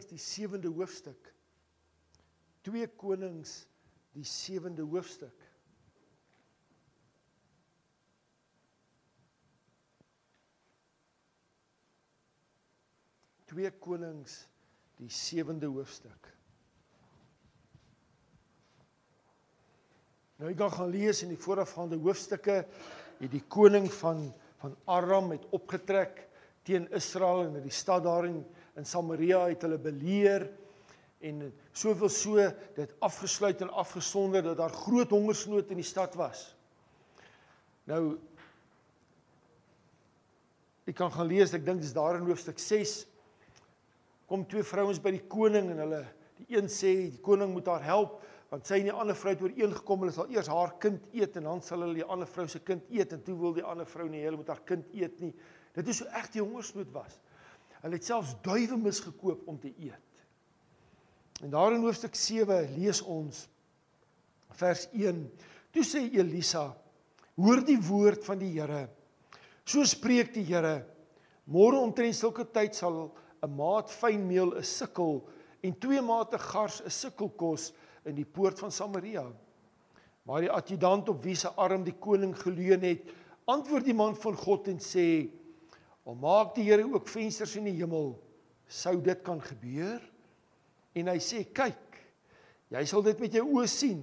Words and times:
Konings 0.00 0.08
die 0.08 0.48
7de 0.48 0.68
hoofstuk. 0.72 1.34
2 2.62 2.88
Konings 2.96 3.66
die 4.12 4.24
7de 4.24 4.82
hoofstuk. 4.82 5.46
Twee 13.44 13.70
Konings 13.70 14.46
die 14.96 15.10
7de 15.10 15.66
hoofstuk. 15.66 16.28
Nou 20.40 20.48
ek 20.50 20.62
gaan 20.72 20.88
lees 20.88 21.20
in 21.22 21.34
die 21.34 21.40
voorafgaande 21.40 21.98
hoofstukke 22.00 22.62
het 23.20 23.32
die 23.32 23.44
koning 23.48 23.90
van 23.92 24.30
van 24.60 24.74
Aram 24.92 25.30
het 25.32 25.46
opgetrek 25.56 26.26
teen 26.68 26.84
Israel 26.92 27.46
en 27.46 27.62
die 27.64 27.72
stad 27.72 28.04
daarin 28.04 28.42
in 28.78 28.86
Samaria 28.86 29.44
het 29.48 29.62
hulle 29.66 29.78
beleer 29.80 30.46
en 31.20 31.42
soveel 31.76 32.12
so 32.12 32.46
dit 32.76 32.94
afgesluit 33.04 33.60
en 33.64 33.72
afgesonder 33.82 34.42
dat 34.42 34.58
daar 34.60 34.74
groot 34.86 35.10
hongersnood 35.12 35.70
in 35.70 35.82
die 35.82 35.86
stad 35.86 36.14
was. 36.18 36.50
Nou 37.90 38.18
ek 40.88 40.96
kan 40.98 41.12
gaan 41.12 41.28
lees, 41.30 41.52
ek 41.54 41.66
dink 41.66 41.82
dis 41.84 41.94
daar 41.94 42.18
in 42.18 42.26
hoofstuk 42.26 42.58
6 42.58 43.04
kom 44.30 44.44
twee 44.46 44.62
vrouens 44.66 45.00
by 45.02 45.12
die 45.16 45.26
koning 45.30 45.72
en 45.72 45.82
hulle 45.82 46.04
die 46.38 46.56
een 46.56 46.68
sê 46.70 46.92
die 47.10 47.22
koning 47.22 47.50
moet 47.54 47.68
haar 47.70 47.82
help 47.84 48.20
want 48.50 48.66
sy 48.66 48.80
en 48.80 48.88
die 48.88 48.94
ander 48.94 49.14
vrou 49.18 49.32
het 49.34 49.42
ooreengekom 49.44 50.04
hulle 50.04 50.14
sal 50.14 50.30
eers 50.34 50.50
haar 50.50 50.72
kind 50.82 51.04
eet 51.14 51.36
en 51.38 51.46
dan 51.46 51.62
sal 51.62 51.84
hulle 51.84 52.00
die 52.00 52.06
ander 52.06 52.30
vrou 52.30 52.46
se 52.50 52.62
kind 52.66 52.86
eet 52.94 53.14
en 53.14 53.22
toe 53.26 53.36
wil 53.38 53.54
die 53.54 53.66
ander 53.66 53.86
vrou 53.86 54.08
nie 54.10 54.22
hulle 54.24 54.40
moet 54.40 54.50
haar 54.50 54.62
kind 54.66 54.86
eet 54.96 55.20
nie. 55.22 55.30
Dit 55.76 55.90
is 55.90 56.00
so 56.02 56.10
erg 56.18 56.30
die 56.34 56.42
hongersnood 56.42 56.90
was. 56.94 57.18
Hulle 57.80 57.96
het 57.96 58.04
selfs 58.04 58.34
duwe 58.44 58.76
misgekoop 58.76 59.46
om 59.48 59.58
te 59.60 59.72
eet. 59.78 60.24
En 61.40 61.50
daar 61.50 61.72
in 61.72 61.84
hoofstuk 61.84 62.14
7 62.14 62.74
lees 62.76 63.00
ons 63.02 63.46
vers 64.60 64.86
1. 64.92 65.22
Toe 65.72 65.84
sê 65.84 66.02
Elisa: 66.12 66.76
"Hoor 67.36 67.64
die 67.64 67.80
woord 67.80 68.24
van 68.24 68.38
die 68.38 68.52
Here. 68.60 68.88
So 69.64 69.84
spreek 69.84 70.34
die 70.34 70.44
Here: 70.44 70.84
Môre 71.50 71.80
omtrent 71.80 72.14
sulke 72.14 72.44
tyd 72.44 72.74
sal 72.74 73.10
'n 73.42 73.56
maat 73.56 73.90
fynmeel 73.90 74.56
'n 74.58 74.62
sikkel 74.62 75.22
en 75.62 75.78
twee 75.78 76.00
mate 76.00 76.38
gars 76.38 76.82
'n 76.82 76.90
sikkelkos 76.90 77.72
in 78.04 78.14
die 78.14 78.24
poort 78.24 78.58
van 78.58 78.70
Samaria. 78.70 79.26
Maar 80.22 80.40
die 80.40 80.50
adjutant 80.50 81.08
op 81.08 81.24
wie 81.24 81.34
se 81.34 81.48
arm 81.48 81.84
die 81.84 81.96
koning 81.98 82.36
geleun 82.36 82.80
het, 82.80 83.02
antwoord 83.44 83.84
die 83.84 83.94
man 83.94 84.14
van 84.16 84.36
God 84.36 84.68
en 84.68 84.78
sê: 84.78 85.30
"Al 86.06 86.14
maak 86.14 86.54
die 86.54 86.64
Here 86.64 86.84
ook 86.84 87.08
vensters 87.08 87.56
in 87.56 87.64
die 87.64 87.76
hemel, 87.78 88.14
sou 88.66 89.00
dit 89.00 89.22
kan 89.22 89.40
gebeur?" 89.40 90.00
En 90.94 91.08
hy 91.08 91.18
sê: 91.18 91.44
"Kyk, 91.44 92.00
jy 92.70 92.84
sal 92.86 93.02
dit 93.02 93.20
met 93.20 93.32
jou 93.32 93.46
oë 93.46 93.66
sien, 93.68 94.02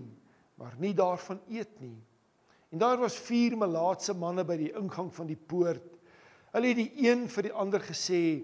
maar 0.56 0.76
nie 0.80 0.94
daarvan 0.94 1.42
eet 1.50 1.82
nie." 1.82 1.98
En 2.72 2.78
daar 2.78 2.98
was 2.98 3.18
vier 3.18 3.58
melaatse 3.58 4.14
manne 4.14 4.44
by 4.44 4.58
die 4.58 4.74
ingang 4.76 5.14
van 5.14 5.28
die 5.28 5.40
poort. 5.40 5.98
Hulle 6.52 6.68
het 6.68 6.78
die 6.78 7.08
een 7.08 7.28
vir 7.28 7.44
die 7.44 7.54
ander 7.54 7.80
gesê: 7.80 8.44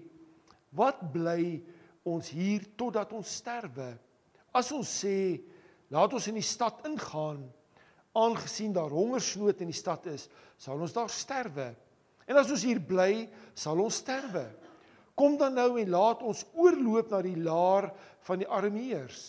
"Wat 0.72 1.12
bly 1.12 1.62
ons 2.04 2.30
hier 2.30 2.64
totdat 2.76 3.12
ons 3.12 3.36
sterwe? 3.36 3.98
As 4.52 4.72
ons 4.72 4.88
sê 5.04 5.40
laat 5.90 6.12
ons 6.12 6.26
in 6.28 6.34
die 6.34 6.46
stad 6.46 6.84
ingaan, 6.86 7.44
aangesien 8.14 8.72
daar 8.72 8.92
hongersnood 8.94 9.60
in 9.60 9.72
die 9.72 9.76
stad 9.76 10.06
is, 10.06 10.28
sal 10.58 10.80
ons 10.80 10.94
daar 10.94 11.10
sterwe. 11.10 11.72
En 12.28 12.38
as 12.40 12.50
ons 12.52 12.64
hier 12.64 12.80
bly, 12.80 13.26
sal 13.54 13.80
ons 13.84 14.00
sterwe. 14.02 14.44
Kom 15.14 15.36
dan 15.38 15.54
nou 15.54 15.76
en 15.78 15.90
laat 15.94 16.22
ons 16.26 16.42
oorloop 16.58 17.12
na 17.12 17.20
die 17.22 17.38
laar 17.38 17.90
van 18.26 18.40
die 18.42 18.48
Arameërs. 18.50 19.24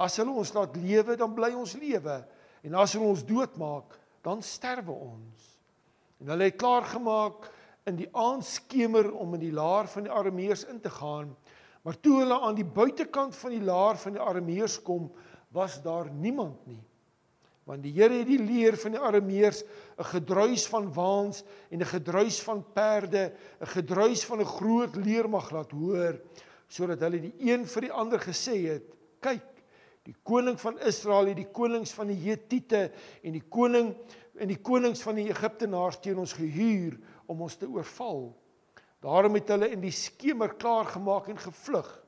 As 0.00 0.16
hulle 0.16 0.32
ons 0.32 0.52
laat 0.56 0.76
lewe, 0.80 1.16
dan 1.20 1.34
bly 1.36 1.50
ons 1.58 1.76
lewe. 1.76 2.20
En 2.64 2.76
as 2.80 2.94
hulle 2.96 3.10
ons 3.10 3.24
doodmaak, 3.26 3.98
dan 4.24 4.40
sterwe 4.44 4.94
ons. 4.94 5.48
En 6.20 6.32
hulle 6.32 6.48
het 6.48 6.60
klaar 6.60 6.86
gemaak 6.88 7.48
in 7.88 7.96
die 8.00 8.08
aandskemer 8.16 9.10
om 9.16 9.34
in 9.36 9.44
die 9.44 9.54
laar 9.56 9.88
van 9.88 10.06
die 10.06 10.12
Arameërs 10.12 10.66
in 10.72 10.80
te 10.80 10.92
gaan. 10.92 11.32
Maar 11.84 11.96
toe 12.00 12.18
hulle 12.20 12.36
aan 12.40 12.56
die 12.58 12.68
buitekant 12.68 13.36
van 13.36 13.54
die 13.54 13.64
laar 13.64 13.96
van 14.00 14.16
die 14.16 14.22
Arameërs 14.22 14.80
kom, 14.84 15.08
was 15.52 15.80
daar 15.82 16.10
niemand 16.12 16.66
nie. 16.68 16.82
Want 17.70 17.84
die 17.86 17.92
Here 17.94 18.16
het 18.18 18.26
die 18.26 18.40
leer 18.42 18.74
van 18.82 18.96
die 18.96 18.98
Arameërs 18.98 19.62
'n 19.62 20.08
gedruis 20.10 20.66
van 20.66 20.92
waans 20.92 21.44
en 21.70 21.78
'n 21.78 21.86
gedruis 21.86 22.40
van 22.42 22.64
perde, 22.74 23.32
'n 23.60 23.66
gedruis 23.66 24.24
van 24.24 24.40
'n 24.40 24.44
groot 24.58 24.96
leermag 24.96 25.50
laat 25.50 25.70
hoor, 25.70 26.18
sodat 26.66 27.00
hulle 27.00 27.20
die 27.20 27.34
een 27.38 27.66
vir 27.66 27.80
die 27.82 27.92
ander 27.92 28.18
gesê 28.18 28.66
het: 28.66 28.82
"Kyk, 29.20 29.46
die 30.02 30.16
koning 30.22 30.60
van 30.60 30.80
Israel 30.80 31.26
het 31.26 31.36
die 31.36 31.52
konings 31.52 31.92
van 31.92 32.06
die 32.06 32.18
Hetiete 32.18 32.90
en 33.22 33.32
die 33.32 33.48
koning 33.48 33.94
en 34.34 34.48
die 34.48 34.60
konings 34.62 35.02
van 35.02 35.14
die 35.14 35.28
Egiptenaars 35.30 36.00
teen 36.00 36.18
ons 36.18 36.32
gehuur 36.32 36.98
om 37.26 37.40
ons 37.40 37.56
te 37.56 37.68
oorval." 37.68 38.34
Daarom 39.00 39.34
het 39.34 39.48
hulle 39.48 39.70
in 39.70 39.80
die 39.80 39.94
skemer 39.94 40.54
klaar 40.54 40.86
gemaak 40.86 41.28
en 41.28 41.38
gevlug. 41.38 42.02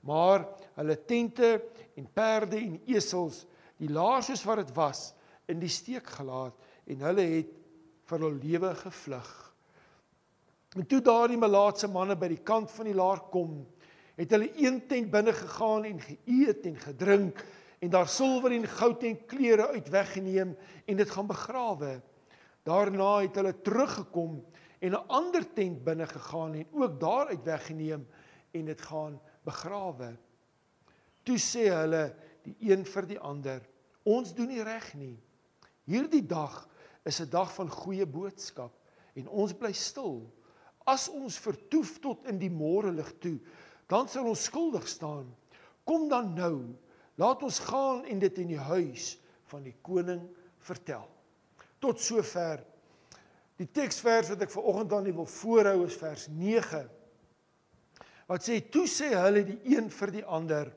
Maar 0.00 0.48
hulle 0.74 1.04
tente 1.04 1.62
en 1.94 2.08
perde 2.12 2.56
en 2.56 2.80
esels, 2.86 3.46
die 3.82 3.90
laars 3.90 4.30
soos 4.30 4.44
wat 4.46 4.62
dit 4.62 4.74
was, 4.76 5.10
in 5.50 5.58
die 5.62 5.70
steek 5.72 6.06
gelaat 6.16 6.54
en 6.90 7.02
hulle 7.08 7.24
het 7.36 7.54
vir 8.10 8.22
hul 8.22 8.36
lewe 8.42 8.70
gevlug. 8.78 9.30
En 10.78 10.86
toe 10.88 11.02
daardie 11.04 11.40
melaatse 11.40 11.90
manne 11.90 12.16
by 12.16 12.30
die 12.32 12.44
kant 12.46 12.70
van 12.72 12.88
die 12.88 12.96
laar 12.96 13.24
kom, 13.32 13.58
het 14.16 14.32
hulle 14.32 14.48
een 14.60 14.78
tent 14.88 15.10
binne 15.12 15.34
gegaan 15.36 15.88
en 15.88 16.00
geëet 16.00 16.68
en 16.70 16.78
gedrink 16.86 17.42
en 17.82 17.90
daar 17.90 18.08
silwer 18.08 18.54
en 18.54 18.68
goud 18.70 19.04
en 19.08 19.18
klere 19.26 19.66
uit 19.74 19.88
weggeneem 19.90 20.54
en 20.86 21.00
dit 21.00 21.10
gaan 21.10 21.28
begrawe. 21.28 21.96
Daarna 22.62 23.12
het 23.24 23.38
hulle 23.40 23.54
teruggekom 23.66 24.38
en 24.78 24.92
'n 24.92 25.06
ander 25.08 25.44
tent 25.54 25.82
binne 25.84 26.06
gegaan 26.06 26.54
en 26.54 26.66
ook 26.70 27.00
daaruit 27.00 27.44
weggeneem 27.44 28.06
en 28.52 28.64
dit 28.64 28.80
gaan 28.80 29.20
begrawe. 29.44 30.16
Toe 31.22 31.38
sê 31.38 31.68
hulle 31.70 32.14
die 32.42 32.56
een 32.70 32.84
vir 32.86 33.06
die 33.06 33.18
ander: 33.18 33.60
Ons 34.04 34.34
doen 34.34 34.48
nie 34.50 34.62
reg 34.62 34.94
nie. 34.94 35.16
Hierdie 35.86 36.24
dag 36.26 36.68
is 37.04 37.20
'n 37.20 37.30
dag 37.30 37.52
van 37.54 37.70
goeie 37.70 38.06
boodskap 38.06 38.72
en 39.14 39.28
ons 39.28 39.52
bly 39.52 39.72
stil. 39.72 40.30
As 40.86 41.08
ons 41.08 41.38
vertoef 41.38 41.98
tot 42.00 42.26
in 42.26 42.38
die 42.38 42.50
môre 42.50 42.90
lig 42.90 43.18
toe, 43.18 43.38
dan 43.88 44.08
sal 44.08 44.26
ons 44.26 44.44
skuldig 44.44 44.88
staan. 44.88 45.34
Kom 45.84 46.08
dan 46.08 46.34
nou, 46.34 46.74
laat 47.16 47.42
ons 47.42 47.58
gaan 47.58 48.04
en 48.04 48.18
dit 48.18 48.38
in 48.38 48.48
die 48.48 48.58
huis 48.58 49.18
van 49.44 49.62
die 49.62 49.76
koning 49.82 50.28
vertel. 50.58 51.08
Tot 51.78 52.00
sover 52.00 52.64
Die 53.62 53.68
teksvers 53.70 54.32
wat 54.32 54.42
ek 54.42 54.50
ver 54.50 54.68
oggend 54.72 54.92
aan 54.96 55.10
wil 55.14 55.28
voorhou 55.28 55.84
is 55.86 55.96
vers 56.00 56.26
9. 56.34 56.82
Wat 58.30 58.46
sê 58.46 58.58
toe 58.72 58.86
sê 58.90 59.12
hulle 59.14 59.44
die 59.46 59.58
een 59.74 59.90
vir 59.92 60.14
die 60.14 60.24
ander 60.24 60.70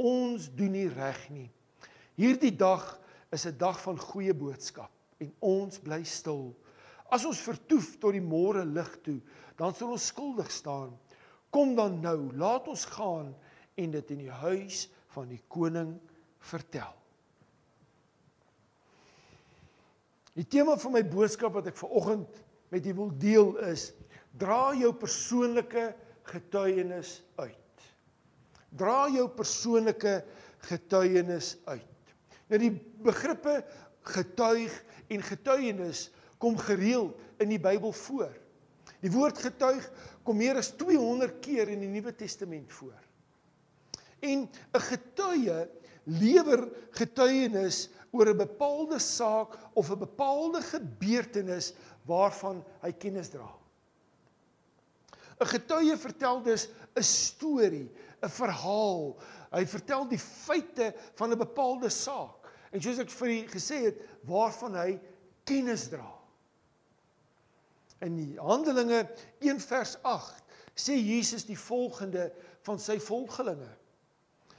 ons 0.00 0.48
doen 0.56 0.72
nie 0.74 0.88
reg 0.90 1.20
nie. 1.30 1.50
Hierdie 2.14 2.54
dag 2.54 3.00
is 3.34 3.46
'n 3.46 3.58
dag 3.58 3.80
van 3.82 3.98
goeie 3.98 4.34
boodskap 4.34 4.90
en 5.18 5.32
ons 5.40 5.78
bly 5.78 6.02
stil. 6.04 6.54
As 7.10 7.24
ons 7.24 7.40
vertoef 7.40 7.98
tot 7.98 8.12
die 8.12 8.22
môre 8.22 8.64
lig 8.64 8.90
toe, 9.02 9.20
dan 9.56 9.74
sal 9.74 9.90
ons 9.90 10.06
skuldig 10.06 10.50
staan. 10.50 10.98
Kom 11.50 11.74
dan 11.74 12.00
nou, 12.00 12.32
laat 12.34 12.68
ons 12.68 12.84
gaan 12.84 13.34
en 13.74 13.90
dit 13.90 14.10
in 14.10 14.18
die 14.18 14.30
huis 14.30 14.88
van 15.14 15.28
die 15.28 15.42
koning 15.48 16.00
vertel. 16.38 16.94
Die 20.34 20.46
tema 20.50 20.76
van 20.76 20.92
my 20.92 21.02
boodskap 21.06 21.54
wat 21.54 21.66
ek 21.70 21.78
ver 21.78 21.94
oggend 21.94 22.42
met 22.70 22.86
u 22.86 22.94
wil 22.94 23.12
deel 23.18 23.56
is: 23.70 23.92
dra 24.32 24.74
jou 24.74 24.90
persoonlike 24.94 25.94
getuienis 26.22 27.22
uit. 27.38 27.90
Dra 28.74 29.08
jou 29.08 29.28
persoonlike 29.30 30.24
getuienis 30.66 31.56
uit. 31.70 31.93
Nou 32.54 32.60
die 32.62 32.74
begrippe 33.02 33.64
getuig 34.14 34.70
en 35.10 35.22
getuienis 35.26 36.06
kom 36.38 36.54
gereeld 36.54 37.18
in 37.42 37.50
die 37.50 37.58
Bybel 37.58 37.90
voor. 37.90 38.30
Die 39.02 39.10
woord 39.10 39.40
getuig 39.42 39.88
kom 40.22 40.38
meer 40.38 40.60
as 40.60 40.70
200 40.78 41.40
keer 41.42 41.72
in 41.72 41.82
die 41.82 41.90
Nuwe 41.90 42.12
Testament 42.14 42.70
voor. 42.72 42.94
En 44.22 44.46
'n 44.46 44.84
getuie 44.86 45.66
lewer 46.04 46.68
getuienis 46.94 47.88
oor 48.12 48.30
'n 48.30 48.36
bepaalde 48.36 48.98
saak 49.02 49.58
of 49.74 49.90
'n 49.90 49.98
bepaalde 49.98 50.62
gebeurtenis 50.62 51.74
waarvan 52.06 52.62
hy 52.82 52.92
kennis 52.92 53.34
dra. 53.34 53.50
'n 55.40 55.46
Getuie 55.46 55.96
vertel 55.96 56.42
dus 56.42 56.68
'n 56.94 57.02
storie, 57.02 57.90
'n 58.22 58.28
verhaal. 58.30 59.18
Hy 59.50 59.66
vertel 59.66 60.08
die 60.08 60.18
feite 60.18 60.94
van 61.14 61.32
'n 61.32 61.38
bepaalde 61.38 61.90
saak. 61.90 62.43
En 62.74 62.82
soos 62.82 62.98
ek 62.98 63.12
vir 63.14 63.30
u 63.30 63.38
gesê 63.52 63.80
het, 63.86 64.00
waarvan 64.26 64.74
hy 64.74 64.88
kennis 65.46 65.86
dra. 65.92 66.08
In 68.02 68.18
die 68.18 68.34
Handelinge 68.42 69.04
1 69.44 69.62
vers 69.62 69.94
8 70.02 70.42
sê 70.74 70.96
Jesus 70.98 71.46
die 71.46 71.58
volgende 71.58 72.28
van 72.66 72.80
sy 72.82 72.98
volgelinge. 72.98 73.70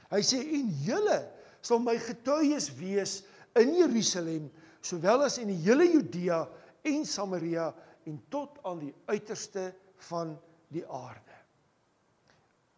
Hy 0.08 0.22
sê 0.24 0.40
en 0.56 0.70
julle 0.86 1.18
sal 1.66 1.82
my 1.82 1.96
getuies 2.00 2.70
wees 2.78 3.18
in 3.58 3.74
Jerusalem 3.76 4.48
sowel 4.86 5.26
as 5.26 5.36
in 5.42 5.50
die 5.50 5.60
hele 5.66 5.88
Judea 5.90 6.44
en 6.86 7.04
Samaria 7.08 7.68
en 8.06 8.18
tot 8.32 8.60
aan 8.64 8.80
die 8.84 8.94
uiterste 9.10 9.72
van 10.08 10.36
die 10.72 10.84
aarde. 10.86 11.35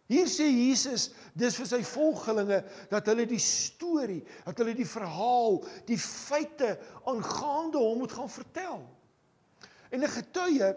Hier 0.09 0.29
sê 0.33 0.47
Jesus 0.49 1.11
dis 1.37 1.57
vir 1.61 1.69
sy 1.69 1.83
volgelinge 1.85 2.63
dat 2.89 3.11
hulle 3.11 3.27
die 3.29 3.43
storie, 3.43 4.23
dat 4.47 4.57
hulle 4.63 4.73
die 4.77 4.89
verhaal, 4.89 5.61
die 5.89 5.99
feite 6.01 6.79
aangaande 7.05 7.83
hom 7.83 8.01
moet 8.01 8.15
gaan 8.17 8.33
vertel. 8.33 8.81
En 9.93 10.01
'n 10.01 10.09
getuie, 10.09 10.71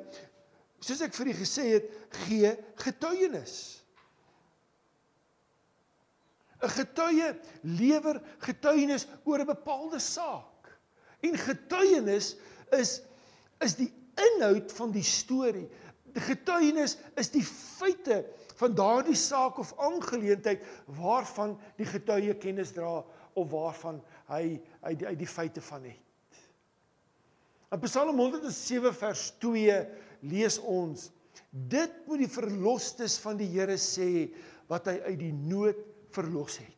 soos 0.80 1.01
ek 1.01 1.16
vir 1.16 1.31
u 1.31 1.33
gesê 1.39 1.63
het, 1.80 1.88
gee 2.28 2.51
getuienis. 2.75 3.81
'n 6.62 6.69
Getuie 6.69 7.31
lewer 7.63 8.22
getuienis 8.39 9.07
oor 9.24 9.39
'n 9.39 9.54
bepaalde 9.56 10.00
saak. 10.00 10.78
En 11.22 11.38
getuienis 11.38 12.36
is 12.72 13.01
is 13.62 13.75
die 13.75 13.94
inhoud 14.18 14.72
van 14.72 14.92
die 14.92 15.06
storie. 15.06 15.69
Die 16.13 16.22
getuienis 16.22 16.98
is 17.16 17.30
die 17.30 17.45
feite 17.45 18.25
van 18.62 18.75
daardie 18.78 19.18
saak 19.18 19.58
of 19.62 19.74
aangeleentheid 19.81 20.63
waarvan 21.00 21.58
die 21.80 21.88
getuie 21.90 22.36
kennis 22.42 22.74
dra 22.75 23.02
of 23.34 23.50
waarvan 23.52 24.02
hy 24.30 24.60
hy 24.84 24.94
die, 25.00 25.16
die 25.24 25.30
feite 25.30 25.63
van 25.66 25.88
het. 25.90 26.08
In 27.72 27.80
Psalm 27.86 28.18
107 28.19 28.92
vers 29.00 29.30
2 29.40 29.78
lees 30.28 30.60
ons: 30.60 31.10
Dit 31.50 31.94
moet 32.08 32.25
die 32.25 32.31
verlosters 32.31 33.18
van 33.24 33.40
die 33.40 33.48
Here 33.54 33.78
sê 33.80 34.28
wat 34.72 34.90
hy 34.92 34.98
uit 35.07 35.19
die 35.22 35.34
nood 35.36 35.80
verlos 36.16 36.60
het. 36.60 36.78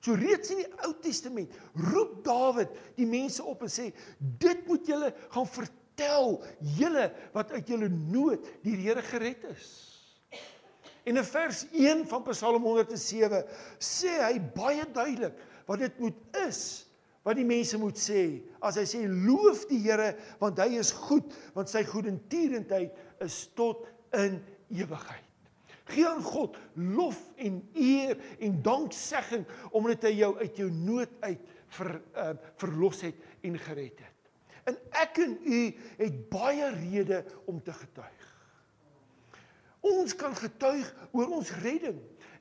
So 0.00 0.14
reeds 0.16 0.54
in 0.54 0.62
die 0.62 0.70
Ou 0.86 0.94
Testament 1.02 1.52
roep 1.90 2.22
Dawid 2.24 2.72
die 2.96 3.08
mense 3.08 3.44
op 3.44 3.64
en 3.66 3.72
sê: 3.72 3.90
Dit 4.18 4.64
moet 4.68 4.88
julle 4.88 5.12
gaan 5.34 5.50
vertel, 5.52 6.38
julle 6.78 7.10
wat 7.34 7.52
uit 7.52 7.74
julle 7.74 7.90
nood 7.92 8.48
deur 8.64 8.80
die 8.80 8.88
Here 8.88 9.04
gered 9.04 9.44
is. 9.52 9.68
En 11.08 11.16
in 11.16 11.24
vers 11.24 11.64
1 11.72 12.04
van 12.08 12.22
Psalm 12.22 12.62
107 12.62 13.44
sê 13.80 14.12
hy 14.20 14.36
baie 14.52 14.84
duidelik 14.92 15.38
wat 15.68 15.80
dit 15.80 16.02
moet 16.02 16.18
is 16.44 16.60
wat 17.24 17.38
die 17.38 17.46
mense 17.48 17.78
moet 17.80 17.96
sê 18.00 18.24
as 18.64 18.76
hy 18.80 18.84
sê 18.88 19.00
loof 19.08 19.64
die 19.70 19.80
Here 19.86 20.10
want 20.40 20.60
hy 20.60 20.76
is 20.80 20.92
goed 21.06 21.32
want 21.56 21.72
sy 21.72 21.82
goedertierendheid 21.88 23.24
is 23.24 23.40
tot 23.56 23.86
in 24.16 24.38
ewigheid. 24.68 25.24
Gee 25.88 26.04
aan 26.04 26.20
God 26.24 26.56
lof 26.76 27.18
en 27.40 27.62
eer 27.72 28.20
en 28.44 28.60
danksegging 28.64 29.48
omdat 29.72 30.04
hy 30.10 30.14
jou 30.18 30.34
uit 30.42 30.60
jou 30.60 30.68
nood 30.72 31.16
uit 31.24 31.56
ver 31.78 31.94
uh, 31.96 32.30
verlos 32.60 33.00
het 33.04 33.24
en 33.48 33.56
gered 33.64 34.04
het. 34.04 34.16
En 34.68 34.76
ek 35.00 35.20
en 35.24 35.36
u 35.40 35.60
het 36.04 36.24
baie 36.32 36.68
redes 36.76 37.36
om 37.48 37.60
te 37.64 37.72
getuig. 37.72 38.17
Ons 39.84 40.14
kan 40.18 40.34
getuig 40.36 40.88
oor 41.12 41.34
ons 41.38 41.50
redding. 41.62 41.98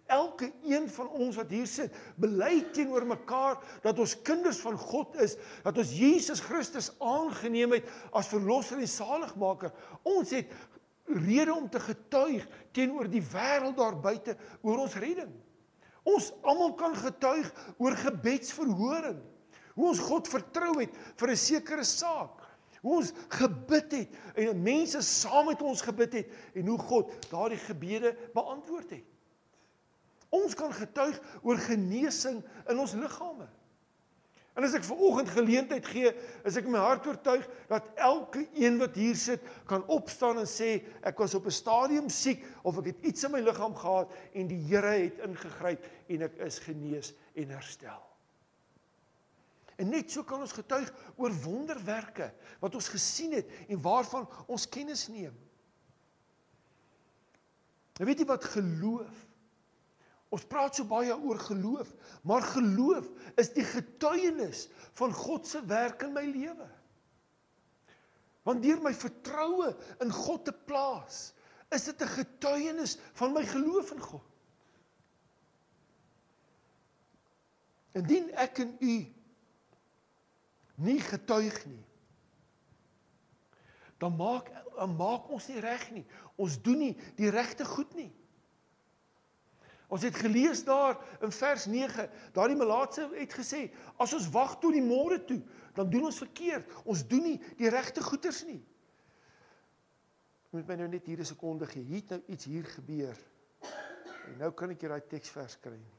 Elke 0.07 0.48
een 0.63 0.88
van 0.89 1.10
ons 1.19 1.36
wat 1.36 1.51
hier 1.51 1.68
sit, 1.68 1.95
bely 2.16 2.62
teenoor 2.74 3.04
mekaar 3.06 3.60
dat 3.84 4.00
ons 4.00 4.16
kinders 4.24 4.62
van 4.63 4.78
God 4.80 5.18
is, 5.19 5.36
dat 5.66 5.78
ons 5.78 5.92
Jesus 5.92 6.39
Christus 6.39 6.94
aangeneem 7.04 7.75
het 7.75 7.89
as 8.16 8.30
verlosser 8.31 8.80
en 8.80 8.88
saligmaker. 8.88 9.74
Ons 10.07 10.31
het 10.38 10.54
rede 11.07 11.54
om 11.54 11.68
te 11.69 11.81
getuig 11.84 12.48
teenoor 12.75 13.12
die 13.12 13.24
wêreld 13.34 13.75
daar 13.78 14.00
buite 14.00 14.38
oor 14.62 14.86
ons 14.86 14.95
redding. 14.95 15.34
Ons 16.07 16.31
almal 16.48 16.72
kan 16.80 16.95
getuig 16.95 17.51
oor 17.78 17.95
gebedsverhoring. 18.00 19.19
Hoe 19.75 19.92
ons 19.92 20.01
God 20.01 20.30
vertrou 20.31 20.80
het 20.80 20.94
vir 21.19 21.30
'n 21.31 21.38
sekere 21.38 21.84
saak 21.84 22.47
hoe 22.81 22.95
ons 23.00 23.12
gebid 23.39 23.91
het 23.91 24.18
en 24.35 24.63
mense 24.63 25.01
saam 25.01 25.45
met 25.51 25.62
ons 25.62 25.81
gebid 25.81 26.13
het 26.21 26.33
en 26.53 26.68
hoe 26.68 26.79
God 26.79 27.13
daardie 27.31 27.62
gebede 27.62 28.15
beantwoord 28.33 28.89
het. 28.89 29.06
Ons 30.29 30.56
kan 30.59 30.74
getuig 30.74 31.19
oor 31.41 31.57
genesing 31.57 32.41
in 32.68 32.79
ons 32.79 32.94
liggame. 33.00 33.47
En 34.57 34.65
as 34.65 34.74
ek 34.74 34.88
ver 34.88 35.01
oggend 35.06 35.29
geleentheid 35.29 35.85
gee, 35.85 36.09
is 36.50 36.56
ek 36.57 36.65
my 36.65 36.79
hart 36.81 37.06
oortuig 37.06 37.45
dat 37.69 37.91
elke 38.01 38.41
een 38.57 38.79
wat 38.81 38.97
hier 38.97 39.15
sit 39.15 39.44
kan 39.69 39.85
opstaan 39.94 40.41
en 40.41 40.50
sê 40.50 40.79
ek 41.06 41.21
was 41.21 41.38
op 41.38 41.45
'n 41.45 41.53
stadium 41.53 42.09
siek 42.09 42.41
of 42.63 42.79
ek 42.81 42.89
het 42.89 43.06
iets 43.06 43.24
in 43.24 43.31
my 43.38 43.41
liggaam 43.45 43.75
gehad 43.77 44.09
en 44.33 44.47
die 44.50 44.62
Here 44.65 44.97
het 44.97 45.21
ingegryp 45.21 45.85
en 46.09 46.21
ek 46.25 46.41
is 46.41 46.59
genees 46.59 47.13
en 47.35 47.53
herstel. 47.53 48.06
En 49.77 49.91
net 49.94 50.09
so 50.12 50.25
kan 50.25 50.41
ons 50.41 50.56
getuig 50.57 50.89
oor 51.15 51.33
wonderwerke 51.44 52.31
wat 52.62 52.75
ons 52.75 52.89
gesien 52.89 53.35
het 53.38 53.50
en 53.68 53.81
waarvan 53.81 54.25
ons 54.50 54.65
kennis 54.74 55.06
neem. 55.13 55.35
En 57.97 58.06
weet 58.06 58.24
jy 58.24 58.27
wat 58.29 58.45
geloof? 58.53 59.24
Ons 60.33 60.44
praat 60.50 60.75
so 60.75 60.83
baie 60.88 61.13
oor 61.13 61.39
geloof, 61.39 61.94
maar 62.27 62.44
geloof 62.44 63.07
is 63.39 63.53
die 63.56 63.63
getuienis 63.63 64.65
van 65.00 65.13
God 65.15 65.47
se 65.47 65.62
werk 65.69 66.03
in 66.03 66.13
my 66.18 66.25
lewe. 66.27 66.68
Want 68.47 68.63
deur 68.63 68.81
my 68.83 68.94
vertroue 68.95 69.71
in 70.03 70.12
God 70.12 70.45
te 70.47 70.56
plaas, 70.68 71.31
is 71.71 71.88
dit 71.88 72.01
'n 72.01 72.15
getuienis 72.18 72.97
van 73.13 73.33
my 73.33 73.45
geloof 73.45 73.91
in 73.91 74.01
God. 74.01 74.24
Indien 77.91 78.29
ek 78.35 78.59
en 78.59 78.75
u 78.79 78.95
nie 80.77 81.00
getuig 81.01 81.57
nie. 81.65 81.83
Dan 83.97 84.15
maak 84.18 84.51
dan 84.77 84.94
maak 84.94 85.29
ons 85.33 85.47
nie 85.50 85.59
reg 85.63 85.88
nie. 85.89 86.06
Ons 86.38 86.59
doen 86.62 86.77
nie 86.77 86.94
die 87.18 87.31
regte 87.33 87.65
goed 87.65 87.95
nie. 87.97 88.12
Ons 89.88 90.03
het 90.03 90.18
gelees 90.19 90.62
daar 90.68 90.97
in 91.24 91.31
vers 91.31 91.65
9, 91.71 92.06
daardie 92.35 92.57
melaatse 92.59 93.07
het 93.15 93.33
gesê, 93.33 93.69
as 93.97 94.13
ons 94.13 94.27
wag 94.35 94.57
tot 94.59 94.75
die 94.75 94.83
môre 94.83 95.18
toe, 95.24 95.39
dan 95.77 95.89
doen 95.89 96.10
ons 96.10 96.19
verkeerd. 96.19 96.67
Ons 96.84 97.05
doen 97.07 97.24
nie 97.24 97.38
die 97.57 97.72
regte 97.72 98.03
goeders 98.03 98.43
nie. 98.46 98.60
Moet 100.51 100.67
my 100.67 100.77
nou 100.81 100.89
net 100.91 101.07
hier 101.07 101.19
'n 101.19 101.25
sekonde 101.25 101.65
gee. 101.65 101.84
Hier 101.84 102.01
het 102.01 102.10
nou 102.10 102.22
iets 102.27 102.46
hier 102.46 102.65
gebeur. 102.65 103.17
En 104.27 104.38
nou 104.38 104.51
kan 104.51 104.69
ek 104.69 104.81
hier 104.81 104.89
daai 104.89 105.07
teksvers 105.07 105.57
kry 105.60 105.75
nie. 105.75 105.97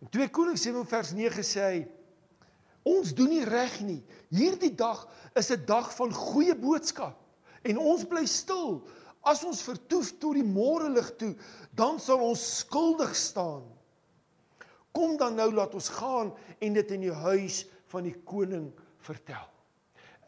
In 0.00 0.08
2 0.08 0.30
Konings 0.32 0.62
7 0.64 0.86
vers 0.88 1.12
9 1.12 1.44
sê 1.44 1.64
hy 1.64 1.80
ons 2.88 3.12
doen 3.12 3.28
nie 3.28 3.44
reg 3.44 3.74
nie. 3.84 4.00
Hierdie 4.32 4.72
dag 4.72 5.04
is 5.36 5.50
'n 5.52 5.66
dag 5.68 5.92
van 5.96 6.12
goeie 6.12 6.56
boodskap 6.56 7.18
en 7.62 7.78
ons 7.78 8.04
bly 8.08 8.24
stil. 8.26 8.80
As 9.22 9.44
ons 9.44 9.60
vertoef 9.62 10.14
tot 10.18 10.34
die 10.34 10.46
môre 10.46 10.88
lig 10.88 11.10
toe, 11.20 11.34
dan 11.76 12.00
sal 12.00 12.22
ons 12.24 12.40
skuldig 12.64 13.12
staan. 13.14 13.68
Kom 14.92 15.18
dan 15.20 15.36
nou 15.36 15.52
laat 15.52 15.74
ons 15.74 15.88
gaan 15.88 16.32
en 16.58 16.72
dit 16.72 16.90
in 16.90 17.00
die 17.00 17.12
huis 17.12 17.66
van 17.92 18.02
die 18.08 18.16
koning 18.24 18.72
vertel. 19.04 19.59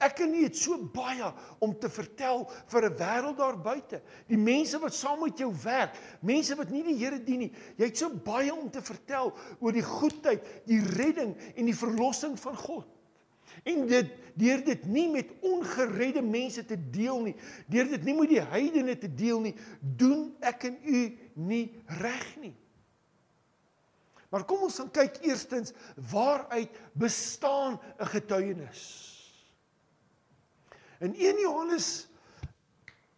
Ek 0.03 0.25
en 0.25 0.33
nie 0.35 0.47
het 0.47 0.57
so 0.59 0.79
baie 0.95 1.29
om 1.63 1.75
te 1.79 1.91
vertel 1.93 2.43
vir 2.73 2.89
'n 2.89 2.97
wêreld 2.99 3.37
daar 3.39 3.59
buite. 3.59 4.03
Die 4.27 4.39
mense 4.39 4.79
wat 4.79 4.95
saam 4.95 5.21
met 5.21 5.39
jou 5.39 5.53
werk, 5.63 5.95
mense 6.21 6.57
wat 6.57 6.71
nie 6.71 6.83
die 6.83 6.99
Here 6.99 7.23
dien 7.23 7.39
nie. 7.39 7.53
Jy 7.77 7.85
het 7.85 7.99
so 7.99 8.11
baie 8.11 8.53
om 8.55 8.71
te 8.71 8.83
vertel 8.83 9.33
oor 9.61 9.73
die 9.73 9.83
goedheid, 9.83 10.43
die 10.67 10.81
redding 10.81 11.37
en 11.57 11.65
die 11.65 11.77
verlossing 11.77 12.39
van 12.39 12.57
God. 12.57 12.87
En 13.65 13.87
dit 13.87 14.11
deur 14.35 14.65
dit 14.65 14.87
nie 14.87 15.09
met 15.11 15.29
ongeredde 15.41 16.23
mense 16.23 16.65
te 16.65 16.91
deel 16.91 17.21
nie, 17.21 17.35
deur 17.69 17.89
dit 17.89 18.05
nie 18.05 18.15
met 18.15 18.29
die 18.29 18.41
heidene 18.41 18.99
te 18.99 19.15
deel 19.15 19.41
nie, 19.41 19.55
doen 19.81 20.35
ek 20.41 20.65
en 20.65 20.79
u 20.85 21.19
nie 21.35 21.83
reg 22.01 22.37
nie. 22.41 22.55
Maar 24.33 24.47
kom 24.49 24.65
ons 24.65 24.79
gaan 24.81 24.91
kyk 24.91 25.21
eerstens 25.29 25.75
waaruit 26.11 26.73
bestaan 26.97 27.79
'n 28.01 28.07
getuienis? 28.07 29.12
In 31.03 31.15
1 31.19 31.41
Johannes 31.43 32.09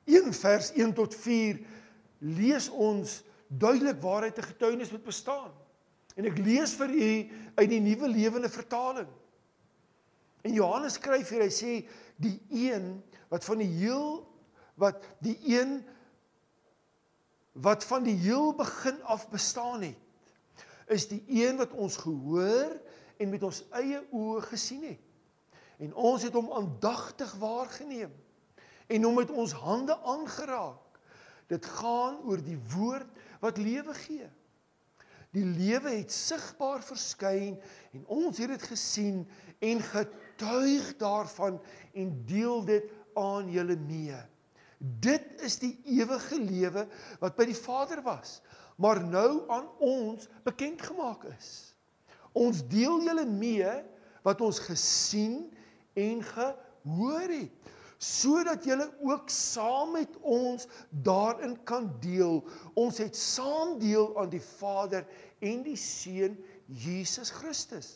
1 0.08 0.32
vers 0.32 0.72
1 0.72 0.94
tot 0.96 1.14
4 1.14 1.60
lees 2.18 2.68
ons 2.72 3.20
duidelik 3.48 4.00
waaruit 4.00 4.38
'n 4.38 4.48
getuienis 4.52 4.90
moet 4.90 5.04
bestaan. 5.04 5.52
En 6.16 6.24
ek 6.24 6.38
lees 6.38 6.72
vir 6.74 6.90
u 6.90 7.30
uit 7.54 7.68
die 7.68 7.80
nuwe 7.80 8.08
lewende 8.08 8.48
vertaling. 8.48 9.08
En 10.40 10.52
Johannes 10.52 10.96
skryf 10.96 11.28
hier, 11.28 11.42
hy 11.42 11.52
sê 11.52 11.72
die 12.16 12.40
een 12.48 13.02
wat 13.28 13.44
van 13.44 13.58
die 13.58 13.68
heel 13.68 14.24
wat 14.74 15.04
die 15.20 15.38
een 15.44 15.84
wat 17.52 17.84
van 17.84 18.02
die 18.02 18.16
heel 18.16 18.54
begin 18.54 19.02
af 19.02 19.28
bestaan 19.30 19.82
het 19.82 19.96
is 20.86 21.08
die 21.08 21.22
een 21.28 21.56
wat 21.56 21.72
ons 21.72 21.96
gehoor 21.96 22.80
en 23.16 23.30
met 23.30 23.42
ons 23.42 23.62
eie 23.70 24.00
oë 24.10 24.40
gesien 24.50 24.82
het 24.82 25.03
En 25.82 25.94
ons 25.94 26.22
het 26.22 26.34
hom 26.34 26.52
aandagtig 26.52 27.34
waargeneem 27.42 28.12
en 28.86 29.02
hom 29.02 29.14
met 29.18 29.30
ons 29.30 29.52
hande 29.64 29.96
aangeraak. 30.04 31.00
Dit 31.50 31.66
gaan 31.80 32.20
oor 32.24 32.40
die 32.40 32.58
woord 32.74 33.08
wat 33.42 33.60
lewe 33.60 33.94
gee. 34.06 34.28
Die 35.34 35.44
lewe 35.44 35.96
het 35.96 36.12
sigbaar 36.14 36.82
verskyn 36.84 37.56
en 37.96 38.04
ons 38.06 38.38
het 38.38 38.52
dit 38.54 38.66
gesien 38.70 39.24
en 39.64 39.82
getuig 39.82 40.92
daarvan 41.00 41.58
en 41.92 42.12
deel 42.28 42.62
dit 42.68 42.92
aan 43.18 43.50
julle 43.50 43.76
mee. 43.80 44.20
Dit 44.78 45.42
is 45.42 45.58
die 45.62 45.74
ewige 45.96 46.38
lewe 46.38 46.86
wat 47.22 47.36
by 47.38 47.48
die 47.48 47.58
Vader 47.58 48.02
was, 48.04 48.38
maar 48.76 49.00
nou 49.02 49.44
aan 49.50 49.66
ons 49.82 50.28
bekend 50.46 50.82
gemaak 50.82 51.26
is. 51.32 51.74
Ons 52.34 52.62
deel 52.70 53.02
julle 53.06 53.26
mee 53.26 53.70
wat 54.26 54.42
ons 54.42 54.58
gesien 54.66 55.44
en 55.94 56.22
gehoor 56.34 57.32
het 57.32 57.72
sodat 58.04 58.66
julle 58.68 58.84
ook 59.00 59.30
saam 59.32 59.94
met 59.96 60.16
ons 60.20 60.66
daarin 60.90 61.54
kan 61.64 61.86
deel. 62.02 62.42
Ons 62.76 62.98
het 63.00 63.16
saam 63.16 63.78
deel 63.80 64.10
aan 64.20 64.28
die 64.34 64.42
Vader 64.42 65.06
en 65.40 65.62
die 65.64 65.78
Seun 65.80 66.36
Jesus 66.66 67.32
Christus. 67.32 67.94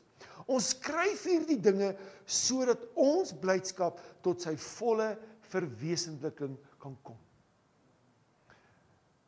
Ons 0.49 0.73
skryf 0.73 1.26
hierdie 1.28 1.61
dinge 1.61 1.93
sodat 2.25 2.87
ons 2.97 3.35
blydskap 3.37 4.00
tot 4.25 4.40
sy 4.47 4.55
volle 4.78 5.12
verwesenliking 5.52 6.57
kan 6.81 6.97
kom. 7.05 7.19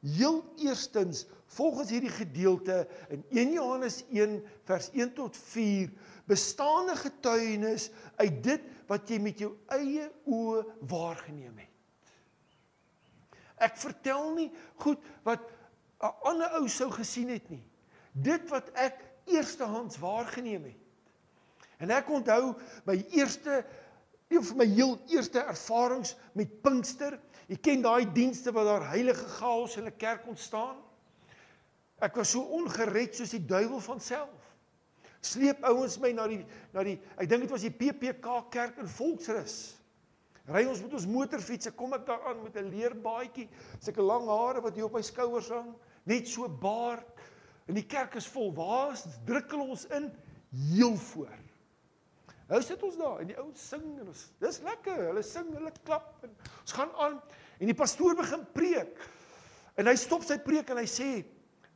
Heel 0.01 0.45
eerstens, 0.57 1.27
volgens 1.47 1.91
hierdie 1.91 2.13
gedeelte 2.13 2.89
in 3.09 3.25
1 3.29 3.53
Johannes 3.53 4.05
1 4.09 4.39
vers 4.65 4.91
1 4.91 5.13
tot 5.15 5.37
4, 5.37 5.91
bestaande 6.25 6.97
getuienis 6.97 7.91
uit 8.17 8.43
dit 8.43 8.69
wat 8.89 9.11
jy 9.11 9.19
met 9.21 9.43
jou 9.43 9.51
eie 9.77 10.07
oë 10.25 10.63
waargeneem 10.89 11.59
het. 11.59 11.69
Ek 13.61 13.77
vertel 13.77 14.31
nie 14.39 14.49
goed 14.81 15.03
wat 15.27 15.43
'n 16.01 16.15
ander 16.25 16.49
ou 16.57 16.69
sou 16.69 16.89
gesien 16.91 17.29
het 17.29 17.51
nie. 17.51 17.65
Dit 18.13 18.49
wat 18.49 18.71
ek 18.73 19.05
eerstehands 19.29 19.99
waargeneem 19.99 20.65
het. 20.65 20.81
En 21.79 21.91
ek 21.91 22.09
onthou 22.09 22.55
my 22.85 22.97
eerste 23.11 23.65
een 24.31 24.45
van 24.45 24.57
my 24.57 24.67
heel 24.67 24.99
eerste 25.11 25.41
ervarings 25.43 26.17
met 26.33 26.61
Pinkster. 26.63 27.19
Jy 27.51 27.57
ken 27.59 27.83
daai 27.83 28.07
dienste 28.15 28.53
waar 28.55 28.69
daar 28.69 28.89
heilige 28.93 29.27
chaos 29.41 29.77
in 29.77 29.87
'n 29.87 29.97
kerk 29.97 30.27
ontstaan. 30.27 30.77
Ek 31.99 32.15
was 32.15 32.31
so 32.31 32.41
ongered 32.41 33.15
soos 33.15 33.31
die 33.31 33.47
duiwel 33.47 33.81
van 33.81 34.01
self. 34.01 34.55
Sleep 35.21 35.65
ouens 35.65 35.99
my 35.99 36.13
na 36.13 36.27
die 36.27 36.47
na 36.73 36.83
die 36.83 37.01
ek 37.19 37.29
dink 37.29 37.43
dit 37.43 37.51
was 37.51 37.67
die 37.67 37.71
PPK 37.71 38.49
kerk 38.51 38.79
in 38.79 38.89
Volksrus. 38.89 39.77
Ry 40.47 40.65
ons 40.67 40.81
met 40.83 40.95
ons 40.95 41.07
motorfiets, 41.07 41.69
kom 41.77 41.93
ek 41.95 42.07
daar 42.07 42.23
aan 42.27 42.43
met 42.43 42.57
'n 42.57 42.71
leerbaadjie, 42.71 43.49
sulke 43.79 44.03
lang 44.03 44.27
hare 44.27 44.61
wat 44.61 44.75
hier 44.75 44.85
op 44.85 44.93
my 44.93 45.03
skouers 45.03 45.49
hang, 45.49 45.75
net 46.05 46.29
so 46.29 46.49
baard. 46.49 47.07
En 47.67 47.75
die 47.75 47.87
kerk 47.87 48.15
is 48.15 48.27
vol. 48.27 48.53
Waar 48.53 48.97
druk 49.27 49.51
hulle 49.51 49.69
ons 49.71 49.87
in? 49.87 50.11
Heel 50.51 50.97
voor. 50.97 51.50
Nou 52.51 52.59
sit 52.67 52.83
ons 52.83 52.97
daar 52.99 53.21
en 53.23 53.29
die 53.31 53.39
ouens 53.39 53.63
sing 53.63 53.85
en 54.03 54.09
ons 54.11 54.23
dis 54.43 54.61
lekker. 54.67 55.05
Hulle 55.13 55.23
sing, 55.27 55.51
hulle 55.55 55.71
klap 55.87 56.25
en 56.27 56.33
ons 56.35 56.75
gaan 56.75 56.95
aan 57.07 57.19
en 57.61 57.71
die 57.71 57.77
pastoor 57.79 58.17
begin 58.19 58.43
preek. 58.57 59.05
En 59.79 59.87
hy 59.87 59.95
stop 59.99 60.27
sy 60.27 60.41
preek 60.43 60.73
en 60.73 60.81
hy 60.83 60.89
sê 60.91 61.11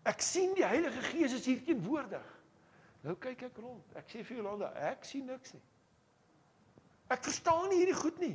ek 0.04 0.24
sien 0.24 0.56
die 0.58 0.66
Heilige 0.66 1.04
Gees 1.12 1.36
is 1.38 1.46
hier 1.46 1.62
teenwoordig. 1.64 2.24
Nou 3.04 3.14
kyk 3.20 3.46
ek 3.46 3.60
rond. 3.62 3.84
Ek 4.00 4.10
sê 4.10 4.24
vir 4.26 4.40
Jolanda, 4.40 4.72
ek 4.90 5.06
sien 5.06 5.28
niks 5.28 5.54
nie. 5.54 5.62
Ek 7.12 7.22
verstaan 7.22 7.68
nie 7.70 7.82
hierdie 7.84 8.00
goed 8.00 8.18
nie. 8.22 8.34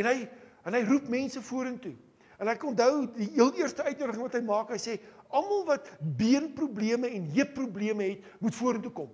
En 0.00 0.10
hy 0.10 0.16
en 0.64 0.74
hy 0.74 0.80
roep 0.88 1.10
mense 1.12 1.40
vorentoe. 1.44 1.92
En 2.40 2.50
ek 2.50 2.62
onthou 2.66 3.04
die 3.14 3.28
heel 3.36 3.52
eerste 3.60 3.84
uitnodiging 3.84 4.24
wat 4.24 4.38
hy 4.38 4.40
maak, 4.46 4.72
hy 4.72 4.80
sê 4.80 4.96
almal 5.28 5.66
wat 5.68 5.90
beenprobleme 6.18 7.10
en 7.14 7.28
heupprobleme 7.36 8.08
het, 8.08 8.32
moet 8.42 8.56
vorentoe 8.56 8.92
kom. 8.96 9.12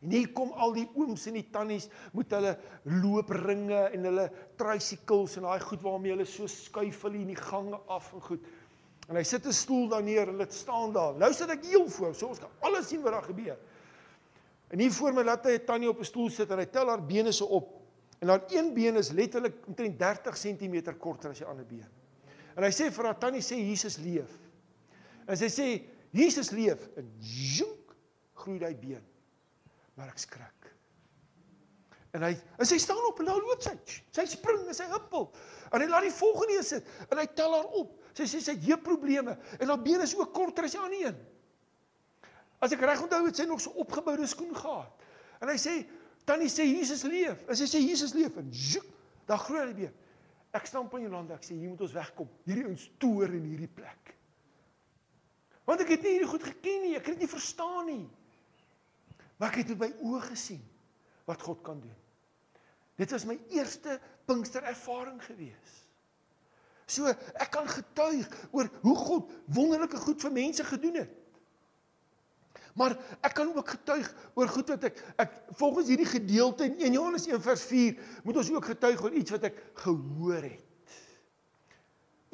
En 0.00 0.14
hier 0.14 0.30
kom 0.32 0.52
al 0.56 0.72
die 0.72 0.86
ooms 0.96 1.26
en 1.28 1.36
die 1.36 1.46
tannies 1.52 1.90
met 2.16 2.32
hulle 2.32 2.54
loopringe 2.88 3.82
en 3.92 4.06
hulle 4.08 4.24
tricycles 4.60 5.36
en 5.36 5.44
daai 5.44 5.60
goed 5.60 5.82
waarmee 5.84 6.14
hulle 6.14 6.28
so 6.28 6.48
skuif 6.48 7.02
hulle 7.04 7.20
in 7.20 7.34
die 7.34 7.40
gange 7.40 7.76
af 7.92 8.08
en 8.16 8.24
goed. 8.24 8.46
En 9.10 9.18
hy 9.18 9.24
sit 9.26 9.44
'n 9.46 9.52
stoel 9.52 9.88
daar 9.88 10.02
neer 10.02 10.28
en 10.28 10.38
hulle 10.38 10.46
staan 10.48 10.92
daar. 10.92 11.18
Nou 11.18 11.32
sit 11.32 11.50
ek 11.50 11.64
heel 11.64 11.88
voor, 11.88 12.14
so 12.14 12.28
ons 12.28 12.38
kan 12.38 12.48
alles 12.60 12.88
sien 12.88 13.02
wat 13.02 13.12
daar 13.12 13.28
gebeur. 13.28 13.58
En 14.70 14.78
hier 14.78 14.92
voor 14.92 15.12
my 15.12 15.22
laat 15.22 15.44
hy 15.44 15.58
'n 15.58 15.64
tannie 15.66 15.88
op 15.88 15.98
'n 15.98 16.04
stoel 16.04 16.30
sit 16.30 16.50
en 16.50 16.58
hy 16.58 16.66
tel 16.66 16.88
haar 16.88 17.06
bene 17.06 17.32
so 17.32 17.44
op. 17.44 17.80
En 18.20 18.28
haar 18.28 18.42
een 18.48 18.74
been 18.74 18.96
is 18.96 19.10
letterlik 19.10 19.66
omtrent 19.66 19.98
30 19.98 20.38
cm 20.38 20.96
korter 20.98 21.30
as 21.30 21.38
die 21.38 21.46
ander 21.46 21.66
been. 21.66 21.88
En 22.56 22.62
hy 22.62 22.70
sê 22.70 22.90
vir 22.90 23.04
haar 23.04 23.18
tannie 23.18 23.42
sê 23.42 23.56
Jesus 23.56 23.98
leef. 23.98 24.30
En 25.26 25.36
sy 25.36 25.48
sê 25.48 25.82
Jesus 26.10 26.50
leef 26.50 26.88
en 26.96 27.12
joek 27.18 27.96
groei 28.34 28.58
daai 28.58 28.74
been 28.74 29.09
maar 30.00 30.08
ek 30.08 30.22
skrik. 30.22 30.68
En 32.16 32.24
hy 32.26 32.32
en 32.34 32.66
sy 32.66 32.78
staan 32.82 33.02
op 33.06 33.20
en 33.20 33.28
daar 33.28 33.42
loop 33.44 33.60
sy. 33.62 33.74
Sy 34.16 34.24
spring 34.32 34.64
en 34.64 34.76
sy 34.76 34.88
huppel. 34.90 35.28
En 35.70 35.84
hy 35.84 35.88
laat 35.90 36.08
die 36.08 36.14
volgende 36.14 36.56
een 36.56 36.66
sit 36.66 36.88
en 37.06 37.20
hy 37.20 37.26
tel 37.38 37.52
haar 37.54 37.68
op. 37.78 37.92
Sy 38.16 38.26
sê 38.26 38.40
sy 38.42 38.56
het 38.56 38.64
hier 38.64 38.80
probleme 38.82 39.36
en 39.58 39.70
haar 39.70 39.82
bene 39.84 40.08
is 40.08 40.16
ook 40.18 40.32
korter 40.34 40.66
as 40.66 40.74
die 40.74 40.80
ander 40.80 41.04
een. 41.04 41.20
As 42.60 42.74
ek 42.74 42.82
reg 42.84 43.04
onthou 43.04 43.22
het 43.28 43.38
sy 43.38 43.46
nog 43.48 43.60
so 43.62 43.76
opgeboude 43.80 44.26
skoen 44.28 44.56
gehad. 44.56 45.06
En 45.40 45.52
hy 45.52 45.56
sê 45.60 45.76
tannie 46.28 46.50
sê 46.52 46.66
Jesus 46.66 47.04
leef. 47.08 47.44
En 47.46 47.58
sy 47.58 47.68
sê 47.70 47.80
Jesus 47.84 48.16
leef 48.16 48.36
en 48.40 48.48
joek, 48.50 48.88
daar 49.28 49.40
groei 49.40 49.62
hy 49.68 49.76
been. 49.84 49.98
Ek 50.56 50.66
staan 50.66 50.88
op 50.88 50.96
in 50.98 51.06
Jolanda, 51.06 51.36
ek 51.38 51.46
sê 51.46 51.54
hier 51.54 51.70
moet 51.70 51.84
ons 51.86 51.94
wegkom. 51.94 52.28
Hierdie 52.48 52.66
ons 52.72 52.88
toer 53.00 53.36
in 53.38 53.46
hierdie 53.52 53.70
plek. 53.70 54.16
Want 55.68 55.84
ek 55.84 55.94
het 55.94 56.02
nie 56.02 56.16
hierdie 56.16 56.30
goed 56.32 56.42
geken 56.42 56.82
nie, 56.82 56.96
ek 56.98 57.06
het 57.06 57.20
dit 57.20 57.22
nie 57.22 57.30
verstaan 57.30 57.86
nie. 57.86 58.06
Maar 59.40 59.54
ek 59.54 59.62
het 59.62 59.70
met 59.72 59.86
my 59.86 59.90
oë 60.04 60.20
gesien 60.28 60.60
wat 61.28 61.40
God 61.40 61.62
kan 61.64 61.78
doen. 61.80 61.96
Dit 63.00 63.12
was 63.14 63.24
my 63.24 63.38
eerste 63.56 63.96
Pinkster 64.28 64.66
ervaring 64.68 65.16
gewees. 65.24 65.76
So 66.90 67.08
ek 67.08 67.48
kan 67.54 67.68
getuig 67.70 68.28
oor 68.52 68.68
hoe 68.82 68.96
God 68.98 69.30
wonderlike 69.56 69.96
goed 70.02 70.20
vir 70.20 70.34
mense 70.34 70.66
gedoen 70.68 70.98
het. 71.00 71.14
Maar 72.76 72.98
ek 73.24 73.32
kan 73.38 73.48
ook 73.54 73.72
getuig 73.78 74.10
oor 74.36 74.50
goed 74.52 74.74
wat 74.74 74.84
ek 74.90 75.00
ek 75.24 75.38
volgens 75.62 75.88
hierdie 75.88 76.10
gedeelte 76.10 76.68
in 76.68 76.76
1 76.90 76.98
Johannes 76.98 77.26
1 77.30 77.40
vers 77.46 77.64
4 77.70 77.96
moet 78.26 78.42
ons 78.42 78.52
ook 78.52 78.68
getuig 78.74 79.00
oor 79.06 79.16
iets 79.22 79.34
wat 79.34 79.48
ek 79.48 79.64
gehoor 79.86 80.44
het. 80.44 80.68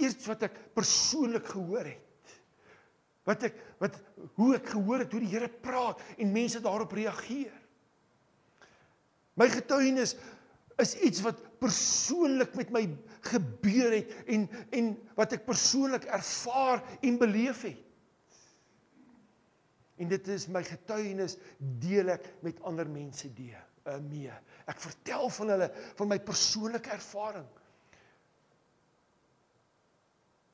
Iets 0.03 0.27
wat 0.27 0.43
ek 0.51 0.59
persoonlik 0.75 1.47
gehoor 1.55 1.87
het 1.87 2.06
wat 3.27 3.49
ek 3.49 3.59
wat 3.83 3.99
hoe 4.39 4.55
ek 4.57 4.71
gehoor 4.73 5.03
het 5.03 5.13
hoe 5.13 5.23
die 5.23 5.33
Here 5.33 5.51
praat 5.51 6.03
en 6.17 6.35
mense 6.35 6.63
daarop 6.65 6.95
reageer. 6.97 7.55
My 9.37 9.49
getuienis 9.53 10.15
is 10.81 10.95
iets 11.05 11.23
wat 11.25 11.41
persoonlik 11.61 12.55
met 12.57 12.71
my 12.73 12.85
gebeur 13.27 13.99
het 13.99 14.15
en 14.33 14.47
en 14.77 14.95
wat 15.19 15.35
ek 15.37 15.47
persoonlik 15.49 16.07
ervaar 16.09 16.85
en 17.01 17.19
beleef 17.21 17.65
het. 17.67 17.83
En 19.97 20.11
dit 20.13 20.29
is 20.29 20.45
my 20.53 20.61
getuienis 20.65 21.39
deel 21.81 22.13
ek 22.15 22.29
met 22.45 22.61
ander 22.69 22.89
mense 22.89 23.29
deel 23.33 23.63
uh, 23.89 23.97
mee. 24.05 24.33
Ek 24.69 24.81
vertel 24.83 25.31
van 25.39 25.55
hulle 25.55 25.71
van 25.97 26.11
my 26.11 26.19
persoonlike 26.21 26.93
ervaring 26.93 27.47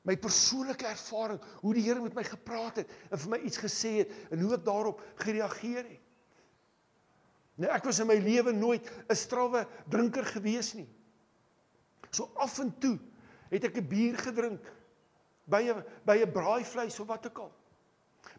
my 0.02 0.16
persoonlike 0.18 0.86
ervaring, 0.86 1.40
hoe 1.62 1.74
die 1.74 1.84
Here 1.86 2.00
met 2.02 2.14
my 2.14 2.24
gepraat 2.26 2.82
het 2.82 2.90
en 3.10 3.20
vir 3.22 3.30
my 3.30 3.38
iets 3.46 3.60
gesê 3.62 3.92
het 4.02 4.14
en 4.34 4.40
hoe 4.42 4.54
ek 4.56 4.64
daarop 4.66 5.02
gereageer 5.22 5.84
het. 5.86 6.00
Nou 7.62 7.70
ek 7.70 7.86
was 7.86 8.00
in 8.02 8.08
my 8.08 8.18
lewe 8.18 8.52
nooit 8.52 8.90
'n 9.08 9.14
strawwe 9.14 9.66
drinker 9.88 10.24
gewees 10.24 10.74
nie. 10.74 10.88
So 12.10 12.32
af 12.34 12.58
en 12.58 12.72
toe 12.78 12.98
het 13.50 13.64
ek 13.64 13.76
'n 13.76 13.88
bier 13.88 14.18
gedrink 14.18 14.60
by 15.46 15.62
'n 15.70 15.84
by 16.04 16.18
'n 16.18 16.32
braaivleis 16.32 17.00
of 17.00 17.06
wat 17.06 17.26
ook 17.26 17.38
al. 17.38 17.52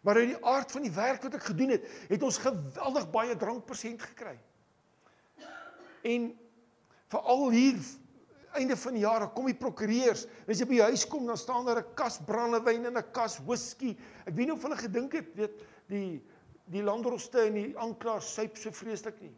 Maar 0.02 0.16
uit 0.16 0.28
die 0.28 0.44
aard 0.44 0.72
van 0.72 0.82
die 0.82 0.92
werk 0.92 1.22
wat 1.22 1.34
ek 1.34 1.44
gedoen 1.44 1.68
het, 1.68 1.84
het 2.08 2.22
ons 2.22 2.38
geweldig 2.38 3.10
baie 3.10 3.36
drankpersent 3.36 4.02
gekry. 4.02 4.38
En 6.02 6.38
veral 7.08 7.50
hier 7.50 7.78
einde 8.54 8.76
van 8.76 8.94
die 8.96 9.04
jaar 9.04 9.26
kom 9.34 9.46
die 9.46 9.58
prokureurs. 9.58 10.26
As 10.48 10.60
jy 10.60 10.66
by 10.66 10.78
die 10.78 10.88
huis 10.90 11.06
kom, 11.08 11.26
dan 11.26 11.38
staan 11.38 11.66
daar 11.66 11.82
'n 11.82 11.94
kas 11.94 12.18
brandewyn 12.18 12.86
en 12.86 12.98
'n 12.98 13.12
kas 13.12 13.38
whisky. 13.46 13.96
Ek 14.26 14.34
weet 14.34 14.46
nie 14.46 14.52
of 14.52 14.62
hulle 14.62 14.76
gedink 14.76 15.12
het, 15.12 15.34
weet 15.34 15.64
die 15.88 16.22
die 16.66 16.82
landroste 16.82 17.42
en 17.44 17.54
die 17.54 17.78
aanklaer 17.78 18.22
suip 18.22 18.56
so 18.56 18.70
vreeslik 18.70 19.20
nie. 19.20 19.34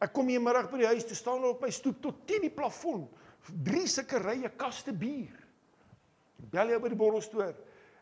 Ek 0.00 0.12
kom 0.12 0.28
hier 0.28 0.40
middag 0.40 0.70
by 0.70 0.78
die 0.78 0.86
huis, 0.86 1.04
toe 1.04 1.16
staan 1.16 1.42
daar 1.42 1.50
op 1.50 1.60
my 1.60 1.70
stoep 1.70 2.00
tot 2.02 2.26
teen 2.26 2.40
die 2.40 2.52
plafon 2.52 3.08
drie 3.64 3.86
sulke 3.86 4.18
rye 4.18 4.48
kaste 4.56 4.92
bier. 4.92 5.36
Ek 6.42 6.50
bel 6.50 6.68
jy 6.68 6.80
by 6.82 6.88
die 6.88 6.98
borrelstoer. 6.98 7.54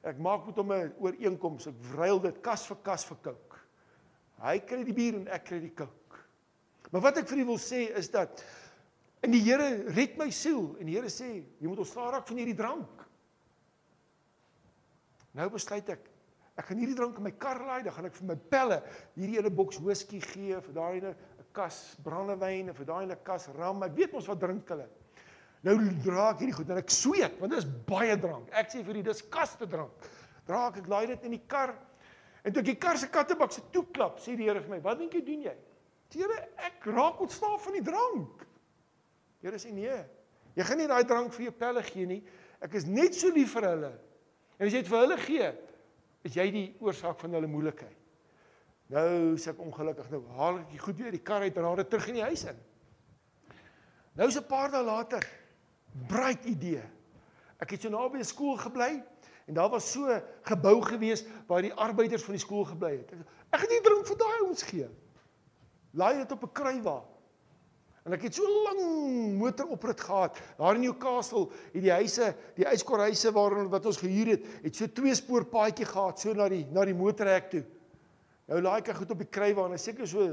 Ek 0.04 0.18
maak 0.18 0.47
met 0.47 0.56
hom 0.56 0.73
'n 0.73 0.94
ooreenkoms. 0.99 1.66
Ek 1.66 1.75
ruil 1.94 2.21
dit 2.21 2.42
kas 2.42 2.66
vir 2.66 2.76
kas 2.83 3.04
vir 3.04 3.16
kook. 3.23 3.59
Hy 4.42 4.59
kry 4.59 4.85
die 4.85 4.92
bier 4.92 5.14
en 5.14 5.28
ek 5.28 5.44
kry 5.44 5.61
die 5.61 5.75
kook. 5.75 6.18
Maar 6.90 7.00
wat 7.00 7.18
ek 7.18 7.28
vir 7.28 7.38
u 7.38 7.44
wil 7.44 7.59
sê 7.59 7.97
is 7.97 8.11
dat 8.11 8.44
in 9.25 9.33
die 9.35 9.43
Here 9.45 9.69
red 9.97 10.19
my 10.21 10.28
siel 10.35 10.75
en 10.81 10.88
die 10.88 10.97
Here 10.97 11.11
sê 11.12 11.31
jy 11.61 11.69
moet 11.69 11.83
ontslaa 11.85 12.12
raak 12.14 12.26
van 12.28 12.40
hierdie 12.40 12.57
drank. 12.59 13.04
Nou 15.35 15.49
besluit 15.54 15.88
ek 15.95 16.11
ek 16.54 16.69
gaan 16.69 16.78
hierdie 16.78 16.95
drank 16.95 17.16
in 17.19 17.25
my 17.26 17.33
kar 17.35 17.59
laai, 17.66 17.81
dan 17.83 17.95
gaan 17.97 18.07
ek 18.07 18.14
vir 18.14 18.28
my 18.28 18.37
pelle 18.52 18.76
hierdie 19.16 19.40
hele 19.40 19.50
boks 19.50 19.81
whisky 19.83 20.21
gee, 20.23 20.54
vir 20.54 20.75
daai 20.76 21.00
'n 21.00 21.16
kas 21.54 21.97
brandewyn 22.04 22.69
en 22.69 22.75
vir 22.75 22.87
daai 22.87 23.02
ene 23.04 23.16
kas 23.25 23.49
ram. 23.57 23.83
Ek 23.83 23.97
weet 23.97 24.12
mos 24.12 24.28
wat 24.28 24.40
drink 24.40 24.69
hulle. 24.69 24.87
Nou 25.64 25.76
dra 26.04 26.31
ek 26.31 26.45
hierdie 26.45 26.54
goed 26.54 26.71
en 26.71 26.78
ek 26.78 26.90
sweet 26.90 27.40
want 27.40 27.50
dit 27.50 27.59
is 27.59 27.66
baie 27.88 28.16
drank. 28.21 28.50
Ek 28.52 28.71
sê 28.71 28.85
vir 28.85 29.00
die 29.00 29.07
dis 29.11 29.23
kaste 29.23 29.66
drank. 29.66 29.93
Dra 30.47 30.69
ek 30.69 30.83
ek 30.83 30.88
laai 30.88 31.07
dit 31.07 31.25
in 31.25 31.31
die 31.31 31.47
kar. 31.49 31.75
En 32.45 32.52
toe 32.52 32.61
ek 32.61 32.66
die 32.66 32.81
kar 32.81 32.99
se 32.99 33.09
kattebak 33.09 33.52
se 33.52 33.62
toeklap, 33.73 34.19
sê 34.21 34.37
die 34.37 34.45
Here 34.45 34.61
vir 34.61 34.76
my, 34.76 34.81
"Wat 34.81 34.99
dink 34.99 35.14
jy 35.14 35.25
doen 35.25 35.43
jy?" 35.43 35.57
Here, 36.14 36.49
ek 36.59 36.85
raak 36.87 37.21
ontslaaf 37.21 37.64
van 37.64 37.73
die 37.73 37.83
drank. 37.83 38.47
Here 39.45 39.61
sê 39.61 39.73
nee. 39.77 39.99
Jy 40.57 40.65
gaan 40.65 40.81
nie 40.81 40.89
daai 40.89 41.05
drank 41.05 41.35
vir 41.37 41.51
jou 41.51 41.55
pelle 41.59 41.83
gee 41.85 42.09
nie. 42.09 42.23
Ek 42.65 42.79
is 42.79 42.87
net 42.89 43.17
so 43.19 43.29
lief 43.35 43.53
vir 43.53 43.67
hulle. 43.69 43.91
En 44.57 44.65
as 44.65 44.73
jy 44.73 44.81
dit 44.81 44.89
vir 44.89 45.03
hulle 45.03 45.19
gee, 45.21 45.51
is 46.25 46.39
jy 46.39 46.47
die 46.55 46.65
oorsaak 46.81 47.19
van 47.21 47.37
hulle 47.37 47.51
moeilikheid. 47.51 47.99
Nou 48.95 49.37
sê 49.41 49.53
ek 49.53 49.61
ongelukkig 49.65 50.09
nou 50.13 50.23
haal 50.39 50.63
ek 50.63 50.71
die 50.73 50.81
goed 50.81 50.97
weer 51.01 51.13
die 51.13 51.23
kar 51.25 51.45
uit 51.45 51.57
en 51.61 51.69
haal 51.69 51.81
dit 51.83 51.91
terug 51.93 52.09
in 52.13 52.21
die 52.21 52.25
huis 52.25 52.45
in. 52.49 52.59
Nou 54.17 54.29
is 54.29 54.39
'n 54.39 54.49
paar 54.49 54.71
dae 54.71 54.83
later 54.83 55.25
bright 56.09 56.45
idee. 56.45 56.83
Ek 57.61 57.71
het 57.71 57.83
so 57.83 57.89
naby 57.89 58.19
'n 58.19 58.25
skool 58.25 58.57
gebly 58.57 59.03
en 59.47 59.55
daar 59.55 59.69
was 59.69 59.93
so 59.93 60.23
gebou 60.43 60.81
gewees 60.81 61.25
waar 61.47 61.63
die 61.63 61.75
arbeiders 61.75 62.25
van 62.25 62.35
die 62.35 62.41
skool 62.41 62.65
gebly 62.65 62.97
het. 62.97 63.13
Ek 63.53 63.61
het 63.61 63.71
nie 63.71 63.81
drink 63.81 64.07
vir 64.07 64.17
daai 64.17 64.41
ouens 64.41 64.63
gee. 64.63 64.89
Laai 65.93 66.17
dit 66.17 66.33
op 66.33 66.43
'n 66.45 66.53
kruiwa. 66.53 67.13
En 68.05 68.13
ek 68.13 68.27
het 68.27 68.37
so 68.37 68.45
lank 68.67 68.81
motoroprit 69.41 70.01
gehad. 70.05 70.41
Daar 70.59 70.77
in 70.77 70.83
Newcastle 70.85 71.47
het 71.73 71.81
die 71.81 71.93
huise, 71.93 72.35
die 72.59 72.67
yskorhuise 72.69 73.31
waarin 73.33 73.71
wat 73.73 73.87
ons 73.89 74.01
gehuur 74.03 74.35
het, 74.35 74.49
het 74.67 74.77
so 74.77 74.91
twee 74.93 75.15
spoor 75.17 75.47
paadjie 75.49 75.87
gehad 75.89 76.21
so 76.21 76.35
na 76.37 76.51
die 76.53 76.67
na 76.75 76.85
die 76.85 76.97
motorhek 76.97 77.49
toe. 77.55 77.63
Nou 78.53 78.61
laai 78.61 78.83
ek 78.83 78.93
goed 78.99 79.15
op 79.15 79.23
die 79.25 79.31
kruiwa 79.33 79.65
en 79.71 79.79
is 79.79 79.87
seker 79.89 80.09
so 80.09 80.27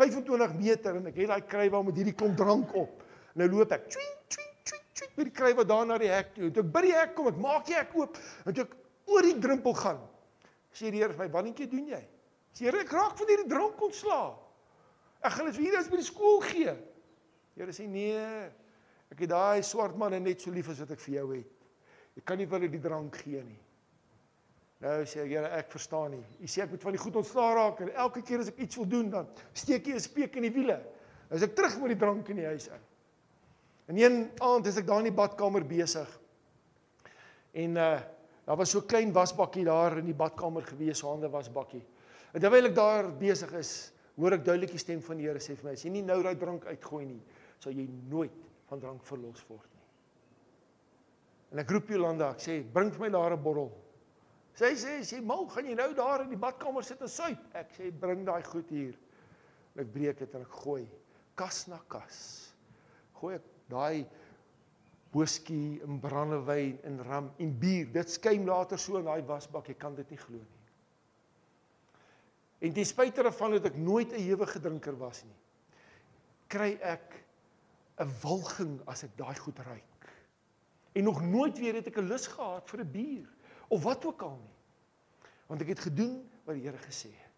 25 0.00 0.54
meter 0.56 0.96
en 0.96 1.10
ek 1.10 1.20
het 1.20 1.28
daai 1.28 1.44
kruiwa 1.44 1.82
met 1.84 2.00
hierdie 2.00 2.16
klomp 2.16 2.40
drank 2.40 2.72
op. 2.80 3.04
Nou 3.36 3.48
loop 3.52 3.76
ek 3.76 3.90
twing 3.92 4.14
twing 4.32 4.54
twing 4.70 4.86
twing 4.96 5.14
by 5.18 5.26
die 5.28 5.36
kruiwa 5.42 5.66
daar 5.68 5.84
na 5.90 5.98
die 6.00 6.08
hek 6.08 6.32
toe. 6.38 6.48
En 6.48 6.54
toe 6.56 6.64
ek 6.64 6.72
by 6.72 6.84
die 6.86 6.94
hek 6.96 7.12
kom, 7.18 7.28
ek 7.28 7.42
maak 7.44 7.66
die 7.68 7.76
hek 7.76 7.92
oop 8.00 8.16
en 8.46 8.56
toe 8.56 8.64
ek 8.64 8.78
oor 9.12 9.28
die 9.28 9.36
drempel 9.44 9.76
gaan. 9.76 10.00
Sê 10.72 10.88
die 10.88 11.02
Here 11.02 11.12
vir 11.12 11.26
my, 11.26 11.32
"Wannetjie 11.34 11.68
doen 11.68 11.88
jy?" 11.88 12.00
Sê 12.54 12.64
Here, 12.64 12.80
ek 12.80 12.92
raak 12.92 13.18
van 13.18 13.26
hierdie 13.26 13.50
drank 13.50 13.82
ontslaa. 13.82 14.38
Ek 15.20 15.32
gaan 15.32 15.46
dit 15.46 15.56
vir 15.56 15.64
hierdie 15.64 15.90
by 15.90 15.96
die 15.96 16.06
skool 16.06 16.40
gee. 16.40 16.76
Here 17.60 17.72
sê 17.76 17.86
nee. 17.86 18.20
Ek 19.12 19.24
het 19.24 19.32
daai 19.32 19.62
swart 19.66 19.96
man 19.98 20.14
net 20.22 20.40
so 20.40 20.52
lief 20.54 20.70
as 20.72 20.80
wat 20.80 20.94
ek 20.94 21.02
vir 21.02 21.14
jou 21.18 21.26
het. 21.34 21.66
Ek 22.16 22.24
kan 22.24 22.38
nie 22.40 22.46
vir 22.48 22.58
hulle 22.58 22.70
die 22.72 22.80
drank 22.80 23.18
gee 23.20 23.42
nie. 23.44 23.58
Nou 24.80 24.94
sê 25.04 25.26
ek, 25.26 25.32
Here, 25.34 25.48
ek 25.58 25.68
verstaan 25.74 26.14
nie. 26.14 26.22
U 26.40 26.48
sê 26.48 26.62
ek 26.64 26.72
moet 26.72 26.86
van 26.86 26.96
die 26.96 27.02
goed 27.02 27.18
ontslaa 27.20 27.50
raak 27.58 27.82
en 27.84 27.90
elke 27.92 28.22
keer 28.24 28.40
as 28.40 28.48
ek 28.48 28.62
iets 28.64 28.80
wil 28.80 28.88
doen 28.88 29.10
dan 29.12 29.28
steek 29.52 29.90
jy 29.90 29.98
'n 29.98 30.00
speek 30.00 30.38
in 30.40 30.48
die 30.48 30.54
wiele. 30.54 30.78
As 31.30 31.42
ek 31.42 31.54
terug 31.54 31.76
met 31.80 31.92
die 31.92 32.00
drank 32.00 32.28
in 32.30 32.40
die 32.40 32.46
huis 32.46 32.68
in. 32.68 32.86
En 33.88 33.98
een 33.98 34.30
aand 34.40 34.66
is 34.66 34.76
ek 34.78 34.86
daar 34.86 35.04
in 35.04 35.10
die 35.10 35.20
badkamer 35.20 35.64
besig. 35.64 36.08
En 37.52 37.76
uh 37.76 38.00
daar 38.46 38.56
was 38.56 38.70
so 38.70 38.80
'n 38.80 38.86
klein 38.86 39.12
wasbakkie 39.12 39.64
daar 39.64 39.98
in 39.98 40.06
die 40.06 40.14
badkamer 40.14 40.62
gewees, 40.62 41.02
hande 41.02 41.28
wasbakkie. 41.28 41.84
En 42.32 42.40
terwyl 42.40 42.66
ek 42.66 42.74
daar 42.74 43.12
besig 43.12 43.52
is, 43.52 43.92
hoor 44.16 44.32
ek 44.32 44.44
duidelik 44.44 44.70
die 44.70 44.78
stem 44.78 45.02
van 45.02 45.16
die 45.16 45.26
Here 45.26 45.38
sê 45.38 45.54
vir 45.54 45.64
my: 45.64 45.72
"As 45.72 45.84
jy 45.84 45.90
nie 45.90 46.02
nou 46.02 46.22
daai 46.22 46.36
drank 46.36 46.64
uitgooi 46.64 47.04
nie, 47.04 47.22
sal 47.60 47.76
jy 47.76 47.86
nooit 48.10 48.34
van 48.70 48.80
drank 48.80 49.04
verlos 49.04 49.44
word 49.48 49.68
nie." 49.74 49.86
En 51.52 51.62
ek 51.62 51.70
roep 51.70 51.90
Jolanda, 51.90 52.30
ek 52.34 52.42
sê: 52.44 52.62
"Bring 52.62 52.92
vir 52.92 53.00
my 53.00 53.10
daar 53.10 53.32
'n 53.36 53.42
bottel." 53.42 53.70
Sy 54.54 54.74
sê: 54.74 55.04
"Sy 55.04 55.20
mal, 55.20 55.46
gaan 55.48 55.66
jy 55.66 55.74
nou 55.74 55.94
daar 55.94 56.22
in 56.22 56.30
die 56.30 56.36
badkamer 56.36 56.82
sit 56.82 57.00
en 57.00 57.08
suip?" 57.08 57.38
Ek 57.54 57.72
sê: 57.76 57.90
"Bring 57.90 58.24
daai 58.26 58.42
goed 58.42 58.68
hier." 58.68 58.94
En 59.74 59.84
ek 59.84 59.92
breek 59.92 60.18
dit 60.18 60.34
en 60.34 60.42
ek 60.42 60.56
gooi 60.64 60.88
kas 61.34 61.66
na 61.68 61.78
kas. 61.88 62.52
Gooi 63.20 63.34
ek 63.34 63.46
daai 63.70 64.06
whisky 65.14 65.80
en 65.82 65.98
brandewyn 66.02 66.78
en 66.86 67.02
rum 67.06 67.30
en 67.38 67.52
bier. 67.58 67.86
Dit 67.92 68.10
skuim 68.10 68.46
later 68.46 68.78
so 68.78 68.98
in 69.00 69.08
daai 69.08 69.22
wasbak, 69.26 69.68
jy 69.68 69.74
kan 69.74 69.94
dit 69.94 70.10
nie 70.10 70.20
glo 70.20 70.38
nie. 70.38 70.58
En 72.60 72.74
ten 72.76 72.84
spyte 72.84 73.24
daarvan 73.24 73.56
dat 73.56 73.70
ek 73.72 73.76
nooit 73.76 74.12
'n 74.12 74.20
ewige 74.20 74.60
drinker 74.60 74.96
was 74.98 75.24
nie, 75.24 75.38
kry 76.48 76.78
ek 76.82 77.24
'n 78.00 78.12
walging 78.22 78.80
as 78.88 79.04
ek 79.04 79.16
daai 79.16 79.36
goed 79.36 79.58
ruik. 79.58 80.12
En 80.92 81.04
nog 81.04 81.22
nooit 81.22 81.58
weer 81.58 81.74
het 81.74 81.86
ek 81.86 81.98
'n 81.98 82.08
lus 82.08 82.26
gehad 82.26 82.68
vir 82.70 82.80
'n 82.80 82.90
bier 82.90 83.28
of 83.68 83.82
wat 83.82 84.04
ook 84.04 84.22
al 84.22 84.38
nie. 84.42 84.56
Want 85.46 85.60
ek 85.60 85.68
het 85.68 85.80
gedoen 85.80 86.30
wat 86.44 86.54
die 86.54 86.64
Here 86.64 86.78
gesê 86.78 87.10
het. 87.12 87.30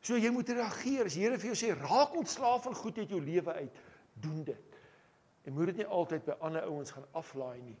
So 0.00 0.16
jy 0.16 0.30
moet 0.30 0.48
reageer. 0.48 1.04
As 1.04 1.14
die 1.14 1.22
Here 1.22 1.38
vir 1.38 1.54
jou 1.54 1.58
sê 1.58 1.74
raak 1.76 2.14
ontslaaf 2.16 2.62
van 2.62 2.74
goed 2.74 2.98
uit 2.98 3.08
jou 3.08 3.20
lewe 3.20 3.52
uit, 3.52 3.76
doen 4.14 4.44
dit. 4.44 4.78
En 5.44 5.52
moet 5.52 5.66
dit 5.66 5.76
nie 5.76 5.86
altyd 5.86 6.24
by 6.24 6.36
ander 6.40 6.62
ouens 6.62 6.90
gaan 6.90 7.06
aflaai 7.12 7.60
nie, 7.62 7.78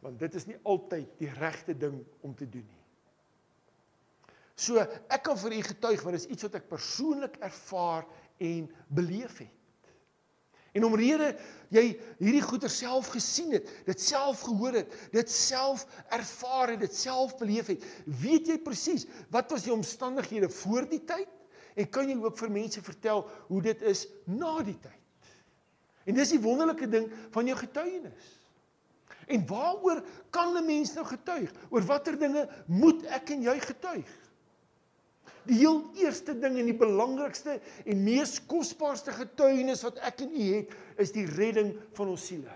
want 0.00 0.18
dit 0.18 0.34
is 0.34 0.46
nie 0.46 0.58
altyd 0.62 1.18
die 1.18 1.30
regte 1.38 1.76
ding 1.76 2.04
om 2.20 2.34
te 2.34 2.48
doen 2.48 2.66
nie. 2.66 2.82
So 4.54 4.78
ek 4.78 5.22
kan 5.22 5.38
vir 5.38 5.52
u 5.52 5.62
getuig 5.62 6.02
want 6.02 6.16
dit 6.16 6.24
is 6.24 6.30
iets 6.30 6.42
wat 6.42 6.54
ek 6.54 6.68
persoonlik 6.68 7.36
ervaar 7.40 8.06
en 8.38 8.70
beleef 8.88 9.38
het. 9.38 9.61
En 10.72 10.86
omrede 10.88 11.34
jy 11.72 11.84
hierdie 12.18 12.42
goeie 12.44 12.68
self 12.72 13.10
gesien 13.12 13.52
het, 13.56 13.68
dit 13.84 14.00
self 14.00 14.40
gehoor 14.46 14.78
het, 14.80 14.96
dit 15.12 15.30
self 15.30 15.84
ervaar 16.12 16.72
het, 16.72 16.80
dit 16.86 16.96
self 16.96 17.36
beleef 17.40 17.68
het, 17.72 17.84
weet 18.06 18.48
jy 18.48 18.58
presies 18.64 19.06
wat 19.32 19.52
was 19.52 19.66
die 19.66 19.74
omstandighede 19.74 20.48
voor 20.62 20.88
die 20.88 21.02
tyd 21.04 21.28
en 21.76 21.88
kan 21.92 22.08
jy 22.08 22.16
ook 22.20 22.36
vir 22.40 22.52
mense 22.52 22.82
vertel 22.84 23.24
hoe 23.48 23.62
dit 23.64 23.84
is 23.88 24.06
na 24.28 24.58
die 24.64 24.76
tyd. 24.80 24.98
En 26.08 26.16
dis 26.18 26.34
die 26.34 26.42
wonderlike 26.42 26.88
ding 26.90 27.06
van 27.32 27.48
jou 27.48 27.56
getuienis. 27.60 28.30
En 29.30 29.44
waaroor 29.46 30.02
kan 30.30 30.56
'n 30.56 30.66
mens 30.66 30.92
nou 30.94 31.04
getuig? 31.06 31.52
Oor 31.70 31.82
watter 31.82 32.18
dinge 32.18 32.48
moet 32.66 33.04
ek 33.06 33.30
en 33.30 33.42
jy 33.42 33.60
getuig? 33.60 34.08
Die 35.48 35.58
heel 35.58 35.80
eerste 35.98 36.34
ding 36.38 36.58
en 36.60 36.68
die 36.70 36.78
belangrikste 36.78 37.58
en 37.84 38.02
mees 38.04 38.36
kosbaarste 38.46 39.14
getuienis 39.16 39.82
wat 39.86 39.98
ek 40.06 40.22
en 40.26 40.34
u 40.34 40.48
het, 40.54 40.74
is 41.02 41.14
die 41.14 41.26
redding 41.26 41.72
van 41.96 42.12
ons 42.14 42.26
siele. 42.30 42.54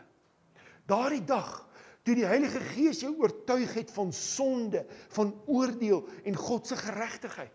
Daardie 0.87 1.25
dag 1.27 1.65
toe 2.07 2.15
die 2.15 2.29
Heilige 2.29 2.63
Gees 2.73 3.03
jou 3.03 3.11
oortuig 3.19 3.73
het 3.75 3.91
van 3.91 4.13
sonde, 4.15 4.85
van 5.17 5.33
oordeel 5.51 6.05
en 6.23 6.39
God 6.39 6.69
se 6.71 6.79
geregtigheid. 6.79 7.53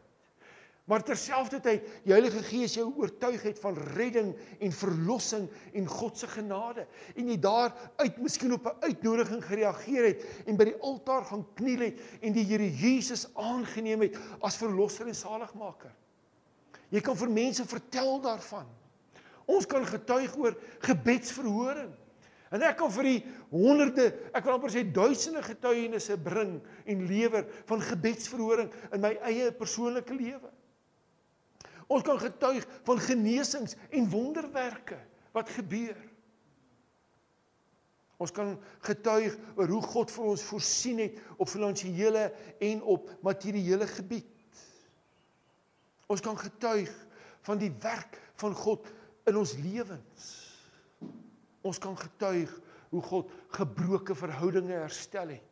Maar 0.89 1.03
terselfdertyd 1.05 1.85
die 2.03 2.13
Heilige 2.13 2.41
Gees 2.43 2.73
jou 2.75 2.87
oortuig 2.97 3.43
het 3.45 3.59
van 3.61 3.77
redding 3.93 4.31
en 4.59 4.73
verlossing 4.73 5.45
en 5.77 5.87
God 5.87 6.17
se 6.17 6.27
genade 6.27 6.87
en 7.13 7.29
jy 7.29 7.37
daar 7.39 7.75
uit 8.01 8.17
miskien 8.17 8.55
op 8.57 8.65
'n 8.65 8.89
uitnodiging 8.89 9.45
gereageer 9.45 10.05
het 10.05 10.25
en 10.45 10.57
by 10.57 10.71
die 10.71 10.79
altaar 10.81 11.25
gaan 11.25 11.45
kniel 11.53 11.85
het 11.85 12.01
en 12.21 12.33
die 12.33 12.45
Here 12.45 12.69
Jesus 12.69 13.27
aangeneem 13.35 14.01
het 14.01 14.17
as 14.41 14.57
verlosser 14.57 15.07
en 15.07 15.15
saligmaker. 15.15 15.93
Jy 16.89 16.99
kan 16.99 17.17
vir 17.17 17.29
mense 17.29 17.65
vertel 17.65 18.21
daarvan. 18.21 18.65
Ons 19.45 19.65
kan 19.65 19.85
getuig 19.85 20.35
oor 20.37 20.57
gebedsverhoring. 20.79 21.91
En 22.51 22.61
ek 22.61 22.77
kan 22.77 22.91
vir 22.91 23.03
die 23.03 23.19
honderde, 23.49 24.09
ek 24.35 24.43
wil 24.43 24.57
amper 24.57 24.73
sê 24.73 24.83
duisende 24.83 25.43
getuienisse 25.43 26.17
bring 26.17 26.57
en 26.85 27.05
lewer 27.07 27.45
van 27.69 27.81
gebedsverhoring 27.81 28.71
in 28.91 29.01
my 29.01 29.13
eie 29.23 29.51
persoonlike 29.55 30.13
lewe. 30.13 30.51
Ons 31.91 32.05
kan 32.07 32.19
getuig 32.19 32.67
van 32.87 32.99
genesings 33.03 33.75
en 33.89 34.09
wonderwerke 34.09 34.99
wat 35.35 35.49
gebeur. 35.49 35.97
Ons 38.21 38.31
kan 38.31 38.53
getuig 38.85 39.35
oor 39.57 39.71
hoe 39.71 39.81
God 39.81 40.11
vir 40.13 40.27
ons 40.33 40.43
voorsien 40.45 41.01
het 41.01 41.17
op 41.41 41.49
finansiële 41.49 42.27
en 42.61 42.83
op 42.95 43.09
materiële 43.25 43.87
gebied. 43.89 44.61
Ons 46.11 46.21
kan 46.23 46.37
getuig 46.37 46.91
van 47.47 47.59
die 47.59 47.71
werk 47.81 48.19
van 48.39 48.53
God 48.55 48.87
in 49.29 49.39
ons 49.41 49.55
lewens. 49.57 50.27
Ons 51.65 51.79
kan 51.81 51.97
getuig 51.97 52.51
hoe 52.91 53.01
God 53.01 53.31
gebroke 53.57 54.15
verhoudinge 54.15 54.75
herstel 54.75 55.33
het. 55.33 55.47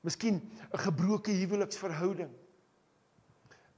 Miskien 0.00 0.42
'n 0.72 0.78
gebroke 0.78 1.30
huweliksverhouding. 1.30 2.30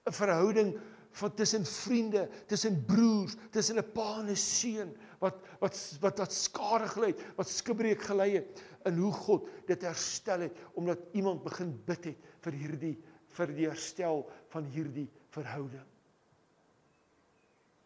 'n 0.06 0.12
Verhouding 0.12 0.78
van 1.12 1.34
tussen 1.34 1.66
vriende, 1.66 2.28
tussen 2.46 2.84
broers, 2.84 3.34
tussen 3.50 3.78
'n 3.78 3.92
pa 3.92 4.20
en 4.20 4.30
'n 4.30 4.36
seun 4.36 4.96
wat 5.18 5.36
wat 5.60 5.76
wat 6.00 6.18
wat 6.18 6.32
skade 6.32 6.88
gelei 6.88 7.12
het, 7.12 7.22
wat 7.36 7.48
skibreek 7.48 8.02
gelei 8.02 8.30
het 8.36 8.62
in 8.84 8.96
hoe 8.96 9.12
God 9.12 9.48
dit 9.66 9.82
herstel 9.82 10.40
het 10.40 10.56
omdat 10.74 10.98
iemand 11.12 11.42
begin 11.44 11.82
bid 11.84 12.04
het 12.04 12.18
vir 12.40 12.52
hierdie 12.52 12.96
vir 13.36 13.54
die 13.54 13.68
herstel 13.68 14.24
van 14.48 14.64
hierdie 14.64 15.08
verhouding. 15.30 15.86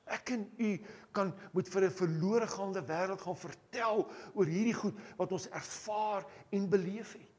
Ek 0.04 0.30
en 0.36 0.44
u 0.60 0.70
kan 1.16 1.32
moet 1.52 1.68
vir 1.68 1.84
'n 1.84 1.90
verlore 1.90 2.46
gaande 2.46 2.82
wêreld 2.84 3.20
gaan 3.20 3.36
vertel 3.36 4.10
oor 4.34 4.46
hierdie 4.46 4.76
goed 4.76 4.98
wat 5.16 5.32
ons 5.32 5.48
ervaar 5.48 6.24
en 6.50 6.68
beleef 6.68 7.12
het. 7.12 7.33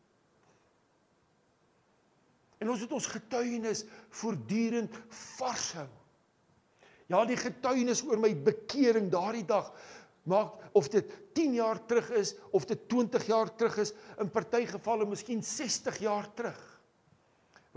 En 2.66 2.72
ons 2.74 2.82
moet 2.82 2.96
ons 2.98 3.08
getuienis 3.14 3.84
voortdurend 4.18 4.96
vars 5.38 5.66
hou. 5.78 5.90
Ja, 7.14 7.20
die 7.30 7.38
getuienis 7.38 8.02
oor 8.08 8.18
my 8.18 8.32
bekering 8.34 9.12
daardie 9.14 9.46
dag 9.46 9.70
maak 10.26 10.64
of 10.74 10.88
dit 10.90 11.12
10 11.38 11.60
jaar 11.60 11.78
terug 11.86 12.08
is 12.18 12.32
of 12.50 12.66
dit 12.66 12.88
20 12.90 13.28
jaar 13.30 13.52
terug 13.54 13.78
is, 13.84 13.92
in 14.18 14.32
party 14.34 14.64
gevalle 14.66 15.06
miskien 15.06 15.44
60 15.46 16.00
jaar 16.02 16.26
terug. 16.34 16.64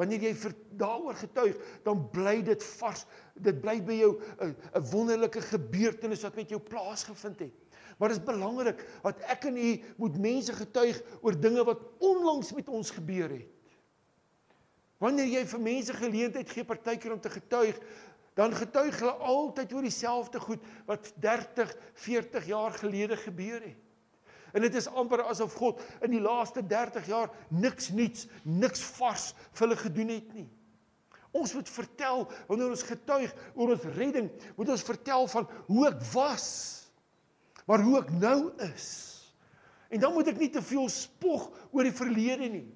Wanneer 0.00 0.24
jy 0.30 0.54
daaroor 0.80 1.18
getuig, 1.20 1.58
dan 1.84 2.06
bly 2.14 2.38
dit 2.46 2.64
vars. 2.78 3.04
Dit 3.36 3.60
bly 3.60 3.76
by 3.84 3.98
jou 3.98 4.12
'n 4.40 4.56
'n 4.72 4.88
wonderlike 4.88 5.42
gebeurtenis 5.52 6.24
wat 6.24 6.36
met 6.36 6.48
jou 6.48 6.60
plaasgevind 6.60 7.38
het. 7.38 7.52
Maar 7.98 8.08
dit 8.08 8.18
is 8.18 8.24
belangrik 8.24 8.80
dat 9.02 9.20
ek 9.28 9.44
en 9.44 9.56
u 9.56 9.82
moet 9.96 10.18
mense 10.18 10.52
getuig 10.52 11.02
oor 11.20 11.36
dinge 11.40 11.64
wat 11.64 11.82
onlangs 11.98 12.52
met 12.52 12.68
ons 12.68 12.90
gebeur 12.90 13.28
het. 13.28 13.57
Wanneer 14.98 15.30
jy 15.30 15.44
vir 15.46 15.62
mense 15.62 15.94
geleentheid 15.94 16.50
gee 16.50 16.66
partykeer 16.66 17.14
om 17.14 17.20
te 17.22 17.30
getuig, 17.30 17.76
dan 18.38 18.54
getuig 18.54 18.98
hulle 19.00 19.14
altyd 19.30 19.72
oor 19.74 19.86
dieselfde 19.86 20.40
goed 20.42 20.64
wat 20.86 21.10
30, 21.22 21.74
40 22.06 22.46
jaar 22.46 22.74
gelede 22.78 23.16
gebeur 23.18 23.62
het. 23.62 23.84
En 24.56 24.64
dit 24.64 24.74
is 24.74 24.88
amper 24.88 25.24
asof 25.28 25.56
God 25.58 25.82
in 26.06 26.14
die 26.14 26.22
laaste 26.22 26.62
30 26.66 27.06
jaar 27.10 27.32
niks 27.50 27.90
nuuts, 27.94 28.26
niks 28.42 28.82
vars 28.96 29.32
vir 29.52 29.66
hulle 29.66 29.80
gedoen 29.80 30.14
het 30.14 30.30
nie. 30.36 30.48
Ons 31.36 31.52
moet 31.54 31.68
vertel 31.68 32.24
wanneer 32.48 32.72
ons 32.72 32.86
getuig 32.88 33.34
oor 33.52 33.74
ons 33.74 33.84
redding, 33.98 34.30
moet 34.56 34.72
ons 34.72 34.86
vertel 34.86 35.28
van 35.34 35.48
hoe 35.66 35.84
ek 35.90 36.00
was, 36.14 36.48
maar 37.68 37.84
hoe 37.84 37.98
ek 38.00 38.10
nou 38.16 38.38
is. 38.70 38.88
En 39.92 40.00
dan 40.00 40.14
moet 40.14 40.32
ek 40.32 40.40
nie 40.40 40.50
te 40.52 40.62
veel 40.64 40.88
spog 40.92 41.50
oor 41.70 41.84
die 41.84 41.96
verlede 41.96 42.48
nie. 42.52 42.66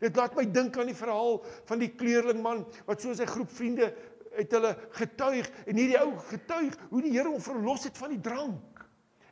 Dit 0.00 0.16
laat 0.16 0.36
my 0.36 0.46
dink 0.48 0.78
aan 0.80 0.88
die 0.88 0.96
verhaal 0.96 1.42
van 1.68 1.82
die 1.82 1.90
kleerlingman 1.92 2.64
wat 2.86 3.02
so 3.02 3.12
sy 3.16 3.26
groep 3.28 3.50
vriende 3.52 3.90
het 4.36 4.52
hulle 4.54 4.72
getuig 4.96 5.48
en 5.66 5.76
hierdie 5.76 5.98
ou 6.00 6.14
getuig 6.30 6.76
hoe 6.90 7.02
die 7.04 7.12
Here 7.16 7.28
hom 7.28 7.42
verlos 7.42 7.84
het 7.88 7.98
van 7.98 8.14
die 8.14 8.22
drank. 8.22 8.84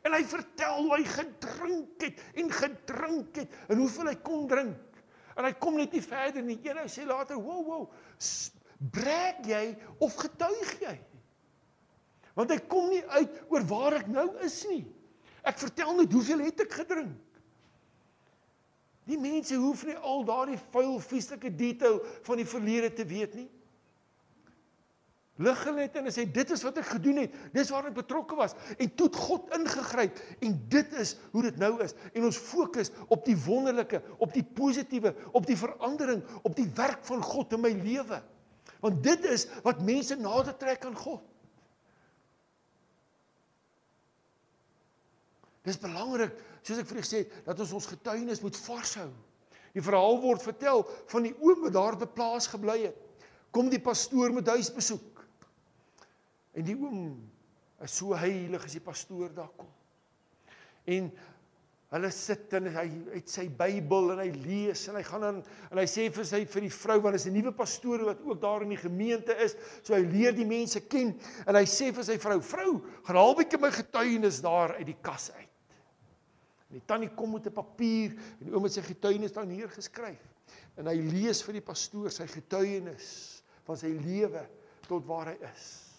En 0.05 0.15
hy 0.15 0.21
vertel 0.27 0.83
hoe 0.85 0.93
hy 0.95 1.03
gedrink 1.07 2.05
het 2.05 2.21
en 2.39 2.51
gedrink 2.53 3.41
het 3.41 3.57
en 3.67 3.81
hoeveel 3.81 4.11
hy 4.11 4.15
kon 4.23 4.45
drink. 4.51 5.01
En 5.39 5.47
hy 5.47 5.53
kom 5.59 5.77
net 5.79 5.93
nie 5.95 6.03
verder 6.03 6.43
nie. 6.43 6.59
Een 6.63 6.77
ou 6.81 6.87
sê 6.87 7.05
later, 7.07 7.39
"Wow, 7.39 7.65
wow, 7.65 7.91
breek 8.91 9.45
jy 9.45 9.77
of 9.99 10.15
getuig 10.15 10.79
jy?" 10.81 10.99
Want 12.35 12.51
hy 12.51 12.59
kom 12.67 12.89
nie 12.89 13.03
uit 13.07 13.41
oor 13.49 13.63
waar 13.67 13.93
ek 13.93 14.07
nou 14.07 14.37
is 14.43 14.65
nie. 14.67 14.85
Ek 15.43 15.57
vertel 15.57 15.95
net 15.95 16.13
hoeveel 16.13 16.39
het 16.39 16.59
ek 16.59 16.71
gedrink. 16.71 17.17
Die 19.09 19.17
mense 19.17 19.57
hoef 19.57 19.85
nie 19.87 19.97
al 19.97 20.21
daardie 20.27 20.59
vuil, 20.69 20.99
vieslike 21.01 21.49
detail 21.57 21.97
van 22.27 22.37
die 22.37 22.47
verlede 22.47 22.91
te 22.93 23.07
weet 23.09 23.39
nie 23.39 23.49
lig 25.39 25.59
hulle 25.63 25.85
net 25.85 25.95
en 25.95 26.09
sê 26.11 26.25
dit 26.27 26.51
is 26.51 26.63
wat 26.67 26.79
ek 26.81 26.89
gedoen 26.97 27.21
het. 27.23 27.35
Dis 27.55 27.71
waar 27.71 27.87
ek 27.87 27.95
betrokke 27.95 28.35
was 28.37 28.55
en 28.75 28.91
toe 28.99 29.07
het 29.07 29.19
God 29.23 29.53
ingegryp 29.55 30.19
en 30.43 30.57
dit 30.73 30.97
is 30.99 31.15
hoe 31.31 31.45
dit 31.47 31.61
nou 31.61 31.71
is. 31.85 31.95
En 32.11 32.27
ons 32.27 32.41
fokus 32.49 32.91
op 33.07 33.23
die 33.27 33.37
wonderlike, 33.45 34.01
op 34.19 34.35
die 34.35 34.43
positiewe, 34.43 35.13
op 35.31 35.47
die 35.47 35.57
verandering, 35.59 36.25
op 36.43 36.57
die 36.59 36.67
werk 36.75 37.05
van 37.07 37.23
God 37.23 37.55
in 37.55 37.63
my 37.63 37.71
lewe. 37.71 38.19
Want 38.83 39.01
dit 39.03 39.27
is 39.31 39.47
wat 39.63 39.83
mense 39.83 40.19
nader 40.19 40.55
trek 40.59 40.83
aan 40.87 40.99
God. 40.99 41.23
Dis 45.67 45.79
belangrik, 45.79 46.35
soos 46.63 46.79
ek 46.81 46.87
vir 46.89 46.99
julle 46.99 47.09
sê, 47.09 47.23
dat 47.45 47.59
ons 47.59 47.73
ons 47.79 47.89
getuienis 47.93 48.41
moet 48.43 48.57
varshou. 48.65 49.09
Die 49.75 49.83
verhaal 49.85 50.19
word 50.21 50.43
vertel 50.43 50.83
van 51.11 51.27
die 51.27 51.35
oom 51.37 51.65
wat 51.67 51.75
daar 51.75 51.97
beplaas 51.99 52.49
gebly 52.49 52.81
het. 52.87 52.97
Kom 53.53 53.69
die 53.69 53.81
pastoor 53.81 54.33
met 54.33 54.49
huisbesoek. 54.49 55.23
En 56.57 56.65
die 56.65 56.77
oom 56.77 57.17
is 57.85 57.97
so 58.01 58.17
heilig 58.17 58.65
as 58.65 58.75
die 58.75 58.83
pastoor 58.83 59.31
daar 59.35 59.51
kom. 59.57 59.69
En 60.89 61.09
hulle 61.89 62.09
sit 62.13 62.51
en 62.53 62.67
hy 62.69 62.85
het 63.15 63.31
sy 63.31 63.47
Bybel 63.57 64.11
en 64.13 64.19
hy 64.21 64.29
lees 64.43 64.83
en 64.91 64.99
hy 64.99 65.03
gaan 65.07 65.23
dan 65.25 65.39
en 65.71 65.79
hy 65.81 65.85
sê 65.89 66.05
vir 66.13 66.27
sy 66.27 66.43
vir 66.45 66.67
die 66.67 66.73
vrou 66.73 66.99
want 67.01 67.17
is 67.17 67.25
'n 67.25 67.33
nuwe 67.33 67.53
pastoor 67.57 68.05
wat 68.05 68.21
ook 68.21 68.41
daar 68.41 68.61
in 68.61 68.75
die 68.75 68.83
gemeente 68.83 69.33
is, 69.41 69.55
so 69.81 69.95
hy 69.95 70.05
leer 70.05 70.33
die 70.33 70.45
mense 70.45 70.81
ken 70.81 71.15
en 71.47 71.55
hy 71.55 71.65
sê 71.65 71.91
vir 71.93 72.03
sy 72.03 72.17
vrou: 72.17 72.39
"Vrou, 72.41 72.81
gaan 73.05 73.35
bietjie 73.35 73.59
my 73.59 73.71
getuienis 73.71 74.41
daar 74.41 74.75
uit 74.77 74.85
die 74.85 75.01
kas 75.01 75.31
uit." 75.31 75.48
En 76.69 76.77
die 76.77 76.85
tannie 76.85 77.09
kom 77.17 77.33
met 77.33 77.47
'n 77.47 77.53
papier 77.53 78.13
en 78.39 78.45
die 78.45 78.53
oom 78.53 78.63
het 78.63 78.73
sy 78.73 78.81
getuienis 78.85 79.33
daar 79.33 79.47
neergeskryf. 79.49 80.21
En 80.77 80.87
hy 80.87 80.95
lees 80.95 81.41
vir 81.43 81.53
die 81.53 81.65
pastoor 81.65 82.11
sy 82.11 82.27
getuienis 82.27 83.43
van 83.65 83.77
sy 83.77 83.87
lewe 83.87 84.45
tot 84.87 85.05
waar 85.05 85.33
hy 85.33 85.37
is. 85.49 85.89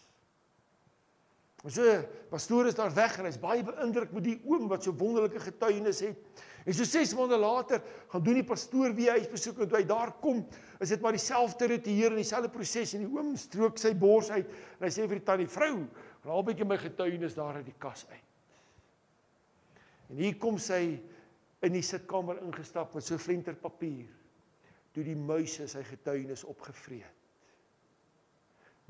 En 1.65 1.71
so 1.71 1.83
pastoor 2.31 2.71
is 2.71 2.79
daar 2.79 2.93
weg 2.95 3.19
en 3.19 3.27
hy's 3.29 3.41
baie 3.41 3.65
beïndruk 3.65 4.15
met 4.17 4.25
die 4.25 4.39
oom 4.49 4.69
wat 4.71 4.87
so 4.87 4.95
wonderlike 4.97 5.43
getuienis 5.45 6.01
het. 6.01 6.17
En 6.65 6.77
so 6.77 6.85
6 6.85 7.13
maande 7.19 7.37
later 7.41 7.83
gaan 8.09 8.25
doen 8.25 8.41
die 8.41 8.47
pastoor 8.47 8.95
weer 8.95 9.17
huis 9.19 9.29
besoek 9.29 9.61
en 9.61 9.69
toe 9.69 9.79
hy 9.81 9.85
daar 9.89 10.15
kom, 10.23 10.47
is 10.81 10.89
dit 10.89 11.01
maar 11.01 11.17
dieselfde 11.17 11.69
ritueel 11.75 12.15
en 12.15 12.23
dieselfde 12.23 12.53
proses 12.53 12.95
en 12.97 13.05
die 13.05 13.13
oom 13.13 13.37
strook 13.37 13.81
sy 13.81 13.93
bors 13.97 14.31
uit 14.31 14.49
en 14.49 14.87
hy 14.87 14.93
sê 14.93 15.05
vir 15.05 15.21
die 15.21 15.27
tannie 15.27 15.49
vrou, 15.49 15.87
"Haal 16.25 16.41
'n 16.41 16.47
bietjie 16.47 16.65
my 16.69 16.79
getuienis 16.79 17.35
daar 17.35 17.57
uit 17.57 17.67
die 17.67 17.79
kas 17.79 18.07
uit." 18.09 18.30
En 20.11 20.19
hier 20.19 20.37
kom 20.43 20.59
sy 20.59 20.99
in 21.65 21.77
die 21.77 21.85
sitkamer 21.87 22.41
ingestap 22.43 22.95
met 22.97 23.07
so 23.07 23.19
flenter 23.21 23.57
papier. 23.59 24.09
Toe 24.91 25.05
die 25.07 25.17
muise 25.19 25.69
sy 25.71 25.85
getuienis 25.87 26.43
opgevreet. 26.51 27.19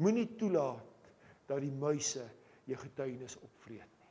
Moenie 0.00 0.30
toelaat 0.40 1.10
dat 1.50 1.60
die 1.60 1.74
muise 1.76 2.24
jou 2.64 2.78
getuienis 2.80 3.36
opvreet 3.42 3.84
nie. 3.84 4.08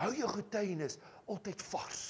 Hou 0.00 0.10
jou 0.16 0.30
getuienis 0.32 0.98
altyd 1.30 1.62
vars. 1.70 2.02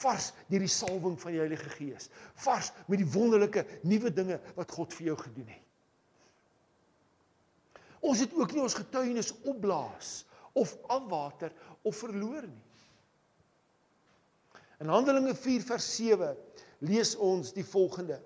Vars 0.00 0.30
deur 0.48 0.64
die 0.64 0.72
salwing 0.72 1.16
van 1.20 1.34
die 1.34 1.40
Heilige 1.40 1.72
Gees. 1.72 2.08
Vars 2.44 2.72
met 2.88 3.00
die 3.00 3.08
wonderlike 3.14 3.64
nuwe 3.88 4.12
dinge 4.12 4.40
wat 4.56 4.72
God 4.76 4.96
vir 4.96 5.12
jou 5.12 5.16
gedoen 5.22 5.48
het. 5.52 5.66
Ons 8.00 8.24
het 8.24 8.32
ook 8.36 8.52
nie 8.56 8.64
ons 8.64 8.76
getuienis 8.76 9.32
opblaas 9.48 10.24
of 10.56 10.72
afwater 10.92 11.52
of 11.84 11.96
verloor 12.00 12.48
nie. 12.48 12.69
In 14.80 14.88
Handelinge 14.88 15.34
4 15.34 15.64
vers 15.68 15.86
7 15.96 16.36
lees 16.88 17.14
ons 17.16 17.52
die 17.52 17.64
volgende. 17.64 18.20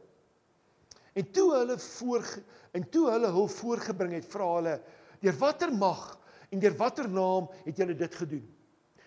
En 1.14 1.30
toe 1.30 1.48
hulle 1.54 1.78
voor 1.78 2.26
en 2.74 2.88
toe 2.90 3.08
hulle 3.10 3.30
hul 3.34 3.48
voorgebring 3.48 4.14
het, 4.14 4.26
vra 4.26 4.46
hulle 4.56 4.76
Deur 5.24 5.36
watter 5.40 5.72
mag 5.72 6.02
en 6.52 6.60
deur 6.60 6.74
watter 6.76 7.08
naam 7.08 7.48
het 7.64 7.78
julle 7.80 7.96
dit 7.96 8.14
gedoen? 8.20 8.44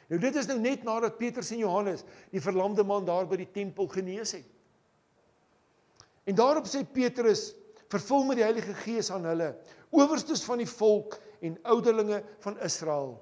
Nou 0.08 0.20
dit 0.24 0.38
is 0.40 0.48
nou 0.50 0.58
net 0.60 0.86
nadat 0.88 1.20
Petrus 1.20 1.52
en 1.54 1.62
Johannes 1.62 2.04
die 2.32 2.42
verlamde 2.42 2.84
man 2.88 3.06
daar 3.06 3.28
by 3.30 3.38
die 3.42 3.52
tempel 3.54 3.90
genees 3.92 4.34
het. 4.38 4.48
En 6.28 6.36
daarop 6.36 6.68
sê 6.68 6.82
Petrus, 6.84 7.52
vervul 7.92 8.26
met 8.28 8.40
die 8.40 8.48
Heilige 8.48 8.74
Gees 8.82 9.12
aan 9.14 9.28
hulle, 9.30 9.54
owerstes 9.96 10.44
van 10.44 10.60
die 10.60 10.68
volk 10.68 11.20
en 11.46 11.56
ouderlinge 11.72 12.20
van 12.44 12.58
Israel. 12.66 13.14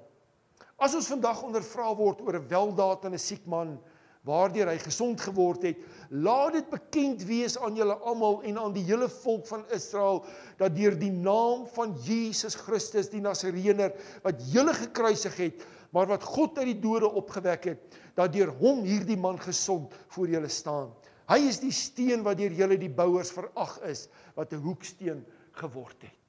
As 0.82 0.96
ons 0.96 1.10
vandag 1.10 1.44
ondervra 1.46 1.92
word 1.94 2.22
oor 2.24 2.40
'n 2.40 2.48
weldaad 2.48 3.04
aan 3.04 3.14
'n 3.14 3.22
siek 3.22 3.44
man, 3.46 3.78
waardeur 4.26 4.68
hy 4.72 4.78
gesond 4.82 5.22
geword 5.22 5.62
het. 5.68 5.78
Laat 6.10 6.56
dit 6.58 6.68
bekend 6.70 7.22
wees 7.28 7.56
aan 7.62 7.78
julle 7.78 7.94
almal 8.06 8.40
en 8.46 8.58
aan 8.58 8.74
die 8.74 8.84
hele 8.88 9.08
volk 9.22 9.46
van 9.46 9.62
Israel 9.74 10.24
dat 10.58 10.74
deur 10.76 10.98
die 10.98 11.12
naam 11.14 11.66
van 11.76 11.94
Jesus 12.04 12.58
Christus 12.66 13.10
die 13.12 13.22
Nasareëner 13.22 13.94
wat 14.26 14.42
julle 14.50 14.74
gekruisig 14.74 15.38
het, 15.44 15.64
maar 15.94 16.10
wat 16.10 16.26
God 16.26 16.58
uit 16.58 16.72
die 16.74 16.80
dode 16.82 17.08
opgewek 17.08 17.70
het, 17.70 17.98
dat 18.18 18.34
deur 18.34 18.50
hom 18.60 18.82
hierdie 18.84 19.18
man 19.20 19.38
gesond 19.40 19.94
voor 20.14 20.28
julle 20.28 20.50
staan. 20.50 20.90
Hy 21.30 21.40
is 21.48 21.62
die 21.62 21.74
steen 21.74 22.22
wat 22.26 22.38
deur 22.38 22.54
julle 22.54 22.78
die 22.78 22.92
bouers 22.92 23.32
verag 23.34 23.78
is, 23.86 24.08
wat 24.34 24.52
'n 24.52 24.62
hoeksteen 24.62 25.24
geword 25.58 26.02
het. 26.02 26.25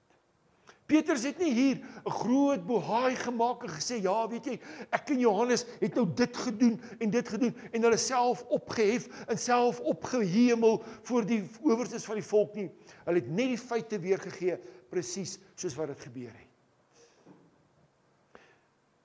Petrus 0.88 1.26
het 1.28 1.39
nie 1.43 1.52
hier 1.52 1.78
'n 2.06 2.10
groot 2.10 2.65
bohaai 2.65 3.15
gemaak 3.15 3.63
en 3.63 3.69
gesê 3.69 4.00
ja, 4.02 4.28
weet 4.28 4.45
jy, 4.45 4.60
ek 4.89 5.10
en 5.10 5.19
Johannes 5.19 5.65
het 5.82 5.95
nou 5.95 6.08
dit 6.15 6.38
gedoen 6.38 6.82
en 7.00 7.10
dit 7.10 7.28
gedoen 7.28 7.56
en 7.71 7.82
hulle 7.82 7.97
self 7.97 8.43
opgehef 8.47 9.08
en 9.28 9.38
self 9.38 9.80
opgehemel 9.80 10.84
voor 11.04 11.26
die 11.26 11.43
owerstes 11.62 12.06
van 12.06 12.15
die 12.15 12.23
volk 12.23 12.56
nie. 12.56 12.71
Hulle 13.04 13.19
het 13.19 13.28
net 13.28 13.47
die 13.47 13.58
feite 13.58 14.00
weergegee 14.00 14.58
presies 14.89 15.39
soos 15.56 15.76
wat 15.76 15.88
dit 15.88 16.00
gebeur 16.00 16.32
het. 16.32 16.47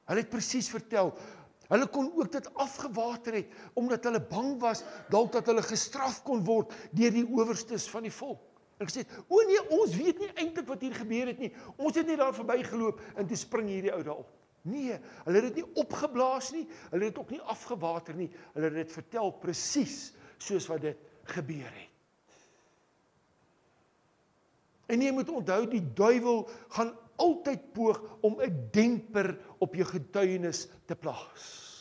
Hulle 0.07 0.21
het 0.21 0.31
presies 0.31 0.69
vertel. 0.71 1.13
Hulle 1.69 1.87
kon 1.89 2.13
ook 2.15 2.33
dit 2.33 2.55
afgewater 2.55 3.35
het 3.35 3.51
omdat 3.75 4.05
hulle 4.05 4.21
bang 4.21 4.55
was 4.61 4.85
dalk 5.11 5.33
dat 5.33 5.47
hulle 5.47 5.63
gestraf 5.63 6.23
kon 6.23 6.45
word 6.45 6.71
deur 6.93 7.11
die 7.11 7.27
owerstes 7.27 7.89
van 7.91 8.03
die 8.07 8.15
volk. 8.15 8.52
En 8.83 8.89
gesê, 8.91 9.07
"O 9.29 9.39
nee, 9.47 9.63
ons 9.71 9.97
weet 9.97 10.19
nie 10.19 10.31
eintlik 10.35 10.67
wat 10.67 10.81
hier 10.81 10.95
gebeur 10.95 11.27
het 11.27 11.39
nie. 11.39 11.53
Ons 11.77 11.95
het 11.95 12.07
net 12.07 12.19
daar 12.19 12.35
verbygeloop 12.35 13.01
en 13.15 13.27
toe 13.27 13.37
spring 13.37 13.69
hierdie 13.69 13.93
ou 13.93 14.03
daar 14.03 14.17
op." 14.17 14.31
Nee, 14.63 14.99
hulle 15.25 15.41
het 15.41 15.55
dit 15.55 15.63
nie 15.63 15.75
opgeblaas 15.75 16.53
nie. 16.53 16.67
Hulle 16.91 17.05
het 17.05 17.15
dit 17.15 17.19
ook 17.19 17.31
nie 17.31 17.41
afgewater 17.41 18.15
nie. 18.15 18.31
Hulle 18.55 18.67
het 18.67 18.75
dit 18.75 18.93
vertel 18.93 19.33
presies 19.33 20.13
soos 20.39 20.67
wat 20.67 20.81
dit 20.81 20.99
gebeur 21.25 21.71
het. 21.71 21.89
En 24.87 25.03
jy 25.03 25.11
moet 25.13 25.31
onthou 25.31 25.67
die 25.71 25.93
duiwel 25.95 26.49
gaan 26.69 26.93
altyd 27.17 27.73
poog 27.73 28.03
om 28.21 28.41
'n 28.41 28.69
demper 28.71 29.39
op 29.59 29.75
jou 29.75 29.87
getuienis 29.87 30.69
te 30.87 30.97
plaas. 30.97 31.72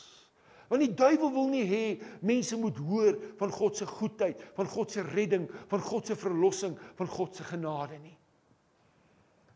Want 0.72 0.86
die 0.86 0.94
duiwel 0.96 1.34
wil 1.36 1.50
nie 1.52 1.66
hê 1.68 1.86
mense 2.24 2.56
moet 2.56 2.78
hoor 2.80 3.18
van 3.42 3.52
God 3.52 3.76
se 3.76 3.86
goedheid, 3.90 4.40
van 4.56 4.70
God 4.72 4.94
se 4.94 5.04
redding, 5.04 5.50
van 5.68 5.82
God 5.84 6.08
se 6.08 6.16
verlossing, 6.16 6.78
van 6.96 7.10
God 7.12 7.36
se 7.36 7.44
genade 7.44 7.98
nie. 8.00 8.16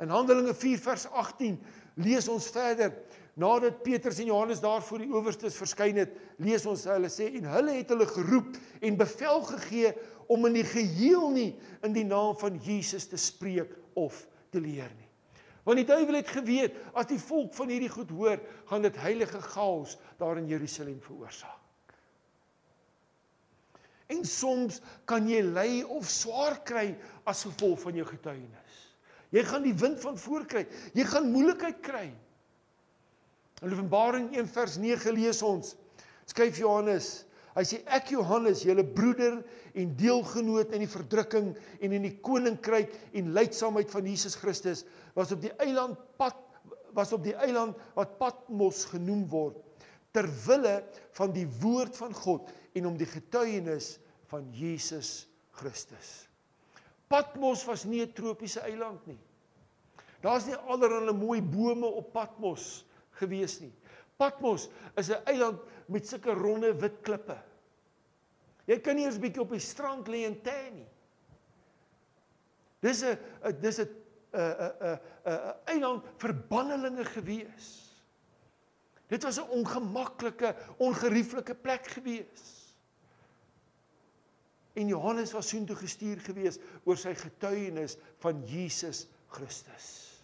In 0.03 0.11
Handelinge 0.11 0.51
4 0.59 0.81
vers 0.83 1.05
18 1.07 1.55
lees 2.03 2.27
ons 2.27 2.49
verder 2.51 2.91
nadat 3.39 3.79
Petrus 3.83 4.19
en 4.19 4.27
Johannes 4.27 4.59
daar 4.63 4.83
voor 4.83 5.05
die 5.05 5.11
owerstes 5.11 5.55
verskyn 5.59 6.01
het, 6.03 6.11
lees 6.43 6.67
ons 6.67 6.83
hulle 6.91 7.11
sê 7.11 7.29
en 7.39 7.47
hulle 7.51 7.79
het 7.79 7.95
hulle 7.95 8.07
geroep 8.11 8.59
en 8.83 8.99
bevel 8.99 9.41
gegee 9.53 9.95
om 10.31 10.47
in 10.49 10.59
die 10.59 10.67
geheel 10.67 11.29
nie 11.31 11.49
in 11.87 11.95
die 11.95 12.07
naam 12.07 12.35
van 12.43 12.59
Jesus 12.63 13.07
te 13.07 13.19
spreek 13.19 13.71
of 13.95 14.25
te 14.51 14.59
leer 14.59 14.91
nie. 14.99 15.04
Want 15.65 15.81
die 15.81 15.87
duiwel 15.87 16.19
het 16.19 16.29
geweet 16.29 16.77
as 16.93 17.09
die 17.09 17.19
volk 17.19 17.53
van 17.57 17.71
hierdie 17.73 17.89
goed 17.89 18.11
hoor, 18.13 18.41
gaan 18.69 18.85
dit 18.85 18.97
heilige 19.01 19.41
chaos 19.41 19.97
daar 20.21 20.37
in 20.37 20.49
Jerusalem 20.49 20.99
veroorsaak. 21.01 21.61
En 24.13 24.21
soms 24.29 24.77
kan 25.09 25.25
jy 25.25 25.41
ly 25.41 25.69
of 25.89 26.05
swaar 26.09 26.59
kry 26.67 26.91
as 27.25 27.47
gevolg 27.47 27.81
van 27.81 27.97
jou 27.97 28.05
getuienis. 28.05 28.81
Jy 29.33 29.41
gaan 29.49 29.65
die 29.65 29.73
wind 29.73 29.97
van 30.03 30.19
voor 30.21 30.45
kry. 30.45 30.67
Jy 30.93 31.07
gaan 31.09 31.31
moeilikheid 31.33 31.81
kry. 31.83 32.05
In 33.63 33.73
Openbaring 33.73 34.29
1 34.35 34.47
vers 34.53 34.77
9 34.77 35.15
lees 35.17 35.41
ons: 35.41 35.73
Skryf 36.29 36.59
Johannes, 36.61 37.24
Hy 37.55 37.63
sê 37.63 37.79
ek 37.95 38.11
Johannes, 38.11 38.65
julle 38.67 38.83
broeder 38.83 39.39
en 39.73 39.93
deelgenoot 39.95 40.73
in 40.75 40.83
die 40.83 40.91
verdrukking 40.91 41.53
en 41.79 41.93
in 41.95 42.03
die 42.03 42.17
koninkryk 42.19 42.91
en 43.15 43.31
lydsaamheid 43.35 43.91
van 43.93 44.09
Jesus 44.11 44.35
Christus 44.35 44.83
was 45.15 45.31
op 45.31 45.43
die 45.43 45.53
eiland 45.63 45.99
Pat 46.19 46.41
was 46.95 47.11
op 47.11 47.23
die 47.25 47.35
eiland 47.35 47.75
wat 47.95 48.13
Patmos 48.19 48.85
genoem 48.87 49.25
word 49.31 49.59
ter 50.15 50.27
wille 50.45 50.77
van 51.17 51.33
die 51.35 51.47
woord 51.59 51.97
van 51.99 52.13
God 52.15 52.51
en 52.75 52.87
om 52.87 52.95
die 52.99 53.07
getuienis 53.09 53.97
van 54.31 54.47
Jesus 54.55 55.25
Christus. 55.59 56.27
Patmos 57.11 57.65
was 57.67 57.83
nie 57.85 58.01
'n 58.01 58.13
tropiese 58.13 58.61
eiland 58.63 59.05
nie. 59.07 59.19
Daar's 60.21 60.45
nie 60.47 60.55
allerlei 60.55 61.13
mooi 61.13 61.41
bome 61.41 61.85
op 61.85 62.13
Patmos 62.13 62.85
gewees 63.19 63.59
nie. 63.59 63.73
Patmos 64.17 64.69
is 64.95 65.09
'n 65.09 65.21
eiland 65.25 65.59
met 65.91 66.07
sulke 66.07 66.33
ronde 66.33 66.73
wit 66.79 67.01
klippe. 67.05 67.37
Jy 68.65 68.79
kan 68.81 68.97
nie 68.97 69.05
eens 69.05 69.21
bietjie 69.21 69.43
op 69.43 69.53
die 69.53 69.61
strand 69.61 70.07
lê 70.09 70.23
en 70.25 70.37
tan 70.41 70.73
nie. 70.73 70.89
Dis 72.81 73.03
'n 73.03 73.17
dis 73.61 73.79
'n 73.79 73.89
'n 74.33 74.71
'n 74.81 74.99
'n 75.25 75.53
eiland 75.65 76.03
vir 76.17 76.33
bannelinge 76.33 77.05
gewees. 77.05 77.67
Dit 79.07 79.23
was 79.23 79.37
'n 79.37 79.49
ongemaklike, 79.49 80.55
ongerieflike 80.77 81.55
plek 81.55 81.87
gewees. 81.87 82.73
En 84.73 84.87
Johannes 84.87 85.31
was 85.31 85.47
soontoe 85.49 85.75
gestuur 85.75 86.19
gewees 86.19 86.57
oor 86.83 86.97
sy 86.97 87.13
getuienis 87.13 87.97
van 88.19 88.43
Jesus 88.43 89.07
Christus. 89.27 90.19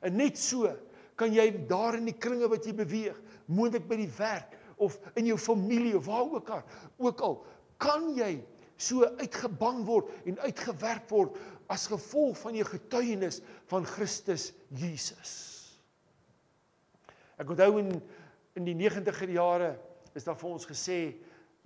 En 0.00 0.16
net 0.16 0.38
so 0.38 0.76
kan 1.14 1.32
jy 1.32 1.66
daar 1.66 1.96
in 1.96 2.04
die 2.04 2.18
kringe 2.18 2.48
wat 2.48 2.64
jy 2.64 2.74
beweeg, 2.74 3.16
moontlik 3.46 3.88
by 3.88 3.96
die 3.96 4.12
werk 4.18 4.55
of 4.76 4.98
in 5.14 5.26
jou 5.26 5.38
familie 5.38 5.96
of 5.96 6.06
waar 6.06 6.26
ook 6.26 6.50
al, 6.50 6.62
ook 6.96 7.20
al 7.20 7.36
kan 7.82 8.10
jy 8.16 8.38
so 8.76 9.06
uitgebang 9.20 9.84
word 9.88 10.10
en 10.28 10.38
uitgewerp 10.44 11.10
word 11.10 11.38
as 11.72 11.88
gevolg 11.90 12.36
van 12.38 12.56
jou 12.58 12.66
getuienis 12.68 13.40
van 13.70 13.86
Christus 13.88 14.52
Jesus. 14.68 15.34
Ek 17.40 17.48
onthou 17.50 17.78
in 17.80 17.90
in 18.56 18.64
die 18.64 18.76
90er 18.76 19.28
jare 19.36 19.74
is 20.16 20.24
daar 20.24 20.38
vir 20.40 20.48
ons 20.48 20.64
gesê 20.64 21.00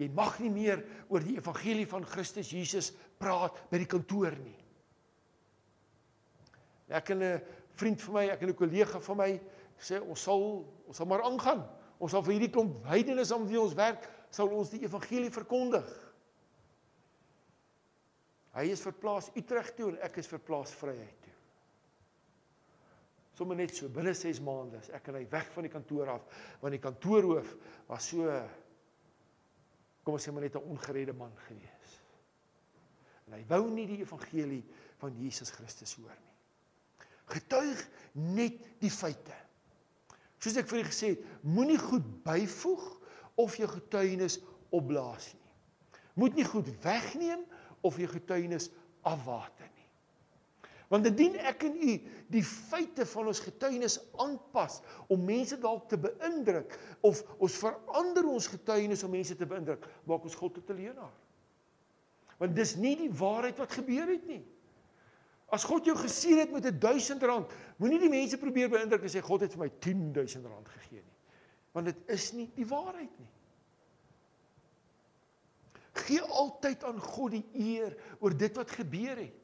jy 0.01 0.09
mag 0.17 0.41
nie 0.43 0.51
meer 0.51 0.81
oor 1.07 1.23
die 1.23 1.37
evangelie 1.37 1.87
van 1.87 2.07
Christus 2.09 2.51
Jesus 2.51 2.91
praat 3.21 3.59
by 3.71 3.79
die 3.79 3.91
kantoor 3.91 4.35
nie. 4.41 4.57
Ek 6.91 7.13
en 7.15 7.23
'n 7.23 7.43
vriend 7.79 8.03
van 8.03 8.15
my, 8.15 8.25
ek 8.31 8.43
en 8.43 8.49
'n 8.49 8.55
kollega 8.59 9.01
van 9.01 9.17
my 9.17 9.41
sê 9.79 10.01
ons 10.01 10.21
sal 10.21 10.67
ons 10.87 10.97
sal 10.97 11.07
maar 11.07 11.23
aangaan. 11.23 11.63
Ons 12.01 12.15
sal 12.15 12.25
vir 12.25 12.39
hierdie 12.39 12.53
klomp 12.53 12.87
heidenes 12.89 13.33
aan 13.35 13.45
wie 13.49 13.61
ons 13.61 13.77
werk, 13.77 14.07
sal 14.33 14.49
ons 14.57 14.73
die 14.73 14.81
evangelie 14.87 15.31
verkondig. 15.33 15.89
Hy 18.57 18.65
is 18.73 18.83
verplaas 18.83 19.29
Utrecht 19.39 19.77
toe 19.79 19.93
en 19.93 20.01
ek 20.07 20.17
is 20.23 20.31
verplaas 20.31 20.73
Vryheid 20.81 21.19
toe. 21.23 21.35
Sommige 23.39 23.61
net 23.63 23.77
so 23.77 23.89
binne 23.93 24.15
6 24.17 24.41
maande 24.45 24.81
is 24.81 24.91
ek 24.97 25.13
en 25.13 25.21
hy 25.21 25.27
weg 25.31 25.53
van 25.55 25.69
die 25.69 25.73
kantoor 25.73 26.17
af 26.17 26.41
want 26.63 26.75
die 26.75 26.83
kantoorhoof 26.83 27.53
was 27.89 28.09
so 28.11 28.41
kom 30.05 30.17
ons 30.17 30.27
sê 30.27 30.33
maar 30.33 30.45
net 30.49 30.57
'n 30.57 30.73
ongeredde 30.73 31.13
man 31.13 31.37
gewees. 31.47 31.93
En 33.29 33.39
hy 33.39 33.45
wou 33.47 33.71
nie 33.71 33.87
die 33.87 34.01
evangelie 34.03 34.65
van 34.99 35.15
Jesus 35.17 35.51
Christus 35.51 35.95
hoor 35.95 36.17
nie. 36.17 36.35
Getuig 37.31 37.89
net 38.15 38.81
die 38.81 38.91
feite. 38.91 39.37
Soos 40.41 40.57
ek 40.57 40.71
vir 40.71 40.81
u 40.81 40.87
gesê 40.89 41.13
het, 41.15 41.25
moenie 41.45 41.79
goed 41.81 42.07
byvoeg 42.25 42.85
of 43.41 43.57
jou 43.61 43.69
getuienis 43.69 44.39
opblaas 44.73 45.33
nie. 45.35 45.53
Moet 46.21 46.39
nie 46.39 46.47
goed 46.49 46.69
wegneem 46.83 47.45
of 47.87 47.99
jou 48.01 48.09
getuienis 48.09 48.71
afwater 49.07 49.69
nie. 49.69 49.89
Want 50.91 51.07
indien 51.07 51.37
ek 51.47 51.63
en 51.69 51.77
u 51.79 51.93
die 52.33 52.43
feite 52.43 53.05
van 53.07 53.29
ons 53.31 53.43
getuienis 53.45 54.01
aanpas 54.19 54.81
om 55.13 55.23
mense 55.25 55.59
dalk 55.61 55.87
te 55.93 55.99
beïndruk 56.01 56.75
of 57.07 57.21
ons 57.39 57.59
verander 57.63 58.27
ons 58.27 58.49
getuienis 58.51 59.05
om 59.07 59.13
mense 59.15 59.37
te 59.39 59.47
beïndruk, 59.47 59.87
maak 60.09 60.27
ons 60.27 60.39
God 60.41 60.57
tot 60.59 60.71
'n 60.71 60.81
leienaar. 60.81 61.15
Want 62.41 62.57
dis 62.57 62.75
nie 62.77 62.97
die 62.97 63.13
waarheid 63.13 63.59
wat 63.61 63.73
gebeur 63.73 64.09
het 64.09 64.27
nie. 64.27 64.43
As 65.51 65.67
God 65.67 65.89
jou 65.89 65.97
geseën 65.99 66.39
het 66.45 66.53
met 66.55 66.69
1000 66.81 67.23
rand, 67.27 67.51
moenie 67.83 67.99
die 67.99 68.13
mense 68.13 68.39
probeer 68.39 68.71
beïndruk 68.71 69.03
en 69.03 69.13
sê 69.13 69.23
God 69.25 69.43
het 69.47 69.57
vir 69.57 69.65
my 69.65 69.71
10000 69.83 70.47
rand 70.47 70.69
gegee 70.77 71.03
nie. 71.03 71.19
Want 71.75 71.91
dit 71.91 72.15
is 72.15 72.31
nie 72.37 72.47
die 72.55 72.67
waarheid 72.71 73.19
nie. 73.19 73.31
Gee 76.07 76.23
altyd 76.23 76.85
aan 76.87 77.01
God 77.03 77.35
die 77.35 77.45
eer 77.75 77.97
oor 78.23 78.35
dit 78.39 78.57
wat 78.59 78.71
gebeur 78.79 79.19
het. 79.19 79.37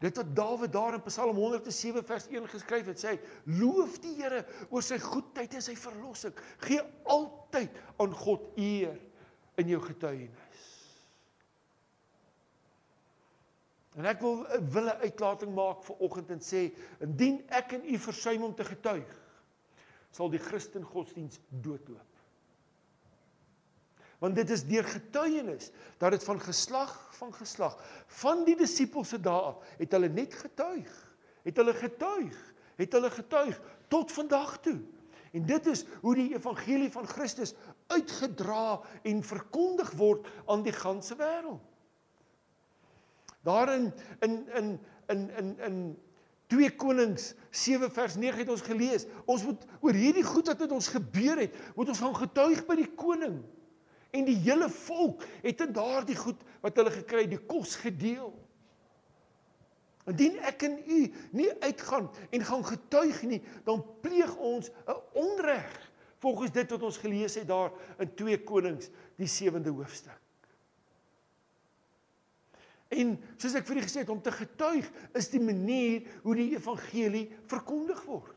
Dit 0.00 0.16
wat 0.16 0.30
Dawid 0.36 0.72
daar 0.72 0.96
in 0.96 1.02
Psalm 1.04 1.36
107 1.36 2.04
vers 2.08 2.28
1 2.30 2.46
geskryf 2.48 2.86
het, 2.88 3.02
sê 3.02 3.10
hy: 3.12 3.18
"Loof 3.60 3.98
die 4.00 4.14
Here 4.16 4.46
oor 4.70 4.82
sy 4.82 4.96
goedheid 4.98 5.54
en 5.54 5.62
sy 5.62 5.74
verlossing. 5.76 6.32
Gee 6.64 6.80
altyd 7.04 7.76
aan 8.00 8.14
God 8.16 8.46
eer 8.56 8.96
in 9.60 9.68
jou 9.68 9.80
getuienis." 9.84 10.49
En 14.00 14.06
ek 14.08 14.22
wil 14.24 14.46
'n 14.48 14.70
wille 14.72 14.94
uitlating 15.04 15.54
maak 15.54 15.84
vir 15.84 15.96
oggend 16.00 16.30
en 16.30 16.40
sê: 16.40 16.72
"Indien 17.00 17.42
ek 17.48 17.72
en 17.72 17.84
u 17.84 17.98
versuim 17.98 18.42
om 18.42 18.54
te 18.54 18.64
getuig, 18.64 19.10
sal 20.10 20.30
die 20.30 20.40
Christen 20.40 20.84
godsdiens 20.84 21.40
doodloop." 21.48 22.08
want 24.20 24.36
dit 24.36 24.50
is 24.50 24.64
deur 24.68 24.84
getuienis 24.84 25.70
dat 25.98 26.10
dit 26.10 26.24
van 26.24 26.40
geslag 26.40 26.92
van 27.16 27.32
geslag 27.34 27.76
van 28.20 28.44
die 28.44 28.56
disippels 28.56 29.08
se 29.14 29.20
dae 29.20 29.46
af 29.52 29.62
het 29.78 29.96
hulle 29.96 30.10
net 30.12 30.34
getuig 30.36 30.90
het 31.46 31.56
hulle 31.56 31.74
getuig 31.74 32.36
het 32.76 32.92
hulle 32.92 33.10
getuig 33.10 33.60
tot 33.88 34.12
vandag 34.12 34.58
toe 34.60 34.76
en 35.32 35.46
dit 35.46 35.66
is 35.72 35.84
hoe 36.02 36.14
die 36.18 36.34
evangelie 36.34 36.90
van 36.92 37.08
Christus 37.08 37.54
uitgedra 37.86 38.80
en 39.02 39.24
verkondig 39.24 39.92
word 39.96 40.28
aan 40.46 40.64
die 40.68 40.76
ganse 40.76 41.16
wêreld 41.16 41.69
daarin 43.42 43.92
in 44.20 44.48
in 44.54 44.80
in 45.06 45.30
in 45.36 45.58
in 45.68 45.98
2 46.46 46.70
Konings 46.76 47.34
7 47.50 47.90
vers 47.92 48.14
9 48.16 48.38
het 48.38 48.48
ons 48.48 48.66
gelees 48.66 49.06
ons 49.24 49.44
moet 49.44 49.64
oor 49.80 49.92
hierdie 49.94 50.26
goed 50.26 50.46
wat 50.46 50.58
met 50.58 50.72
ons 50.72 50.88
gebeur 50.88 51.38
het 51.38 51.56
moet 51.74 51.88
ons 51.88 52.02
gaan 52.02 52.16
getuig 52.16 52.66
by 52.66 52.76
die 52.82 52.92
koning 52.94 53.40
En 54.10 54.26
die 54.26 54.38
hele 54.42 54.68
volk 54.70 55.24
het 55.42 55.60
in 55.60 55.74
daardie 55.74 56.18
goed 56.18 56.40
wat 56.64 56.78
hulle 56.80 56.92
gekry 56.94 57.24
het, 57.26 57.34
die 57.34 57.46
kos 57.50 57.76
gedeel. 57.78 58.32
Indien 60.10 60.40
ek 60.48 60.64
en 60.66 60.78
u 60.90 61.00
nie 61.38 61.50
uitgaan 61.62 62.08
en 62.30 62.46
gaan 62.46 62.64
getuig 62.66 63.20
nie, 63.30 63.42
dan 63.64 63.84
pleeg 64.02 64.32
ons 64.36 64.70
'n 64.86 64.98
onreg 65.14 65.70
volgens 66.18 66.52
dit 66.52 66.70
wat 66.70 66.82
ons 66.82 66.98
gelees 66.98 67.34
het 67.34 67.48
daar 67.48 67.70
in 67.98 68.14
2 68.14 68.42
Konings 68.42 68.90
die 69.16 69.28
7de 69.28 69.70
hoofstuk. 69.70 70.19
En 72.90 73.14
soos 73.38 73.54
ek 73.54 73.68
vir 73.68 73.78
u 73.78 73.82
gesê 73.84 74.02
het 74.02 74.10
om 74.10 74.22
te 74.22 74.32
getuig 74.34 74.86
is 75.18 75.28
die 75.30 75.42
manier 75.42 76.06
hoe 76.24 76.34
die 76.34 76.50
evangelie 76.56 77.28
verkondig 77.50 78.00
word. 78.08 78.34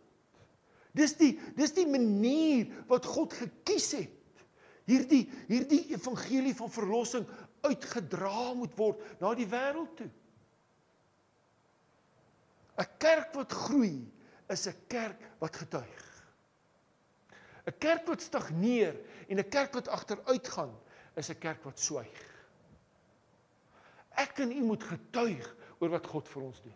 Dis 0.94 1.16
die 1.18 1.32
dis 1.58 1.74
die 1.74 1.88
manier 1.90 2.70
wat 2.90 3.08
God 3.10 3.34
gekies 3.34 3.90
het. 3.98 4.44
Hierdie 4.86 5.24
hierdie 5.48 5.88
evangelie 5.96 6.54
van 6.58 6.70
verlossing 6.70 7.26
uitgedra 7.66 8.52
moet 8.54 8.76
word 8.78 9.02
na 9.24 9.32
die 9.34 9.48
wêreld 9.50 9.96
toe. 9.98 10.12
'n 12.78 12.90
Kerk 13.00 13.34
wat 13.38 13.52
groei 13.66 14.06
is 14.54 14.68
'n 14.68 14.78
kerk 14.88 15.20
wat 15.40 15.56
getuig. 15.56 16.06
'n 17.66 17.78
Kerk 17.80 18.06
wat 18.08 18.22
stagneer 18.22 18.94
en 19.28 19.40
'n 19.40 19.50
kerk 19.50 19.74
wat 19.74 19.88
agteruitgaan 19.88 20.78
is 21.16 21.30
'n 21.30 21.40
kerk 21.40 21.64
wat 21.64 21.80
swyg. 21.80 22.33
Ek 24.20 24.40
en 24.46 24.52
u 24.52 24.62
moet 24.62 24.84
getuig 24.84 25.50
oor 25.80 25.94
wat 25.96 26.08
God 26.08 26.30
vir 26.30 26.44
ons 26.44 26.62
doen. 26.62 26.76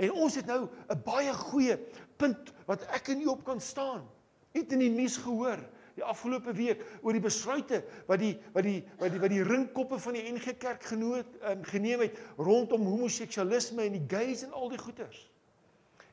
En 0.00 0.12
ons 0.12 0.34
het 0.34 0.46
nou 0.46 0.68
'n 0.88 1.02
baie 1.04 1.32
goeie 1.34 1.76
punt 2.16 2.52
wat 2.66 2.82
ek 2.88 3.08
en 3.08 3.20
u 3.20 3.26
op 3.26 3.44
kan 3.44 3.60
staan. 3.60 4.08
Het 4.52 4.72
in 4.72 4.78
die 4.78 4.90
nuus 4.90 5.16
gehoor 5.16 5.60
die 5.94 6.04
afgelope 6.04 6.52
week 6.52 6.82
oor 7.02 7.12
die 7.12 7.20
besluite 7.22 7.82
wat 8.06 8.18
die 8.18 8.38
wat 8.54 8.64
die 8.64 8.80
wat 8.98 9.12
die 9.12 9.20
wat 9.20 9.30
die 9.30 9.42
ringkoppe 9.42 9.98
van 9.98 10.16
die 10.16 10.32
NG 10.32 10.56
Kerk 10.58 10.82
genoot 10.82 11.26
um, 11.42 11.64
geneem 11.64 12.00
het 12.00 12.18
rondom 12.36 12.86
homoseksualisme 12.86 13.82
en 13.82 13.98
die 13.98 14.16
gays 14.16 14.42
en 14.42 14.52
al 14.52 14.68
die 14.68 14.80
goeters. 14.80 15.30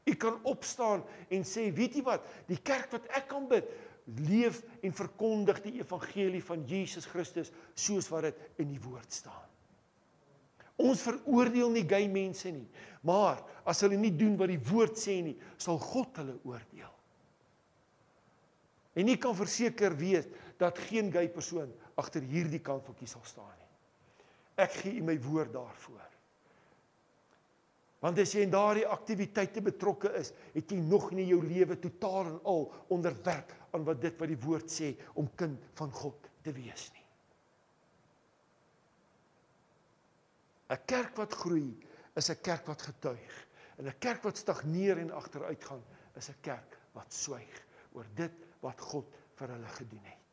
U 0.08 0.15
kan 0.15 0.39
opstaan 0.43 1.04
en 1.30 1.43
sê, 1.43 1.67
weet 1.76 1.98
jy 2.00 2.04
wat, 2.08 2.24
die 2.48 2.60
kerk 2.63 2.93
wat 2.96 3.08
ek 3.17 3.28
kan 3.28 3.48
bid, 3.50 3.67
leef 4.24 4.62
en 4.86 4.96
verkondig 4.96 5.60
die 5.65 5.74
evangelie 5.82 6.43
van 6.43 6.63
Jesus 6.67 7.06
Christus 7.12 7.52
soos 7.76 8.08
wat 8.13 8.30
dit 8.30 8.63
in 8.63 8.72
die 8.72 8.80
woord 8.80 9.12
staan. 9.12 9.46
Ons 10.77 11.01
veroordeel 11.01 11.71
nie 11.73 11.85
gay 11.89 12.05
mense 12.11 12.51
nie, 12.53 12.67
maar 13.05 13.41
as 13.65 13.81
hulle 13.81 13.97
nie 13.97 14.13
doen 14.13 14.35
wat 14.37 14.51
die 14.51 14.61
woord 14.69 14.99
sê 14.99 15.17
nie, 15.25 15.35
sal 15.57 15.79
God 15.81 16.19
hulle 16.21 16.37
oordeel. 16.45 16.93
En 18.97 19.05
nie 19.05 19.17
kan 19.21 19.35
verseker 19.37 19.93
wees 19.97 20.25
dat 20.57 20.77
geen 20.87 21.09
gay 21.13 21.27
persoon 21.29 21.69
agter 21.97 22.25
hierdie 22.25 22.61
kanteltjie 22.65 23.09
sal 23.09 23.25
staan 23.25 23.53
nie. 23.53 23.65
Ek 24.65 24.77
gee 24.81 24.99
u 25.01 25.03
my 25.05 25.17
woord 25.21 25.53
daarvoor. 25.53 26.05
Want 28.01 28.21
as 28.21 28.33
jy 28.33 28.43
in 28.45 28.53
daardie 28.53 28.85
aktiwiteite 28.85 29.61
betrokke 29.65 30.11
is, 30.19 30.29
het 30.53 30.69
jy 30.73 30.77
nog 30.85 31.09
nie 31.17 31.25
jou 31.31 31.41
lewe 31.41 31.79
totaal 31.81 32.29
en 32.29 32.37
al 32.45 32.67
onderwerp 32.93 33.53
aan 33.73 33.85
wat 33.87 34.01
dit 34.01 34.21
wat 34.21 34.29
die 34.29 34.41
woord 34.45 34.69
sê 34.69 34.93
om 35.17 35.29
kind 35.37 35.65
van 35.77 35.93
God 35.93 36.29
te 36.45 36.53
wees 36.53 36.89
nie. 36.93 37.07
'n 40.69 40.86
Kerk 40.86 41.15
wat 41.15 41.34
groei 41.34 41.88
is 42.17 42.30
'n 42.30 42.41
kerk 42.41 42.65
wat 42.65 42.82
getuig. 42.82 43.47
En 43.77 43.86
'n 43.86 43.99
kerk 43.99 44.23
wat 44.23 44.38
stagneer 44.38 44.97
en 44.97 45.12
agteruitgaan 45.12 45.84
is 46.15 46.30
'n 46.30 46.41
kerk 46.41 46.77
wat 46.91 47.13
swyg 47.13 47.63
oor 47.93 48.06
dit 48.15 48.32
wat 48.60 48.82
God 48.82 49.06
vir 49.36 49.47
hulle 49.47 49.67
gedoen 49.67 50.03
het. 50.03 50.25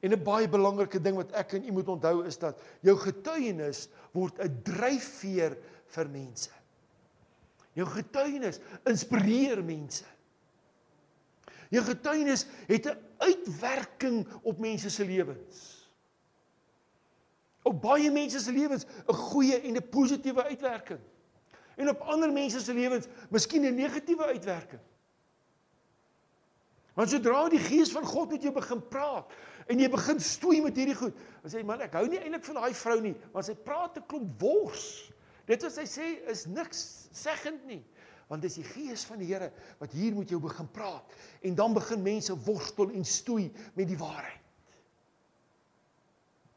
En 0.00 0.12
'n 0.12 0.22
baie 0.22 0.48
belangrike 0.48 1.00
ding 1.00 1.16
wat 1.16 1.32
ek 1.32 1.52
en 1.52 1.64
u 1.64 1.72
moet 1.72 1.88
onthou 1.88 2.26
is 2.26 2.38
dat 2.38 2.60
jou 2.80 2.96
getuienis 2.96 3.88
word 4.12 4.38
'n 4.38 4.62
dryfveer 4.62 5.58
vir 5.86 6.08
mense. 6.08 6.50
Jou 7.72 7.86
getuienis 7.86 8.60
inspireer 8.84 9.64
mense. 9.64 10.04
Jou 11.70 11.84
getuienis 11.84 12.46
het 12.66 12.86
'n 12.86 12.98
uitwerking 13.18 14.26
op 14.42 14.58
mense 14.58 14.90
se 14.90 15.04
lewens 15.04 15.81
op 17.62 17.82
baie 17.82 18.10
mense 18.10 18.40
se 18.40 18.52
lewens 18.52 18.84
'n 18.84 19.14
goeie 19.14 19.60
en 19.60 19.76
'n 19.76 19.88
positiewe 19.88 20.44
uitwerking. 20.44 21.00
En 21.76 21.88
op 21.88 22.00
ander 22.00 22.32
mense 22.32 22.60
se 22.60 22.74
lewens 22.74 23.06
miskien 23.30 23.64
'n 23.64 23.74
negatiewe 23.74 24.24
uitwerking. 24.24 24.80
Want 26.94 27.10
sodra 27.10 27.46
die 27.48 27.62
gees 27.62 27.92
van 27.92 28.04
God 28.04 28.30
met 28.30 28.42
jou 28.42 28.52
begin 28.52 28.82
praat 28.88 29.32
en 29.66 29.78
jy 29.78 29.88
begin 29.88 30.20
stoei 30.20 30.60
met 30.60 30.76
hierdie 30.76 30.96
goed, 30.98 31.16
dan 31.42 31.50
sê 31.50 31.62
jy 31.62 31.64
man, 31.64 31.80
ek 31.80 31.94
hou 31.96 32.04
nie 32.10 32.18
eintlik 32.18 32.44
van 32.44 32.54
daai 32.54 32.74
vrou 32.74 32.98
nie, 33.00 33.14
want 33.32 33.46
sy 33.46 33.54
praat 33.54 33.96
'n 33.96 34.06
klomp 34.10 34.40
wors. 34.42 35.12
Dit 35.46 35.62
wat 35.62 35.72
sy 35.72 35.86
sê 35.86 36.28
is 36.28 36.46
niks 36.46 37.08
seggend 37.12 37.64
nie, 37.66 37.82
want 38.28 38.42
dis 38.42 38.54
die 38.54 38.64
gees 38.64 39.04
van 39.04 39.18
die 39.18 39.26
Here 39.26 39.50
wat 39.78 39.92
hier 39.92 40.14
met 40.14 40.28
jou 40.28 40.40
begin 40.40 40.68
praat 40.72 41.04
en 41.42 41.54
dan 41.54 41.74
begin 41.74 42.02
mense 42.02 42.36
worstel 42.44 42.90
en 42.90 43.04
stoei 43.04 43.50
met 43.74 43.88
die 43.88 43.98
waarheid. 43.98 44.40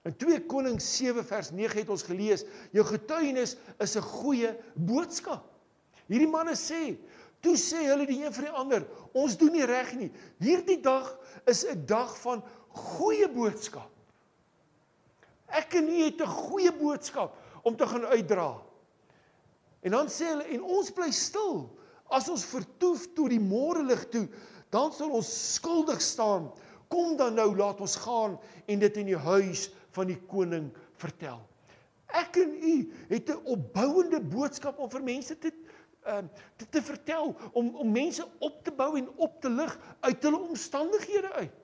In 0.05 0.13
2 0.21 0.45
Konings 0.45 0.85
7 0.97 1.25
vers 1.25 1.49
9 1.51 1.79
het 1.81 1.89
ons 1.89 2.05
gelees, 2.05 2.45
jou 2.75 2.85
getuienis 2.85 3.55
is 3.81 3.95
'n 3.97 4.01
goeie 4.01 4.55
boodskap. 4.75 5.43
Hierdie 6.07 6.29
manne 6.29 6.53
sê, 6.53 6.97
toe 7.41 7.55
sê 7.57 7.87
hulle 7.89 8.05
die 8.05 8.21
een 8.23 8.33
vir 8.33 8.45
die 8.45 8.53
ander, 8.53 8.85
ons 9.13 9.37
doen 9.37 9.51
nie 9.51 9.65
reg 9.65 9.93
nie. 9.97 10.11
Hierdie 10.39 10.81
dag 10.81 11.17
is 11.45 11.65
'n 11.65 11.85
dag 11.85 12.13
van 12.21 12.43
goeie 12.69 13.27
boodskap. 13.27 13.89
Ek 15.47 15.73
en 15.73 15.89
u 15.89 16.03
het 16.03 16.21
'n 16.21 16.27
goeie 16.27 16.71
boodskap 16.71 17.35
om 17.63 17.75
te 17.75 17.87
gaan 17.87 18.05
uitdra. 18.05 18.61
En 19.81 19.91
dan 19.91 20.07
sê 20.07 20.25
hulle 20.25 20.43
en 20.43 20.61
ons 20.61 20.91
bly 20.91 21.11
stil 21.11 21.69
as 22.09 22.29
ons 22.29 22.45
vertoef 22.45 23.07
tot 23.15 23.29
die 23.29 23.39
môre 23.39 23.83
lig 23.83 24.09
toe, 24.09 24.27
dan 24.69 24.91
sal 24.91 25.09
ons 25.09 25.53
skuldig 25.53 26.01
staan. 26.01 26.51
Kom 26.87 27.17
dan 27.17 27.33
nou, 27.33 27.55
laat 27.55 27.81
ons 27.81 27.95
gaan 27.95 28.39
en 28.65 28.79
dit 28.79 28.97
in 28.97 29.05
die 29.05 29.17
huis 29.17 29.71
van 29.95 30.11
die 30.11 30.19
koning 30.29 30.69
vertel. 31.01 31.41
Ek 32.15 32.37
en 32.43 32.53
u 32.61 32.75
het 33.09 33.29
'n 33.29 33.43
opbouende 33.43 34.21
boodskap 34.21 34.79
om 34.79 34.89
vir 34.89 35.03
mense 35.03 35.37
te 35.37 35.51
ehm 36.05 36.25
uh, 36.25 36.41
te, 36.55 36.69
te 36.69 36.81
vertel 36.81 37.35
om 37.51 37.75
om 37.75 37.91
mense 37.91 38.27
op 38.39 38.63
te 38.63 38.71
bou 38.71 38.97
en 38.97 39.09
op 39.17 39.41
te 39.41 39.49
lig 39.49 39.77
uit 39.99 40.23
hulle 40.23 40.39
omstandighede 40.39 41.31
uit. 41.33 41.55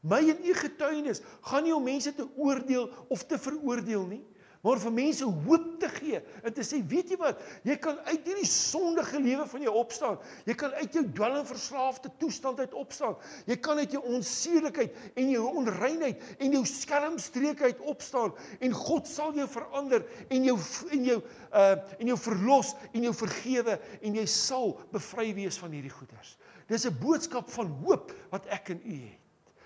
My 0.00 0.22
en 0.32 0.44
u 0.44 0.54
getuienis 0.54 1.20
gaan 1.40 1.62
nie 1.62 1.74
om 1.74 1.84
mense 1.84 2.14
te 2.14 2.28
oordeel 2.36 2.88
of 3.08 3.24
te 3.24 3.38
veroordeel 3.38 4.06
nie 4.06 4.24
maar 4.60 4.80
vir 4.80 4.92
mense 4.92 5.24
hoop 5.24 5.68
te 5.80 5.88
gee. 5.94 6.20
En 6.44 6.52
te 6.52 6.64
sê 6.66 6.80
weet 6.86 7.14
jy 7.14 7.16
wat? 7.20 7.40
Jy 7.64 7.76
kan 7.80 7.96
uit 8.10 8.26
hierdie 8.28 8.48
sondige 8.48 9.20
lewe 9.22 9.46
van 9.48 9.64
jou 9.64 9.72
opstaan. 9.80 10.18
Jy 10.48 10.56
kan 10.60 10.74
uit 10.76 10.98
jou 10.98 11.04
dwelmverslaafde 11.16 12.12
toestand 12.20 12.60
uit 12.60 12.76
opstaan. 12.76 13.16
Jy 13.48 13.56
kan 13.64 13.80
uit 13.80 13.96
jou 13.96 14.02
onseerlikheid 14.12 15.16
en 15.16 15.32
jou 15.32 15.46
onreinheid 15.62 16.24
en 16.38 16.56
jou 16.58 16.62
skelmstreekheid 16.68 17.80
opstaan. 17.88 18.34
En 18.60 18.76
God 18.76 19.08
sal 19.08 19.32
jou 19.38 19.48
verander 19.48 20.04
en 20.28 20.48
jou 20.50 20.58
en 20.90 21.10
jou 21.12 21.20
uh 21.50 21.68
en 22.00 22.10
jou 22.12 22.16
verlos 22.20 22.74
en 22.92 23.04
jou 23.08 23.14
vergewe. 23.16 23.78
En 24.04 24.16
jy 24.20 24.26
sal 24.28 24.74
bevry 24.92 25.30
wees 25.36 25.58
van 25.60 25.72
hierdie 25.72 25.92
goeders. 25.94 26.36
Dis 26.68 26.86
'n 26.86 26.98
boodskap 27.00 27.50
van 27.50 27.66
hoop 27.82 28.12
wat 28.30 28.46
ek 28.46 28.76
en 28.76 28.80
u 28.84 28.96
het. 29.08 29.18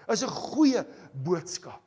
Is 0.09 0.23
'n 0.23 0.31
goeie 0.31 0.85
boodskap 1.13 1.84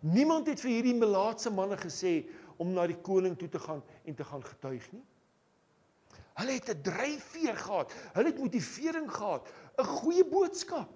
Niemand 0.00 0.46
het 0.48 0.60
vir 0.60 0.70
hierdie 0.70 0.96
melaatse 0.96 1.50
manne 1.52 1.76
gesê 1.76 2.24
om 2.60 2.72
na 2.72 2.86
die 2.88 3.00
koning 3.04 3.36
toe 3.38 3.48
te 3.48 3.60
gaan 3.60 3.82
en 4.04 4.14
te 4.16 4.24
gaan 4.24 4.44
getuig 4.44 4.86
nie. 4.92 5.04
Hulle 6.40 6.52
het 6.56 6.70
'n 6.70 6.82
dryfveer 6.82 7.56
gehad. 7.56 7.92
Hulle 8.14 8.28
het 8.32 8.38
motivering 8.38 9.10
gehad, 9.12 9.48
'n 9.78 9.84
goeie 9.84 10.24
boodskap. 10.24 10.88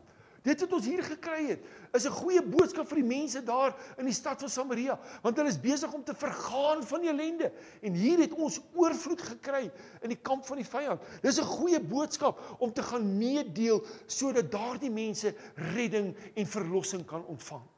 Dit 0.45 0.61
wat 0.61 0.73
ons 0.73 0.85
hier 0.85 1.03
gekry 1.03 1.47
het, 1.47 1.61
is 1.93 2.05
'n 2.05 2.13
goeie 2.13 2.43
boodskap 2.43 2.87
vir 2.89 2.97
die 3.01 3.09
mense 3.09 3.43
daar 3.43 3.77
in 3.99 4.05
die 4.05 4.13
stad 4.13 4.41
van 4.41 4.49
Samaria, 4.49 4.99
want 5.23 5.37
hulle 5.37 5.49
is 5.49 5.61
besig 5.61 5.93
om 5.93 6.05
te 6.05 6.15
vergaan 6.15 6.83
van 6.83 7.01
die 7.01 7.09
ellende. 7.09 7.53
En 7.81 7.93
hier 7.93 8.19
het 8.19 8.33
ons 8.33 8.61
oorvloed 8.75 9.23
gekry 9.23 9.71
in 10.01 10.09
die 10.09 10.21
kamp 10.23 10.45
van 10.47 10.57
die 10.57 10.67
vyand. 10.67 11.01
Dis 11.23 11.39
'n 11.39 11.45
goeie 11.45 11.81
boodskap 11.81 12.41
om 12.59 12.73
te 12.73 12.83
gaan 12.83 13.19
meedeel 13.19 13.85
sodat 14.07 14.51
daardie 14.51 14.91
mense 14.91 15.35
redding 15.55 16.17
en 16.35 16.47
verlossing 16.47 17.05
kan 17.05 17.25
ontvang. 17.25 17.74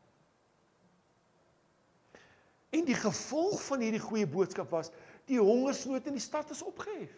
En 2.77 2.85
die 2.85 2.99
gevolg 2.99 3.63
van 3.71 3.85
hierdie 3.85 4.03
goeie 4.03 4.27
boodskap 4.29 4.71
was 4.75 4.93
die 5.27 5.41
hongersnood 5.41 6.07
in 6.07 6.19
die 6.19 6.23
stad 6.23 6.51
is 6.55 6.63
opgehef. 6.63 7.15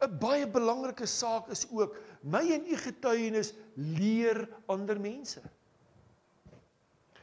'n 0.00 0.16
Baie 0.20 0.46
belangrike 0.48 1.06
saak 1.06 1.50
is 1.52 1.66
ook 1.68 1.96
my 2.24 2.40
en 2.56 2.66
u 2.66 2.76
getuienis 2.76 3.52
leer 3.76 4.46
ander 4.66 5.00
mense. 5.00 5.42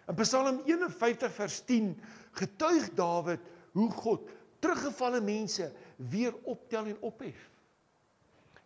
In 0.08 0.16
Psalm 0.22 0.62
51 0.66 1.34
vers 1.34 1.60
10 1.66 1.90
getuig 2.38 2.92
Dawid 2.96 3.42
hoe 3.74 3.90
God 3.92 4.30
teruggevalle 4.60 5.22
mense 5.22 5.72
weer 5.96 6.36
optel 6.44 6.94
en 6.94 7.02
ophef. 7.02 7.50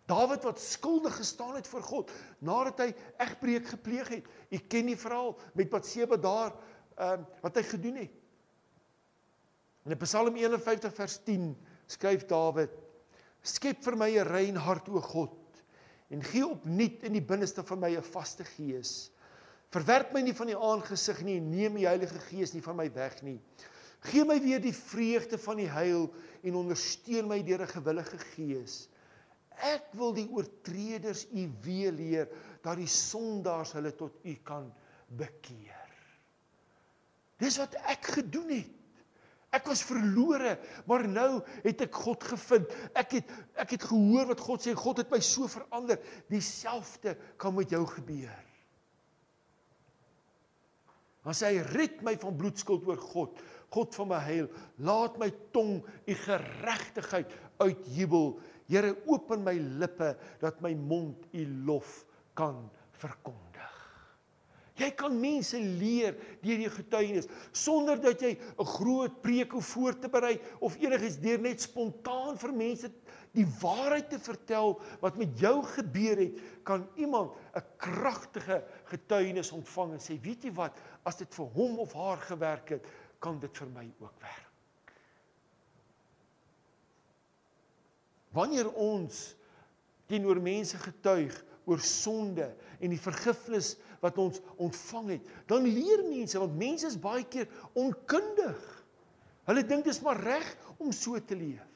Dawid 0.05 0.43
wat 0.43 0.59
skuldig 0.59 1.15
gestaan 1.15 1.55
het 1.55 1.67
voor 1.67 1.83
God 1.83 2.11
nadat 2.39 2.79
hy 2.79 2.89
egbreek 3.17 3.67
gepleeg 3.67 4.07
het. 4.07 4.25
U 4.49 4.57
ken 4.57 4.85
die 4.85 4.97
verhaal 4.97 5.35
met 5.53 5.69
Batseba 5.69 6.17
daar 6.17 6.55
ehm 6.95 7.21
uh, 7.21 7.41
wat 7.41 7.55
hy 7.55 7.63
gedoen 7.63 7.95
het. 7.95 8.17
In 9.85 9.97
Psalm 9.97 10.35
51 10.35 10.93
vers 10.93 11.19
10 11.25 11.55
skryf 11.89 12.25
Dawid: 12.29 12.73
Skep 13.41 13.81
vir 13.83 13.97
my 13.97 14.09
'n 14.11 14.27
rein 14.27 14.55
hart 14.55 14.89
o 14.89 15.01
God 15.01 15.37
en 16.11 16.23
gee 16.23 16.43
opnuut 16.45 17.03
in 17.07 17.15
die 17.15 17.23
binneste 17.23 17.63
van 17.63 17.79
my 17.79 17.95
'n 17.95 18.03
vaste 18.03 18.43
gees. 18.43 19.11
Verwerp 19.71 20.11
my 20.13 20.21
nie 20.21 20.35
van 20.35 20.47
die 20.51 20.57
aangesig 20.57 21.21
nie 21.23 21.37
en 21.39 21.49
neem 21.49 21.77
die 21.79 21.87
Heilige 21.87 22.19
Gees 22.27 22.53
nie 22.53 22.61
van 22.61 22.75
my 22.75 22.89
weg 22.93 23.21
nie. 23.23 23.39
Gee 24.01 24.25
my 24.25 24.39
weer 24.41 24.59
die 24.59 24.75
vreugde 24.75 25.37
van 25.37 25.57
die 25.57 25.69
heil 25.69 26.09
en 26.43 26.55
ondersteun 26.55 27.27
my 27.27 27.41
deur 27.41 27.61
'n 27.61 27.67
gewillige 27.67 28.17
gees. 28.35 28.89
Ek 29.61 29.91
wil 29.97 30.15
die 30.17 30.27
oortreders 30.33 31.27
u 31.29 31.45
weer 31.65 31.93
leer 31.93 32.29
dat 32.65 32.79
die 32.79 32.89
sondaars 32.89 33.75
hulle 33.77 33.93
tot 33.97 34.17
u 34.25 34.35
kan 34.47 34.69
bekeer. 35.17 35.77
Dis 37.41 37.57
wat 37.61 37.77
ek 37.89 38.13
gedoen 38.17 38.53
het. 38.53 38.77
Ek 39.51 39.65
was 39.67 39.81
verlore, 39.83 40.53
maar 40.87 41.03
nou 41.11 41.41
het 41.65 41.81
ek 41.83 41.97
God 42.05 42.23
gevind. 42.23 42.71
Ek 42.95 43.17
het 43.17 43.33
ek 43.59 43.73
het 43.75 43.87
gehoor 43.89 44.29
wat 44.29 44.43
God 44.45 44.63
sê, 44.63 44.75
God 44.77 45.01
het 45.03 45.11
my 45.11 45.19
so 45.25 45.49
verander. 45.51 45.99
Dieselfde 46.31 47.17
kan 47.41 47.57
met 47.57 47.73
jou 47.73 47.83
gebeur. 47.97 48.37
Dan 51.21 51.37
sê 51.37 51.51
hy 51.51 51.65
red 51.75 51.99
my 52.05 52.15
van 52.21 52.37
bloedskuld 52.37 52.87
oor 52.89 53.01
God. 53.11 53.41
God 53.71 53.93
van 53.99 54.09
my 54.09 54.21
heil. 54.23 54.47
Laat 54.81 55.19
my 55.21 55.29
tong 55.55 55.81
u 55.83 56.15
geregtigheid 56.23 57.35
uitjubel. 57.61 58.33
Here 58.71 58.95
open 59.11 59.43
my 59.43 59.57
lippe 59.59 60.15
dat 60.39 60.61
my 60.63 60.71
mond 60.79 61.27
u 61.35 61.45
lof 61.67 62.05
kan 62.33 62.69
verkondig. 63.01 63.49
Jy 64.79 64.87
kan 64.97 65.13
mense 65.19 65.59
leer 65.59 66.15
deur 66.41 66.61
jou 66.63 66.71
getuienis 66.73 67.27
sonder 67.51 67.99
dat 68.01 68.21
jy 68.23 68.31
'n 68.33 68.65
groot 68.65 69.21
preek 69.21 69.51
hoef 69.51 69.73
voor 69.75 69.99
te 69.99 70.09
berei 70.09 70.39
of 70.59 70.77
enigiets 70.79 71.19
deur 71.19 71.39
net 71.39 71.61
spontaan 71.61 72.37
vir 72.37 72.53
mense 72.53 72.89
die 73.35 73.45
waarheid 73.61 74.09
te 74.09 74.19
vertel 74.19 74.79
wat 75.01 75.17
met 75.17 75.39
jou 75.39 75.61
gebeur 75.75 76.17
het, 76.17 76.39
kan 76.63 76.87
iemand 76.95 77.31
'n 77.55 77.63
kragtige 77.77 78.63
getuienis 78.85 79.51
ontvang 79.51 79.93
en 79.93 79.99
sê, 79.99 80.19
"Weet 80.21 80.43
jy 80.43 80.53
wat, 80.53 80.77
as 81.03 81.15
dit 81.15 81.35
vir 81.35 81.45
hom 81.45 81.79
of 81.79 81.93
haar 81.93 82.17
gewerk 82.17 82.69
het, 82.69 82.85
kan 83.19 83.39
dit 83.39 83.57
vir 83.57 83.67
my 83.67 83.91
ook 83.99 84.19
werk." 84.19 84.50
Wanneer 88.35 88.69
ons 88.79 89.21
teenoor 90.11 90.39
mense 90.43 90.77
getuig 90.79 91.35
oor 91.69 91.81
sonde 91.85 92.47
en 92.79 92.91
die 92.91 92.99
vergifnis 92.99 93.75
wat 94.01 94.17
ons 94.19 94.39
ontvang 94.61 95.17
het, 95.17 95.33
dan 95.47 95.67
leer 95.67 96.05
mense 96.07 96.39
want 96.41 96.55
mense 96.59 96.87
is 96.89 96.99
baie 96.99 97.25
keer 97.27 97.49
onkundig. 97.77 98.61
Hulle 99.49 99.65
dink 99.67 99.85
dit 99.85 99.93
is 99.93 100.01
maar 100.05 100.19
reg 100.21 100.47
om 100.79 100.93
so 100.95 101.19
te 101.19 101.37
leef. 101.37 101.67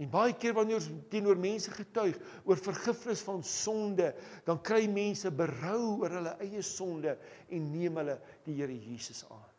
En 0.00 0.08
baie 0.10 0.34
keer 0.34 0.54
wanneer 0.56 0.80
ons 0.80 0.88
teenoor 1.12 1.38
mense 1.38 1.70
getuig 1.70 2.16
oor 2.48 2.58
vergifnis 2.58 3.22
van 3.26 3.42
sonde, 3.46 4.08
dan 4.46 4.60
kry 4.64 4.86
mense 4.90 5.30
berou 5.30 6.00
oor 6.00 6.16
hulle 6.18 6.32
eie 6.42 6.62
sonde 6.66 7.14
en 7.52 7.72
neem 7.74 8.00
hulle 8.00 8.16
die 8.46 8.56
Here 8.58 8.74
Jesus 8.74 9.22
aan. 9.28 9.51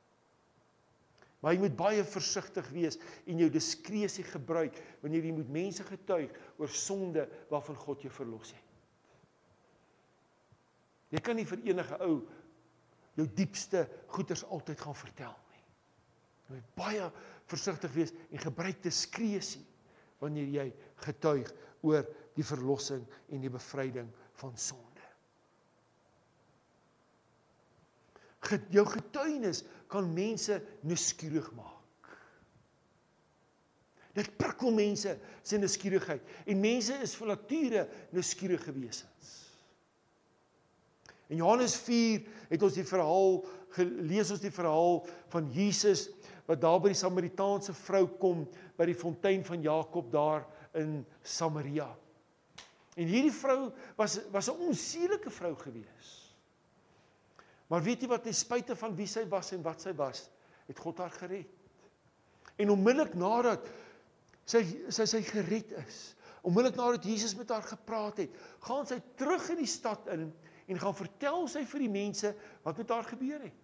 Maar 1.44 1.58
jy 1.58 1.60
moet 1.66 1.76
baie 1.76 2.04
versigtig 2.08 2.70
wees 2.72 2.96
en 3.28 3.42
jou 3.42 3.50
diskresie 3.52 4.24
gebruik 4.24 4.78
wanneer 5.02 5.26
jy 5.28 5.34
met 5.36 5.50
mense 5.52 5.84
getuig 5.84 6.32
oor 6.56 6.72
sonde 6.72 7.26
waarvan 7.50 7.76
God 7.82 8.06
jou 8.06 8.12
verlos 8.16 8.54
het. 8.56 8.70
Jy 11.12 11.22
kan 11.22 11.36
nie 11.38 11.46
vir 11.46 11.60
enige 11.68 12.00
ou 12.06 12.14
jou 13.20 13.26
diepste 13.38 13.84
goeters 14.16 14.46
altyd 14.56 14.80
gaan 14.82 14.98
vertel 14.98 15.36
nie. 15.52 15.66
Jy 16.48 16.56
moet 16.56 16.72
baie 16.80 17.12
versigtig 17.52 17.92
wees 17.94 18.16
en 18.32 18.42
gebruik 18.42 18.80
diskresie 18.86 19.66
wanneer 20.24 20.48
jy 20.48 20.66
getuig 21.04 21.52
oor 21.84 22.08
die 22.38 22.48
verlossing 22.48 23.04
en 23.30 23.44
die 23.44 23.52
bevryding 23.52 24.08
van 24.40 24.56
sonde. 24.56 24.83
Jou 28.70 28.86
getuienis 28.86 29.64
kan 29.88 30.10
mense 30.14 30.60
nuuskierig 30.82 31.52
maak. 31.56 31.84
Dit 34.14 34.30
prikkel 34.38 34.74
mense 34.76 35.16
se 35.42 35.58
nuuskierigheid 35.58 36.36
en 36.46 36.60
mense 36.62 36.98
is 37.02 37.16
van 37.18 37.34
nature 37.34 37.88
nuuskierige 38.14 38.74
wesens. 38.76 39.32
In 41.32 41.40
Johannes 41.40 41.76
4 41.82 42.28
het 42.52 42.66
ons 42.66 42.78
die 42.78 42.86
verhaal 42.86 43.40
gelees 43.74 44.30
ons 44.34 44.44
die 44.44 44.54
verhaal 44.54 45.00
van 45.34 45.50
Jesus 45.56 46.10
wat 46.46 46.62
daar 46.62 46.82
by 46.84 46.92
die 46.92 47.00
Samaritaanse 47.00 47.74
vrou 47.74 48.04
kom 48.20 48.44
by 48.78 48.86
die 48.90 48.98
fontein 48.98 49.46
van 49.48 49.64
Jakob 49.66 50.12
daar 50.14 50.46
in 50.78 51.00
Samaria. 51.24 51.88
En 52.94 53.10
hierdie 53.10 53.34
vrou 53.34 53.72
was 53.98 54.20
was 54.32 54.50
'n 54.50 54.68
onseelike 54.70 55.30
vrou 55.30 55.56
gewees. 55.56 56.23
Maar 57.74 57.82
weet 57.82 58.04
jy 58.06 58.08
wat 58.12 58.28
ten 58.28 58.36
spyte 58.38 58.76
van 58.78 58.94
wie 58.94 59.08
sy 59.10 59.24
was 59.26 59.48
en 59.56 59.64
wat 59.66 59.82
sy 59.82 59.96
was, 59.98 60.28
het 60.68 60.78
God 60.78 61.00
haar 61.02 61.14
gered. 61.16 61.50
En 62.62 62.70
onmiddellik 62.70 63.16
nadat 63.18 63.66
sy 64.46 64.60
sy 64.94 65.08
sy 65.10 65.22
gered 65.26 65.72
is, 65.82 66.02
onmiddellik 66.46 66.78
nadat 66.78 67.08
Jesus 67.10 67.32
met 67.34 67.50
haar 67.50 67.66
gepraat 67.66 68.20
het, 68.22 68.36
gaan 68.68 68.86
sy 68.86 69.00
terug 69.18 69.48
in 69.56 69.64
die 69.64 69.72
stad 69.72 70.06
in 70.14 70.28
en 70.70 70.82
gaan 70.84 70.94
vertel 70.94 71.48
sy 71.50 71.64
vir 71.72 71.82
die 71.88 71.90
mense 71.96 72.30
wat 72.62 72.78
met 72.78 72.94
haar 72.94 73.10
gebeur 73.10 73.42
het. 73.42 73.64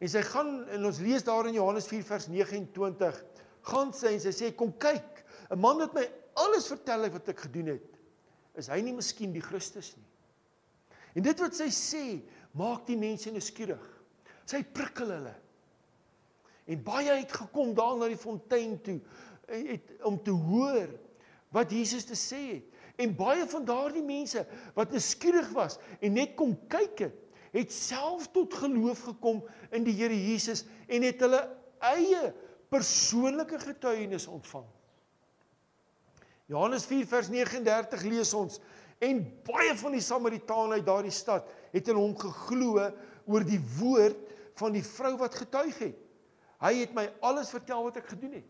En 0.00 0.12
sy 0.14 0.22
gaan 0.30 0.54
en 0.72 0.88
ons 0.88 1.02
lees 1.04 1.26
daar 1.28 1.50
in 1.50 1.58
Johannes 1.58 1.90
4 1.90 2.06
vers 2.08 2.30
29, 2.32 3.20
gaan 3.68 3.92
sy 3.92 4.14
en 4.16 4.24
sy 4.24 4.32
sê 4.32 4.50
kom 4.56 4.72
kyk, 4.80 5.26
'n 5.52 5.60
man 5.60 5.84
wat 5.84 5.92
my 5.92 6.06
alles 6.40 6.72
vertel 6.72 7.04
het 7.04 7.12
wat 7.20 7.28
ek 7.28 7.44
gedoen 7.44 7.76
het. 7.76 8.00
Is 8.56 8.72
hy 8.72 8.80
nie 8.80 8.96
miskien 8.96 9.36
die 9.36 9.44
Christus 9.44 9.92
nie? 9.98 10.08
En 11.12 11.24
dit 11.24 11.42
wat 11.44 11.56
sy 11.56 11.68
sê, 11.74 12.04
maak 12.56 12.86
die 12.88 12.98
mense 13.00 13.32
nuuskierig. 13.32 13.84
Sy 14.48 14.62
prikkel 14.64 15.12
hulle. 15.14 15.34
En 16.72 16.84
baie 16.84 17.14
het 17.18 17.32
gekom 17.34 17.72
daar 17.76 17.96
na 17.98 18.08
die 18.10 18.20
fontein 18.20 18.78
toe 18.84 18.98
het, 19.50 19.90
om 20.06 20.18
te 20.22 20.30
hoor 20.30 20.88
wat 21.52 21.72
Jesus 21.74 22.06
te 22.08 22.16
sê 22.18 22.42
het. 22.54 22.68
En 23.02 23.16
baie 23.16 23.44
van 23.48 23.64
daardie 23.66 24.04
mense 24.04 24.44
wat 24.76 24.92
nuuskierig 24.92 25.48
was 25.56 25.78
en 26.00 26.14
net 26.16 26.36
kom 26.38 26.54
kyk 26.70 27.06
het, 27.06 27.18
het 27.52 27.72
self 27.72 28.28
tot 28.32 28.54
geloof 28.62 29.02
gekom 29.10 29.42
in 29.74 29.84
die 29.84 29.96
Here 29.96 30.16
Jesus 30.16 30.64
en 30.88 31.04
het 31.04 31.20
hulle 31.24 31.40
eie 31.92 32.30
persoonlike 32.72 33.58
getuienis 33.60 34.28
ontvang. 34.30 34.68
Johannes 36.52 36.86
4 36.88 37.08
vers 37.08 37.28
39 37.32 38.06
lees 38.08 38.32
ons 38.36 38.60
en 39.02 39.22
baie 39.46 39.74
van 39.80 39.96
die 39.96 40.04
Samaritane 40.04 40.78
uit 40.78 40.86
daardie 40.86 41.14
stad 41.14 41.48
het 41.72 41.90
in 41.90 41.98
hom 41.98 42.14
geglo 42.18 42.86
oor 43.26 43.46
die 43.46 43.60
woord 43.78 44.30
van 44.60 44.76
die 44.76 44.84
vrou 44.86 45.16
wat 45.18 45.34
getuig 45.40 45.78
het. 45.82 45.98
Hy 46.62 46.72
het 46.78 46.94
my 46.94 47.08
alles 47.26 47.50
vertel 47.50 47.88
wat 47.88 47.98
ek 47.98 48.12
gedoen 48.12 48.36
het. 48.38 48.48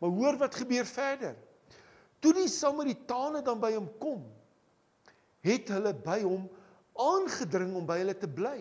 Maar 0.00 0.14
hoor 0.16 0.38
wat 0.40 0.56
gebeur 0.56 0.86
verder. 0.88 1.34
Toe 2.24 2.32
die 2.36 2.48
Samaritane 2.48 3.42
dan 3.44 3.60
by 3.60 3.74
hom 3.76 3.88
kom, 4.00 4.22
het 5.44 5.68
hulle 5.72 5.92
by 5.96 6.20
hom 6.22 6.46
aangedring 7.00 7.74
om 7.76 7.88
by 7.88 7.98
hulle 8.00 8.16
te 8.16 8.28
bly. 8.28 8.58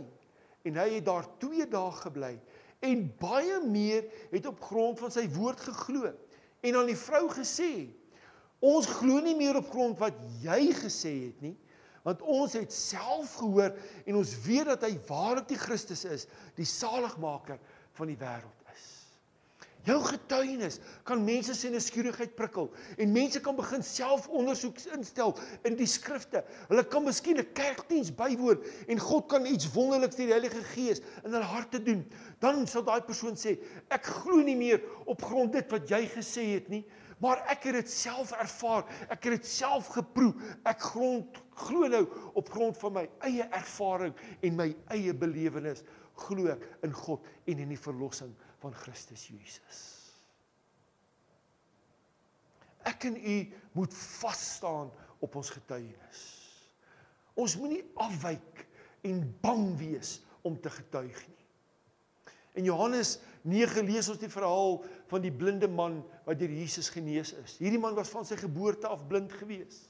En 0.68 0.80
hy 0.80 0.89
het 0.97 1.08
daar 1.08 1.28
2 1.39 1.68
dae 1.72 1.91
gebly 2.04 2.36
en 2.80 3.02
baie 3.20 3.58
meer 3.68 4.06
het 4.32 4.45
op 4.47 4.62
grond 4.64 5.00
van 5.00 5.12
sy 5.12 5.26
woord 5.36 5.60
geglo. 5.68 6.12
En 6.64 6.76
aan 6.80 6.88
die 6.91 7.00
vrou 7.00 7.26
gesê: 7.32 7.89
"Ons 8.60 8.86
glo 8.86 9.20
nie 9.20 9.36
meer 9.36 9.55
op 9.55 9.70
grond 9.70 9.99
wat 9.99 10.14
jy 10.43 10.74
gesê 10.74 11.14
het 11.30 11.41
nie, 11.41 11.55
want 12.03 12.22
ons 12.22 12.53
het 12.53 12.74
self 12.74 13.36
gehoor 13.39 13.76
en 14.05 14.16
ons 14.16 14.36
weet 14.45 14.66
dat 14.66 14.84
hy 14.84 14.99
waarlik 15.07 15.47
die 15.47 15.60
Christus 15.60 16.05
is, 16.05 16.28
die 16.55 16.66
saligmaker 16.66 17.60
van 17.93 18.07
die 18.07 18.18
wêreld." 18.18 18.60
Jou 19.88 19.97
getuienis 20.03 20.78
kan 21.07 21.22
mense 21.24 21.53
se 21.55 21.70
nuuskierigheid 21.72 22.34
prikkel 22.36 22.68
en 22.99 23.14
mense 23.16 23.39
kan 23.43 23.55
begin 23.55 23.84
selfondersoek 23.86 24.82
instel 24.97 25.32
in 25.68 25.78
die 25.80 25.88
skrifte. 25.88 26.41
Hulle 26.68 26.84
kan 26.84 27.05
miskien 27.05 27.39
'n 27.39 27.53
kerkdiens 27.55 28.12
bywoon 28.12 28.60
en 28.88 28.99
God 28.99 29.30
kan 29.32 29.45
iets 29.45 29.72
wonderliks 29.72 30.16
deur 30.16 30.28
die 30.28 30.36
Heilige 30.36 30.64
Gees 30.76 30.99
in 31.24 31.32
hulle 31.32 31.47
harte 31.47 31.80
doen. 31.84 32.03
Dan 32.39 32.68
sal 32.68 32.84
daai 32.84 33.01
persoon 33.01 33.36
sê, 33.36 33.57
ek 33.89 34.03
glo 34.03 34.43
nie 34.43 34.55
meer 34.55 34.82
op 35.05 35.24
grond 35.24 35.53
dit 35.53 35.72
wat 35.72 35.89
jy 35.89 36.05
gesê 36.12 36.43
het 36.60 36.70
nie, 36.70 36.86
maar 37.20 37.43
ek 37.51 37.67
het 37.70 37.80
dit 37.82 37.91
self 37.91 38.32
ervaar. 38.32 38.86
Ek 39.11 39.28
het 39.28 39.39
dit 39.39 39.47
self 39.47 39.91
geproe. 39.95 40.32
Ek 40.67 40.82
grond 40.91 41.39
glo 41.59 41.89
nou 41.91 42.05
op 42.39 42.51
grond 42.53 42.78
van 42.80 42.95
my 42.95 43.05
eie 43.28 43.47
ervaring 43.55 44.15
en 44.39 44.59
my 44.59 44.70
eie 44.95 45.13
belewenis 45.13 45.84
glo 46.20 46.51
ek 46.53 46.65
in 46.88 46.95
God 46.95 47.28
en 47.47 47.63
in 47.65 47.74
die 47.74 47.80
verlossing 47.80 48.32
van 48.63 48.76
Christus 48.76 49.28
Jesus. 49.32 49.82
Ek 52.88 53.05
en 53.09 53.17
u 53.20 53.38
moet 53.76 53.95
vas 54.20 54.45
staan 54.55 54.91
op 55.20 55.36
ons 55.39 55.51
getuienis. 55.51 56.24
Ons 57.39 57.55
moenie 57.59 57.84
afwyk 57.99 58.65
en 59.07 59.22
bang 59.43 59.67
wees 59.80 60.17
om 60.47 60.57
te 60.59 60.72
getuig 60.72 61.20
nie. 61.28 61.39
In 62.58 62.66
Johannes 62.66 63.18
9 63.47 63.86
lees 63.88 64.10
ons 64.10 64.20
die 64.20 64.32
verhaal 64.32 64.80
van 65.12 65.24
die 65.24 65.34
blinde 65.34 65.70
man 65.72 66.00
wat 66.26 66.39
deur 66.39 66.52
Jesus 66.52 66.89
genees 66.93 67.34
is. 67.38 67.58
Hierdie 67.62 67.82
man 67.82 67.95
was 67.97 68.12
van 68.14 68.26
sy 68.28 68.38
geboorte 68.39 68.89
af 68.89 69.06
blind 69.08 69.34
gewees. 69.39 69.86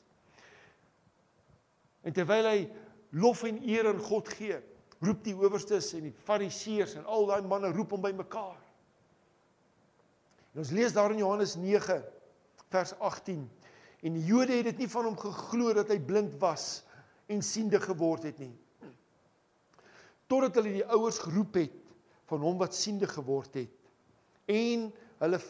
En 2.05 2.15
terwyl 2.15 2.47
hy 2.47 2.59
lof 3.19 3.43
en 3.47 3.59
eer 3.65 3.89
aan 3.89 4.01
God 4.03 4.29
gee, 4.37 4.59
roep 5.03 5.23
die 5.25 5.35
owerstes 5.35 5.93
en 5.97 6.09
die 6.09 6.15
fariseërs 6.27 6.97
en 6.99 7.07
al 7.07 7.27
daai 7.29 7.47
manne 7.47 7.71
roep 7.75 7.95
hom 7.95 8.03
bymekaar. 8.03 8.57
En 10.53 10.63
ons 10.63 10.73
lees 10.75 10.93
daar 10.95 11.13
in 11.15 11.21
Johannes 11.23 11.55
9 11.59 11.99
vers 12.69 12.93
18 12.99 13.43
en 13.99 14.15
die 14.15 14.25
Jode 14.27 14.55
het 14.59 14.69
dit 14.71 14.83
nie 14.83 14.91
van 14.91 15.09
hom 15.09 15.17
geglo 15.19 15.73
dat 15.75 15.91
hy 15.91 15.99
blind 16.03 16.35
was 16.41 16.83
en 17.29 17.43
siende 17.45 17.79
geword 17.83 18.29
het 18.29 18.39
nie. 18.41 18.53
Totdat 20.29 20.59
hulle 20.59 20.79
die 20.79 20.87
ouers 20.87 21.19
geroep 21.23 21.57
het 21.59 21.75
van 22.29 22.43
hom 22.45 22.59
wat 22.61 22.77
siende 22.77 23.07
geword 23.09 23.57
het. 23.57 23.73
En 24.49 24.89
hulle 25.23 25.41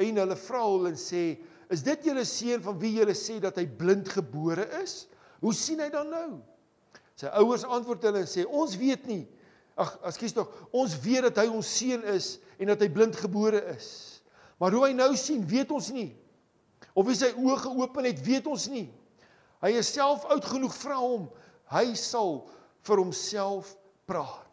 en 0.00 0.20
hulle 0.22 0.36
vra 0.38 0.62
hom 0.64 0.86
en 0.88 0.96
sê, 0.96 1.38
"Is 1.68 1.82
dit 1.82 2.04
julle 2.04 2.24
seun 2.24 2.62
van 2.62 2.78
wie 2.78 2.94
julle 2.94 3.14
sê 3.14 3.40
dat 3.40 3.56
hy 3.56 3.66
blind 3.66 4.08
gebore 4.08 4.64
is? 4.82 5.06
Hoe 5.40 5.52
sien 5.54 5.80
hy 5.80 5.88
dan 5.90 6.08
nou?" 6.08 6.40
Sy 7.16 7.26
ouers 7.26 7.64
antwoord 7.64 8.02
hulle 8.02 8.18
en 8.18 8.26
sê, 8.26 8.46
"Ons 8.46 8.76
weet 8.76 9.06
nie. 9.06 9.28
Ag, 9.76 9.98
ekskuus 10.04 10.32
tog, 10.32 10.48
ons 10.72 11.00
weet 11.00 11.22
dat 11.22 11.36
hy 11.36 11.46
ons 11.48 11.76
seun 11.78 12.02
is 12.04 12.38
en 12.58 12.66
dat 12.66 12.80
hy 12.80 12.88
blind 12.88 13.16
gebore 13.16 13.64
is. 13.76 14.22
Maar 14.58 14.72
hoe 14.72 14.86
hy 14.86 14.92
nou 14.92 15.16
sien, 15.16 15.46
weet 15.46 15.70
ons 15.70 15.90
nie. 15.90 16.16
Of 16.94 17.06
hy 17.06 17.14
sy 17.14 17.32
oë 17.32 17.56
geopen 17.56 18.04
het, 18.04 18.20
weet 18.26 18.46
ons 18.46 18.68
nie. 18.68 18.92
Hy 19.62 19.70
is 19.70 19.92
self 19.92 20.24
oud 20.24 20.44
genoeg 20.44 20.74
vra 20.74 20.96
hom. 20.96 21.30
Hy 21.64 21.94
sal 21.94 22.48
vir 22.82 22.96
homself 22.96 23.76
praat." 24.06 24.49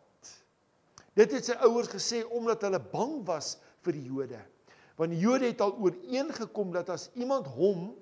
Dit 1.17 1.33
het 1.33 1.47
sy 1.49 1.55
ouers 1.65 1.89
gesê 1.89 2.21
omdat 2.29 2.61
hulle 2.67 2.79
bang 2.91 3.23
was 3.25 3.55
vir 3.85 3.95
die 3.97 4.05
Jode. 4.05 4.41
Want 4.97 5.13
die 5.13 5.21
Jode 5.21 5.49
het 5.49 5.61
al 5.65 5.73
ooreengekom 5.81 6.75
dat 6.75 6.91
as 6.93 7.09
iemand 7.17 7.49
hom 7.57 7.95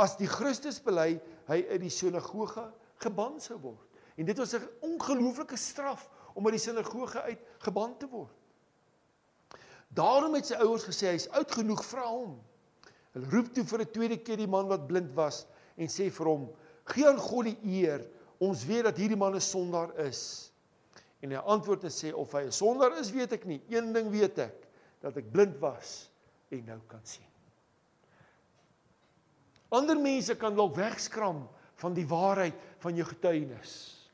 as 0.00 0.16
die 0.16 0.28
Christus 0.28 0.78
bely, 0.80 1.16
hy 1.48 1.58
uit 1.70 1.80
die 1.80 1.92
sinagoge 1.92 2.66
geban 3.02 3.40
sou 3.40 3.58
word. 3.60 3.88
En 4.16 4.28
dit 4.28 4.38
was 4.38 4.54
'n 4.54 4.68
ongelooflike 4.80 5.56
straf 5.56 6.08
om 6.34 6.46
uit 6.46 6.56
die 6.56 6.66
sinagoge 6.68 7.20
uit 7.20 7.40
geban 7.58 7.96
te 7.98 8.08
word. 8.08 8.32
Daarom 9.88 10.34
het 10.34 10.46
sy 10.46 10.54
ouers 10.54 10.84
gesê 10.84 11.12
hy's 11.12 11.28
oud 11.28 11.50
genoeg 11.52 11.84
vra 11.84 12.06
hom. 12.08 12.40
Hulle 13.12 13.28
roep 13.30 13.52
toe 13.54 13.64
vir 13.64 13.80
'n 13.80 13.92
tweede 13.92 14.16
keer 14.16 14.36
die 14.36 14.46
man 14.46 14.68
wat 14.68 14.86
blind 14.86 15.12
was 15.14 15.46
en 15.76 15.88
sê 15.88 16.10
vir 16.10 16.26
hom: 16.26 16.50
"Gee 16.84 17.06
aan 17.08 17.18
God 17.18 17.44
die 17.44 17.58
eer. 17.62 18.08
Ons 18.38 18.64
weet 18.64 18.84
dat 18.84 18.96
hierdie 18.96 19.16
man 19.16 19.34
'n 19.34 19.40
sondaar 19.40 19.96
is." 19.96 20.51
En 21.22 21.30
hy 21.30 21.42
antwoord 21.54 21.86
en 21.86 21.94
sê 21.94 22.10
of 22.12 22.32
hy 22.34 22.46
'n 22.46 22.52
sondaar 22.52 22.98
is, 22.98 23.12
weet 23.14 23.32
ek 23.32 23.44
nie. 23.46 23.60
Een 23.70 23.92
ding 23.92 24.10
weet 24.10 24.38
ek, 24.38 24.66
dat 25.00 25.16
ek 25.16 25.30
blind 25.30 25.58
was 25.58 26.10
en 26.50 26.64
nou 26.64 26.80
kan 26.86 27.00
sien. 27.04 27.26
Ander 29.70 29.96
mense 29.96 30.34
kan 30.36 30.54
dalk 30.54 30.76
wegskram 30.76 31.48
van 31.80 31.94
die 31.94 32.06
waarheid 32.06 32.54
van 32.78 32.94
jou 32.94 33.06
getuienis. 33.06 34.10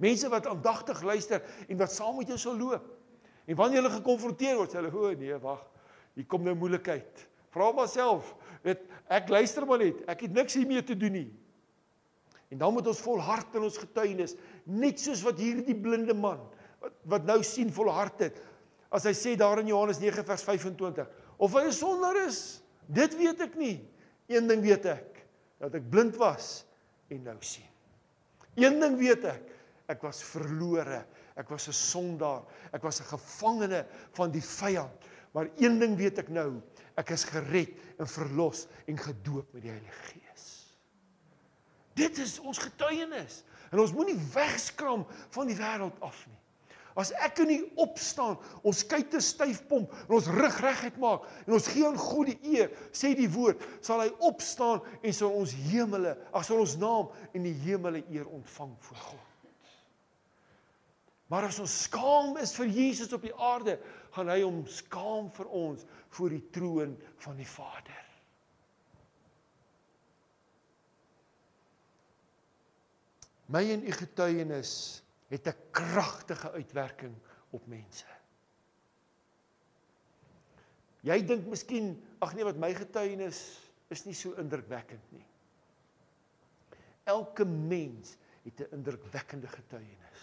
Mense 0.00 0.28
wat 0.28 0.46
aandagtig 0.46 1.02
luister 1.02 1.42
en 1.68 1.76
wat 1.78 1.92
saam 1.92 2.16
met 2.16 2.28
jou 2.28 2.38
sal 2.38 2.56
loop. 2.56 2.86
En 3.44 3.56
wanneer 3.56 3.82
hulle 3.82 3.98
gekonfronteer 3.98 4.56
word, 4.56 4.70
sê 4.72 4.80
hulle: 4.80 4.94
"O 4.94 5.12
nee, 5.18 5.36
wag. 5.38 5.66
Hier 6.14 6.26
kom 6.26 6.42
nou 6.42 6.54
moeilikheid." 6.54 7.28
Vra 7.52 7.72
myself, 7.76 8.34
weet 8.62 8.80
ek 9.12 9.28
luister 9.28 9.66
maar 9.66 9.78
net. 9.78 10.00
Ek 10.08 10.20
het 10.24 10.32
niks 10.32 10.54
hiermee 10.54 10.82
te 10.82 10.96
doen 10.96 11.12
nie. 11.12 11.30
En 12.52 12.58
dan 12.58 12.72
moet 12.72 12.86
ons 12.86 13.00
volhard 13.00 13.54
in 13.54 13.62
ons 13.62 13.78
getuienis, 13.80 14.34
net 14.64 15.00
soos 15.00 15.22
wat 15.22 15.38
hierdie 15.38 15.76
blinde 15.78 16.14
man 16.14 16.40
wat 16.82 16.94
wat 17.06 17.24
nou 17.24 17.38
sien 17.46 17.70
volhard 17.72 18.18
het. 18.26 18.38
As 18.92 19.06
hy 19.08 19.12
sê 19.16 19.36
daar 19.38 19.62
in 19.62 19.70
Johannes 19.70 20.00
9 20.02 20.24
vers 20.26 20.42
25, 20.44 21.08
of 21.38 21.54
hy 21.54 21.64
'n 21.66 21.72
sondaar 21.72 22.26
is, 22.26 22.62
dit 22.86 23.16
weet 23.16 23.40
ek 23.40 23.54
nie. 23.56 23.88
Een 24.28 24.46
ding 24.46 24.62
weet 24.62 24.86
ek, 24.86 25.26
dat 25.58 25.74
ek 25.74 25.90
blind 25.90 26.16
was 26.16 26.64
en 27.08 27.22
nou 27.22 27.36
sien. 27.40 27.68
Een 28.54 28.80
ding 28.80 28.98
weet 28.98 29.24
ek, 29.24 29.50
ek 29.88 30.02
was 30.02 30.22
verlore. 30.22 31.04
Ek 31.36 31.48
was 31.48 31.68
'n 31.68 31.72
sondaar. 31.72 32.42
Ek 32.72 32.82
was 32.82 33.00
'n 33.00 33.16
gevangene 33.16 33.86
van 34.12 34.30
die 34.30 34.42
vyand. 34.42 35.08
Maar 35.32 35.48
een 35.56 35.78
ding 35.78 35.96
weet 35.96 36.18
ek 36.18 36.28
nou, 36.28 36.60
ek 36.96 37.10
is 37.10 37.24
gered 37.24 37.72
en 37.98 38.06
verlos 38.06 38.66
en 38.86 38.98
gedoop 38.98 39.52
met 39.52 39.62
die 39.62 39.70
Heilige 39.70 40.02
Gees. 40.12 40.76
Dit 41.94 42.18
is 42.18 42.38
ons 42.38 42.58
getuienis. 42.58 43.44
En 43.72 43.80
ons 43.80 43.94
moenie 43.96 44.18
wegskram 44.34 45.06
van 45.32 45.48
die 45.48 45.56
wêreld 45.56 45.96
af 46.04 46.26
nie. 46.28 46.38
As 46.98 47.08
ek 47.24 47.40
in 47.40 47.48
nie 47.48 47.62
opstaan, 47.80 48.36
ons 48.68 48.82
kyk 48.84 49.08
te 49.14 49.20
styf 49.24 49.62
pomp 49.70 49.94
en 50.04 50.16
ons 50.18 50.28
rug 50.28 50.58
reguit 50.60 50.98
maak 51.00 51.24
en 51.46 51.56
ons 51.56 51.68
gee 51.72 51.86
aan 51.88 51.96
God 51.96 52.28
die 52.28 52.58
eer, 52.58 52.68
sê 52.92 53.14
die 53.16 53.30
woord, 53.32 53.64
sal 53.80 54.02
hy 54.04 54.10
opstaan 54.28 54.82
en 55.00 55.16
sal 55.16 55.32
ons 55.32 55.54
hemele, 55.70 56.12
ag 56.36 56.44
sal 56.44 56.60
ons 56.60 56.76
naam 56.80 57.08
in 57.32 57.48
die 57.48 57.56
hemele 57.64 58.04
eer 58.12 58.28
ontvang 58.28 58.76
voor 58.84 59.04
God. 59.08 59.28
Maar 61.32 61.48
as 61.48 61.62
ons 61.64 61.78
skaam 61.86 62.36
is 62.42 62.52
vir 62.58 62.68
Jesus 62.68 63.16
op 63.16 63.24
die 63.24 63.32
aarde, 63.40 63.78
gaan 64.12 64.28
hy 64.28 64.42
hom 64.42 64.60
skaam 64.68 65.32
vir 65.32 65.48
ons 65.48 65.86
voor 66.12 66.34
die 66.34 66.44
troon 66.52 66.92
van 67.24 67.40
die 67.40 67.48
Vader. 67.48 68.01
My 73.46 73.70
en 73.70 73.86
u 73.86 73.92
getuienis 73.92 75.02
het 75.28 75.46
'n 75.46 75.56
kragtige 75.70 76.50
uitwerking 76.50 77.14
op 77.50 77.66
mense. 77.66 78.06
Jy 81.00 81.24
dink 81.24 81.46
miskien 81.46 81.96
ag 82.18 82.34
nee 82.34 82.44
wat 82.44 82.56
my 82.56 82.74
getuienis 82.74 83.58
is 83.88 84.04
nie 84.04 84.14
so 84.14 84.32
indrukwekkend 84.32 85.12
nie. 85.12 85.24
Elke 87.04 87.44
mens 87.44 88.16
het 88.42 88.60
'n 88.60 88.74
indrukwekkende 88.74 89.48
getuienis. 89.48 90.22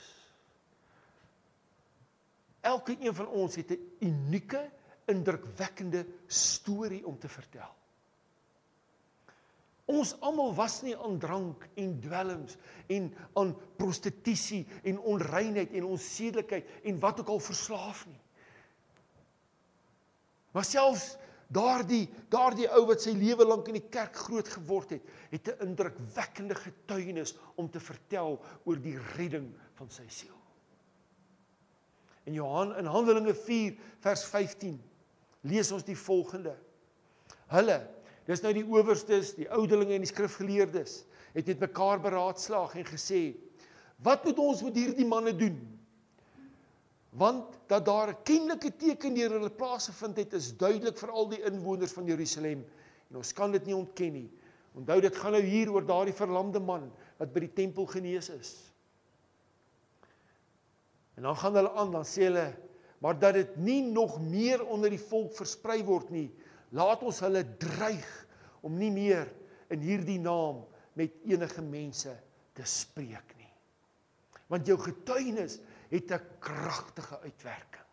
Elke 2.61 2.97
een 2.99 3.15
van 3.15 3.27
ons 3.27 3.55
het 3.55 3.71
'n 3.71 3.95
unieke, 3.99 4.69
indrukwekkende 5.05 6.05
storie 6.27 7.05
om 7.05 7.19
te 7.19 7.29
vertel. 7.29 7.75
Ons 9.89 10.13
almal 10.21 10.51
was 10.53 10.81
nie 10.85 10.93
aan 10.97 11.17
drank 11.21 11.65
en 11.81 11.95
dwelms 12.03 12.57
en 12.93 13.07
aan 13.41 13.55
prostitusie 13.79 14.61
en 14.83 14.99
onreinheid 14.99 15.73
en 15.73 15.87
onsedelikheid 15.95 16.69
en 16.83 16.99
wat 17.01 17.23
ook 17.23 17.31
al 17.33 17.41
verslaaf 17.41 18.03
nie. 18.09 18.21
Maar 20.53 20.67
selfs 20.67 21.15
daardie 21.49 22.05
daardie 22.29 22.69
ou 22.77 22.83
wat 22.91 23.01
sy 23.01 23.15
lewe 23.17 23.47
lank 23.47 23.71
in 23.71 23.79
die 23.79 23.89
kerk 23.89 24.17
groot 24.27 24.49
geword 24.53 24.93
het, 24.93 25.09
het 25.31 25.47
'n 25.49 25.69
indrukwekkende 25.69 26.55
getuienis 26.55 27.35
om 27.55 27.69
te 27.69 27.79
vertel 27.79 28.37
oor 28.65 28.77
die 28.77 28.97
redding 29.17 29.49
van 29.73 29.89
sy 29.89 30.05
siel. 30.07 30.37
In 32.25 32.33
Johan 32.33 32.75
in 32.77 32.85
Handelinge 32.85 33.33
4 33.33 33.77
vers 33.99 34.23
15 34.25 34.81
lees 35.41 35.71
ons 35.71 35.83
die 35.83 35.97
volgende. 35.97 36.57
Hulle 37.47 37.98
Dis 38.29 38.43
nou 38.45 38.51
die 38.53 38.65
owerstes, 38.67 39.33
die 39.39 39.47
ouderlinge 39.49 39.95
en 39.97 40.05
die 40.05 40.11
skrifgeleerdes 40.11 41.01
het 41.33 41.47
met 41.49 41.63
mekaar 41.65 42.01
beraadslaag 42.01 42.75
en 42.77 42.85
gesê: 42.85 43.21
"Wat 44.05 44.25
moet 44.25 44.37
ons 44.37 44.61
met 44.65 44.75
hierdie 44.77 45.05
manne 45.05 45.33
doen?" 45.33 45.57
Want 47.09 47.57
dat 47.67 47.85
daar 47.85 48.09
'n 48.09 48.23
kennelike 48.23 48.71
teken 48.77 49.15
deur 49.15 49.31
hulle 49.31 49.49
plaasgevind 49.49 50.17
het, 50.17 50.33
is 50.33 50.57
duidelik 50.57 50.97
vir 50.97 51.09
al 51.09 51.29
die 51.29 51.41
inwoners 51.41 51.91
van 51.91 52.05
Jerusalem 52.05 52.65
en 53.09 53.17
ons 53.17 53.33
kan 53.33 53.51
dit 53.51 53.65
nie 53.65 53.75
ontken 53.75 54.13
nie. 54.13 54.29
Onthou 54.75 55.01
dit 55.01 55.15
gaan 55.15 55.31
nou 55.31 55.41
hier 55.43 55.71
oor 55.71 55.85
daardie 55.85 56.13
verlamde 56.13 56.59
man 56.59 56.91
wat 57.17 57.33
by 57.33 57.39
die 57.39 57.53
tempel 57.53 57.85
genees 57.85 58.29
is. 58.29 58.73
En 61.15 61.23
dan 61.23 61.35
gaan 61.35 61.55
hulle 61.55 61.71
aan, 61.71 61.91
dan 61.91 62.05
sê 62.05 62.29
hulle, 62.29 62.53
maar 62.99 63.19
dat 63.19 63.33
dit 63.33 63.57
nie 63.57 63.81
nog 63.81 64.21
meer 64.21 64.65
onder 64.65 64.89
die 64.89 65.01
volk 65.01 65.33
versprei 65.33 65.83
word 65.83 66.09
nie, 66.09 66.31
Laat 66.75 67.01
ons 67.05 67.19
hulle 67.25 67.41
dreig 67.61 68.09
om 68.61 68.77
nie 68.77 68.91
meer 68.91 69.29
in 69.69 69.83
hierdie 69.83 70.19
naam 70.19 70.65
met 70.97 71.15
enige 71.29 71.61
mense 71.61 72.13
te 72.57 72.65
spreek 72.67 73.35
nie. 73.37 73.51
Want 74.49 74.67
jou 74.67 74.77
getuienis 74.81 75.59
het 75.89 76.11
'n 76.11 76.21
kragtige 76.39 77.19
uitwerking. 77.19 77.85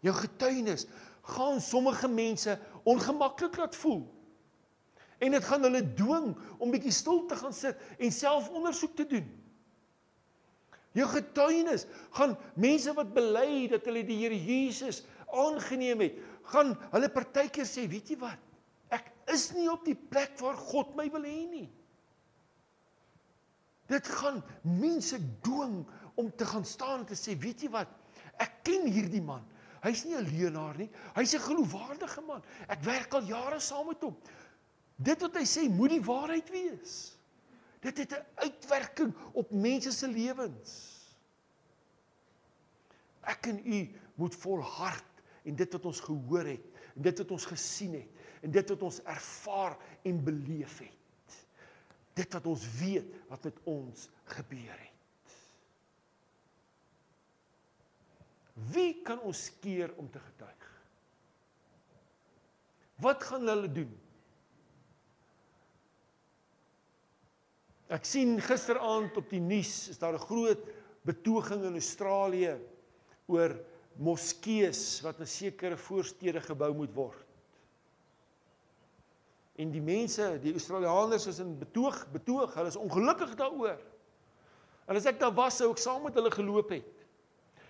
Jou 0.00 0.14
getuienis 0.14 0.86
gaan 1.22 1.60
sommige 1.60 2.08
mense 2.08 2.58
ongemaklik 2.82 3.56
laat 3.56 3.76
voel. 3.76 4.06
En 5.18 5.30
dit 5.30 5.44
gaan 5.44 5.62
hulle 5.62 5.94
dwing 5.94 6.36
om 6.58 6.70
bietjie 6.70 6.92
stil 6.92 7.24
te 7.26 7.36
gaan 7.36 7.52
sit 7.52 7.76
en 7.98 8.12
self 8.12 8.48
ondersoek 8.48 8.96
te 8.96 9.06
doen. 9.06 9.28
Jou 10.96 11.08
getuienis 11.08 11.84
gaan 12.16 12.36
mense 12.54 12.92
wat 12.96 13.12
bely 13.16 13.66
dat 13.68 13.84
hulle 13.84 14.04
die 14.04 14.16
Here 14.22 14.36
Jesus 14.36 15.02
aangeneem 15.26 16.00
het, 16.00 16.20
gaan 16.52 16.76
hulle 16.92 17.10
partykeer 17.12 17.68
sê, 17.68 17.84
weet 17.90 18.12
jy 18.12 18.18
wat? 18.20 18.45
Is 19.32 19.50
nie 19.56 19.66
op 19.70 19.84
die 19.84 19.96
plek 19.96 20.38
waar 20.38 20.56
God 20.56 20.94
my 20.98 21.08
wil 21.10 21.26
hê 21.26 21.42
nie. 21.50 21.66
Dit 23.90 24.06
gaan 24.18 24.42
mense 24.62 25.18
dwing 25.46 25.84
om 26.14 26.30
te 26.36 26.46
gaan 26.46 26.64
staan 26.64 27.02
en 27.02 27.06
te 27.06 27.18
sê, 27.18 27.36
weet 27.38 27.66
jy 27.66 27.70
wat? 27.74 27.90
Ek 28.42 28.62
ken 28.66 28.86
hierdie 28.90 29.22
man. 29.22 29.44
Hy's 29.84 30.04
nie 30.04 30.16
'n 30.16 30.26
leienaar 30.26 30.76
nie. 30.78 30.90
Hy's 31.14 31.34
'n 31.34 31.46
geloofwaardige 31.46 32.22
man. 32.26 32.42
Ek 32.68 32.82
werk 32.82 33.14
al 33.14 33.22
jare 33.22 33.60
saam 33.60 33.86
met 33.86 34.02
hom. 34.02 34.16
Dit 34.96 35.20
wat 35.20 35.36
hy 35.36 35.44
sê 35.44 35.68
moet 35.68 35.90
die 35.90 36.02
waarheid 36.02 36.50
wees. 36.50 37.16
Dit 37.80 37.98
het 37.98 38.12
'n 38.12 38.26
uitwerking 38.34 39.14
op 39.32 39.50
mense 39.50 39.92
se 39.92 40.08
lewens. 40.08 41.06
Ek 43.22 43.46
en 43.46 43.58
u 43.58 43.94
moet 44.14 44.34
volhard 44.34 45.22
en 45.44 45.56
dit 45.56 45.72
wat 45.72 45.84
ons 45.84 46.00
gehoor 46.00 46.44
het 46.44 46.66
en 46.96 47.02
dit 47.02 47.18
wat 47.18 47.30
ons 47.30 47.46
gesien 47.46 47.94
het 47.94 48.15
en 48.46 48.52
dit 48.54 48.72
wat 48.72 48.84
ons 48.86 49.00
ervaar 49.10 49.74
en 50.06 50.22
beleef 50.24 50.78
het. 50.84 51.38
Dit 52.16 52.36
wat 52.38 52.46
ons 52.48 52.64
weet 52.78 53.10
wat 53.28 53.48
met 53.50 53.58
ons 53.68 54.06
gebeur 54.36 54.76
het. 54.78 54.92
Wie 58.72 59.02
kan 59.04 59.20
ons 59.26 59.50
keer 59.60 59.92
om 60.00 60.08
te 60.08 60.22
getuig? 60.22 60.70
Wat 63.04 63.26
gaan 63.28 63.44
hulle 63.50 63.68
doen? 63.68 63.92
Ek 67.92 68.06
sien 68.08 68.38
gisteraand 68.42 69.18
op 69.20 69.28
die 69.30 69.42
nuus 69.42 69.90
is 69.92 70.00
daar 70.00 70.16
'n 70.16 70.26
groot 70.26 70.62
betoging 71.04 71.64
in 71.68 71.78
Australië 71.78 72.56
oor 73.26 73.52
moskeeë 73.98 74.72
wat 75.02 75.20
in 75.20 75.26
sekere 75.26 75.76
voorstede 75.76 76.40
gebou 76.40 76.72
moet 76.74 76.94
word. 76.94 77.25
En 79.56 79.70
die 79.72 79.80
mense, 79.80 80.34
die 80.42 80.52
Australiërs 80.52 81.30
is 81.32 81.40
in 81.40 81.54
betoog, 81.58 82.02
betoog, 82.12 82.52
hulle 82.58 82.72
is 82.72 82.76
ongelukkig 82.76 83.32
daaroor. 83.38 83.80
En 84.86 84.98
as 84.98 85.08
ek 85.08 85.18
daar 85.20 85.34
was, 85.34 85.56
sou 85.58 85.70
ek 85.72 85.80
saam 85.82 86.04
met 86.06 86.14
hulle 86.18 86.30
geloop 86.30 86.74
het. 86.76 86.92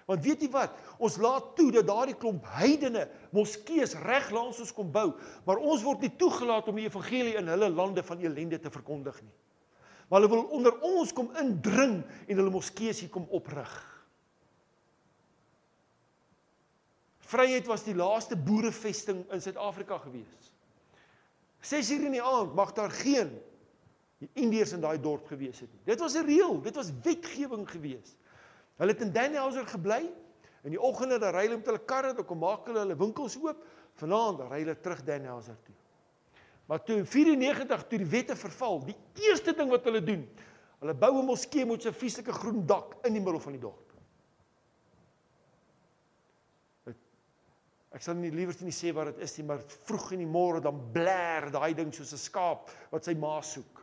Want 0.07 0.23
weet 0.23 0.45
jy 0.45 0.49
wat? 0.55 0.75
Ons 1.03 1.17
laat 1.19 1.49
toe 1.59 1.71
dat 1.75 1.87
daardie 1.89 2.15
klomp 2.19 2.45
heidene 2.61 3.09
moskeeë 3.35 3.89
reg 4.05 4.29
langs 4.35 4.61
ons 4.63 4.71
kom 4.75 4.93
bou, 4.95 5.09
maar 5.47 5.59
ons 5.59 5.83
word 5.83 6.05
nie 6.05 6.13
toegelaat 6.19 6.69
om 6.71 6.79
die 6.79 6.87
evangelie 6.87 7.35
in 7.41 7.51
hulle 7.51 7.73
lande 7.75 8.05
van 8.07 8.23
elende 8.23 8.61
te 8.63 8.71
verkondig 8.71 9.19
nie. 9.25 9.35
Maar 10.07 10.21
hulle 10.21 10.31
wil 10.37 10.45
onder 10.55 10.77
ons 10.87 11.11
kom 11.15 11.33
indring 11.43 11.99
en 12.27 12.39
hulle 12.39 12.55
moskeeë 12.55 12.95
hier 13.01 13.11
kom 13.11 13.27
oprig. 13.35 13.73
Vryheid 17.27 17.67
was 17.67 17.83
die 17.83 17.97
laaste 17.99 18.39
boerevesting 18.39 19.25
in 19.35 19.43
Suid-Afrika 19.43 19.99
gewees. 20.05 20.53
6 21.61 21.91
uur 21.91 22.05
in 22.05 22.13
die 22.13 22.23
aand 22.23 22.55
mag 22.55 22.73
daar 22.73 22.91
geen 22.91 23.33
Indiërs 24.33 24.73
in 24.73 24.81
daai 24.81 24.97
dorp 25.01 25.27
gewees 25.29 25.61
het 25.61 25.73
nie. 25.73 25.83
Dit 25.85 26.01
was 26.01 26.15
'n 26.15 26.25
reël, 26.25 26.61
dit 26.63 26.75
was 26.75 26.93
wetgewing 27.03 27.69
gewees. 27.71 28.17
Hulle 28.77 28.93
het 28.93 29.01
in 29.01 29.13
Danielhauser 29.13 29.67
gebly. 29.67 30.09
In 30.63 30.71
die 30.71 30.81
oggende 30.81 31.19
dan 31.19 31.35
ry 31.35 31.47
hulle 31.47 31.57
met 31.57 31.67
hulle 31.67 31.85
karre, 31.85 32.15
dan 32.15 32.25
kom 32.25 32.39
maak 32.39 32.67
hulle 32.67 32.79
hulle 32.79 32.97
winkels 32.97 33.37
oop. 33.37 33.65
Vanaand 33.95 34.41
ry 34.51 34.61
hulle 34.65 34.81
terug 34.81 35.05
Danielhauser 35.05 35.57
toe. 35.65 35.75
Maar 36.67 36.83
toe 36.83 37.05
94 37.05 37.87
toe 37.87 37.99
die 37.99 38.11
wette 38.11 38.37
verval, 38.37 38.85
die 38.85 38.97
eerste 39.29 39.55
ding 39.55 39.71
wat 39.71 39.85
hulle 39.85 40.03
doen, 40.03 40.29
hulle 40.81 40.95
bou 40.95 41.13
'n 41.21 41.25
moskee 41.25 41.67
met 41.67 41.87
'n 41.87 41.93
fisieke 41.93 42.33
groen 42.33 42.67
dak 42.67 42.97
in 43.05 43.13
die 43.13 43.23
middel 43.23 43.41
van 43.41 43.53
die 43.53 43.61
dorp. 43.61 43.86
Ek 47.97 48.05
sal 48.05 48.19
nie 48.21 48.29
liewer 48.35 48.57
nie 48.61 48.75
sê 48.77 48.93
wat 48.93 49.09
dit 49.15 49.23
is 49.25 49.39
nie, 49.39 49.47
maar 49.49 49.63
vroeg 49.89 50.11
in 50.13 50.21
die 50.27 50.29
môre 50.29 50.61
dan 50.61 50.77
blær 50.93 51.49
daai 51.55 51.73
ding 51.79 51.95
soos 51.97 52.13
'n 52.13 52.21
skaap 52.21 52.69
wat 52.93 53.09
sy 53.09 53.15
ma 53.17 53.41
soek. 53.41 53.81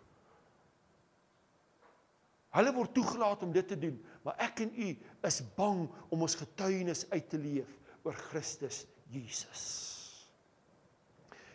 Hulle 2.54 2.74
word 2.76 2.94
toegelaat 2.94 3.42
om 3.44 3.52
dit 3.52 3.68
te 3.68 3.76
doen, 3.80 3.96
maar 4.24 4.36
ek 4.38 4.62
en 4.62 4.74
u 4.78 4.90
is 5.26 5.42
bang 5.58 5.88
om 6.12 6.22
ons 6.22 6.36
getuienis 6.36 7.08
uit 7.10 7.30
te 7.30 7.38
leef 7.38 7.72
oor 8.04 8.14
Christus 8.14 8.86
Jesus. 9.10 9.64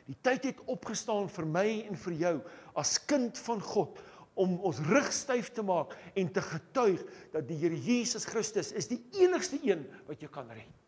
Die 0.09 0.17
tyd 0.23 0.45
het 0.45 0.61
opgestaan 0.67 1.29
vir 1.29 1.47
my 1.47 1.69
en 1.87 1.97
vir 1.97 2.15
jou 2.25 2.35
as 2.75 2.99
kind 3.07 3.39
van 3.39 3.61
God 3.61 4.01
om 4.35 4.59
ons 4.67 4.81
rug 4.89 5.13
styf 5.13 5.53
te 5.55 5.63
maak 5.63 5.95
en 6.17 6.33
te 6.33 6.43
getuig 6.43 7.05
dat 7.31 7.47
die 7.47 7.59
Here 7.61 7.77
Jesus 7.77 8.25
Christus 8.25 8.73
is 8.73 8.89
die 8.91 9.03
enigste 9.21 9.61
een 9.63 9.87
wat 10.09 10.19
jou 10.21 10.31
kan 10.33 10.51
red. 10.51 10.88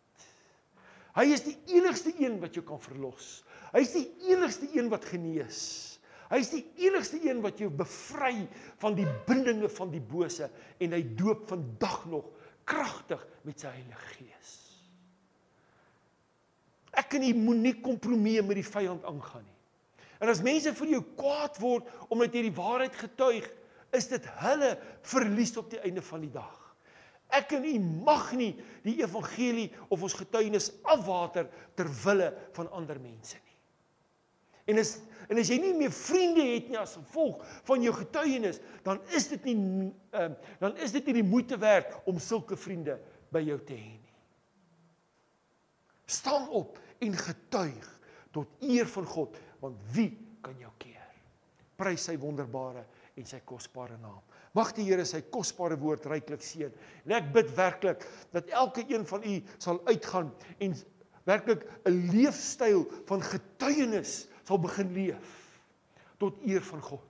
Hy 1.17 1.27
is 1.35 1.43
die 1.47 1.57
enigste 1.77 2.13
een 2.19 2.39
wat 2.43 2.55
jou 2.55 2.63
kan 2.67 2.81
verlos. 2.83 3.41
Hy 3.75 3.83
is 3.83 3.95
die 3.95 4.07
enigste 4.31 4.69
een 4.75 4.91
wat 4.93 5.09
genees. 5.11 5.63
Hy 6.31 6.39
is 6.45 6.53
die 6.53 6.63
enigste 6.87 7.19
een 7.25 7.41
wat 7.43 7.59
jou 7.59 7.71
bevry 7.75 8.45
van 8.79 8.95
die 8.95 9.07
bindinge 9.27 9.71
van 9.75 9.91
die 9.91 10.03
bose 10.03 10.47
en 10.79 10.95
hy 10.95 11.01
doop 11.19 11.49
vandag 11.51 12.05
nog 12.13 12.29
kragtig 12.71 13.23
met 13.43 13.59
sy 13.59 13.73
Heilige 13.75 14.13
Gees. 14.15 14.53
Ek 16.95 17.09
kan 17.11 17.23
nie 17.25 17.35
moenie 17.35 17.75
kompromie 17.83 18.39
met 18.47 18.61
die 18.61 18.67
vyand 18.67 19.07
aangaan 19.09 19.43
nie. 19.43 19.59
En 20.21 20.31
as 20.31 20.43
mense 20.45 20.71
vir 20.77 20.95
jou 20.95 21.03
kwaad 21.19 21.59
word 21.63 21.89
omdat 22.13 22.35
jy 22.37 22.45
die 22.47 22.55
waarheid 22.55 22.95
getuig, 22.99 23.47
is 23.97 24.07
dit 24.11 24.27
hulle 24.45 24.75
verlies 25.11 25.57
op 25.59 25.71
die 25.73 25.81
einde 25.83 26.03
van 26.05 26.23
die 26.23 26.35
dag. 26.35 26.60
Ek 27.37 27.55
en 27.57 27.65
u 27.65 27.77
mag 28.07 28.33
nie 28.39 28.53
die 28.85 28.99
evangelie 29.03 29.69
of 29.89 30.03
ons 30.03 30.17
getuienis 30.19 30.71
afwater 30.83 31.49
ter 31.79 31.89
wille 32.05 32.31
van 32.57 32.71
ander 32.77 33.01
mense 33.01 33.39
nie. 33.39 33.57
En 34.71 34.83
as 34.83 34.99
en 35.31 35.39
as 35.39 35.47
jy 35.47 35.61
nie 35.63 35.77
meer 35.79 35.93
vriende 35.95 36.43
het 36.43 36.73
nie 36.73 36.79
as 36.81 36.97
gevolg 36.99 37.45
van 37.69 37.85
jou 37.85 37.93
getuienis, 37.95 38.57
dan 38.83 38.99
is 39.15 39.29
dit 39.31 39.45
nie 39.47 39.91
ehm 40.11 40.35
dan 40.59 40.75
is 40.83 40.95
dit 40.97 41.07
nie 41.07 41.21
die 41.21 41.27
moeite 41.27 41.59
werd 41.61 41.95
om 42.11 42.19
sulke 42.19 42.59
vriende 42.59 42.99
by 43.31 43.45
jou 43.47 43.59
te 43.63 43.77
hê 43.79 43.93
nie. 43.95 44.17
Staan 46.11 46.49
op 46.49 46.81
en 46.99 47.15
getuig 47.15 47.87
tot 48.35 48.51
eer 48.67 48.89
van 48.91 49.07
God, 49.07 49.39
want 49.63 49.79
wie 49.95 50.11
kan 50.43 50.59
jou 50.59 50.73
keer? 50.79 51.07
Prys 51.79 52.09
sy 52.11 52.17
wonderbare 52.19 52.85
en 53.15 53.27
sy 53.27 53.41
kosbare 53.47 53.99
naam. 54.03 54.23
Mag 54.57 54.73
die 54.75 54.89
Here 54.89 55.05
sy 55.07 55.21
kosbare 55.31 55.77
woord 55.79 56.09
ryklik 56.11 56.43
seën. 56.43 56.73
En 57.07 57.15
ek 57.21 57.29
bid 57.35 57.53
werklik 57.55 58.03
dat 58.35 58.51
elke 58.51 58.83
een 58.89 59.05
van 59.07 59.23
u 59.23 59.37
sal 59.63 59.79
uitgaan 59.87 60.33
en 60.59 60.75
werklik 61.29 61.63
'n 61.87 62.11
leefstyl 62.11 62.83
van 63.07 63.23
getuienis 63.23 64.27
sal 64.43 64.59
begin 64.59 64.91
leef 64.93 65.61
tot 66.19 66.41
eer 66.43 66.63
van 66.63 66.83
God. 66.83 67.07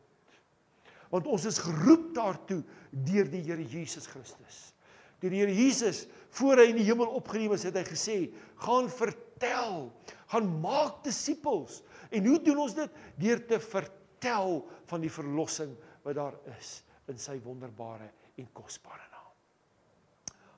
Want 1.11 1.27
ons 1.27 1.45
is 1.45 1.59
geroep 1.59 2.15
daartoe 2.15 2.63
deur 2.91 3.31
die 3.31 3.43
Here 3.43 3.65
Jesus 3.65 4.07
Christus. 4.07 4.75
Deur 5.21 5.31
die 5.31 5.41
Here 5.41 5.55
Jesus 5.55 6.07
voor 6.31 6.61
hy 6.61 6.69
in 6.71 6.77
die 6.77 6.85
hemel 6.85 7.09
opgeneem 7.09 7.53
is, 7.53 7.65
het 7.65 7.75
hy 7.75 7.85
gesê: 7.85 8.31
"Gaan 8.57 8.89
vertel, 8.89 9.93
gaan 10.27 10.61
maak 10.61 11.03
disippels." 11.05 11.83
En 12.11 12.27
hoe 12.27 12.43
doen 12.43 12.59
ons 12.59 12.75
dit? 12.75 12.91
Deur 13.17 13.47
te 13.47 13.59
vertel 13.61 14.69
van 14.87 15.01
die 15.01 15.11
verlossing 15.11 15.75
wat 16.03 16.15
daar 16.15 16.37
is 16.59 16.83
in 17.11 17.21
sy 17.21 17.37
wonderbare 17.45 18.09
en 18.39 18.49
kosbare 18.57 19.07
naam. 19.11 19.29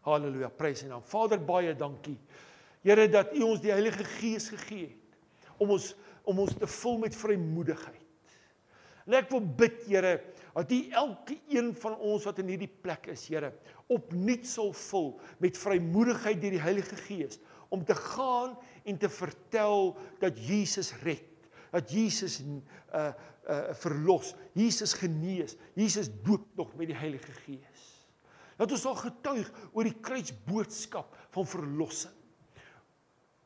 Halleluja, 0.06 0.50
prys 0.54 0.84
en 0.84 0.94
naam. 0.94 1.04
Vader, 1.06 1.40
baie 1.42 1.74
dankie. 1.78 2.18
Here 2.82 3.06
dat 3.10 3.34
U 3.36 3.44
ons 3.52 3.62
die 3.62 3.72
Heilige 3.72 4.04
Gees 4.18 4.50
gegee 4.52 4.90
het 4.90 5.58
om 5.62 5.76
ons 5.76 5.92
om 6.22 6.38
ons 6.38 6.54
te 6.54 6.68
vul 6.70 7.00
met 7.02 7.16
vrymoedigheid. 7.18 8.02
En 9.08 9.16
ek 9.18 9.32
wil 9.32 9.42
bid, 9.42 9.80
Here, 9.88 10.12
dat 10.52 10.70
U 10.70 10.78
elke 10.94 11.38
een 11.50 11.72
van 11.82 11.96
ons 11.98 12.26
wat 12.28 12.38
in 12.38 12.52
hierdie 12.52 12.70
plek 12.70 13.08
is, 13.10 13.24
Here, 13.26 13.50
opnuut 13.90 14.46
sal 14.46 14.70
vul 14.84 15.08
met 15.42 15.58
vrymoedigheid 15.58 16.38
deur 16.42 16.54
die 16.54 16.62
Heilige 16.62 16.98
Gees 17.08 17.40
om 17.72 17.82
te 17.88 17.96
gaan 17.96 18.54
en 18.86 18.98
te 19.00 19.10
vertel 19.10 19.96
dat 20.22 20.38
Jesus 20.38 20.92
red 21.02 21.31
dat 21.72 21.90
Jesus 21.90 22.40
uh 22.42 23.12
uh 23.42 23.72
verlos, 23.74 24.34
Jesus 24.54 24.92
genees, 24.94 25.56
Jesus 25.74 26.10
doop 26.22 26.44
nog 26.54 26.74
met 26.78 26.92
die 26.92 26.96
Heilige 26.96 27.32
Gees. 27.42 27.86
Dat 28.54 28.70
ons 28.70 28.84
sal 28.84 28.94
getuig 29.00 29.48
oor 29.72 29.88
die 29.88 29.96
kruisboodskap 29.98 31.16
van 31.34 31.48
verlossing. 31.50 32.14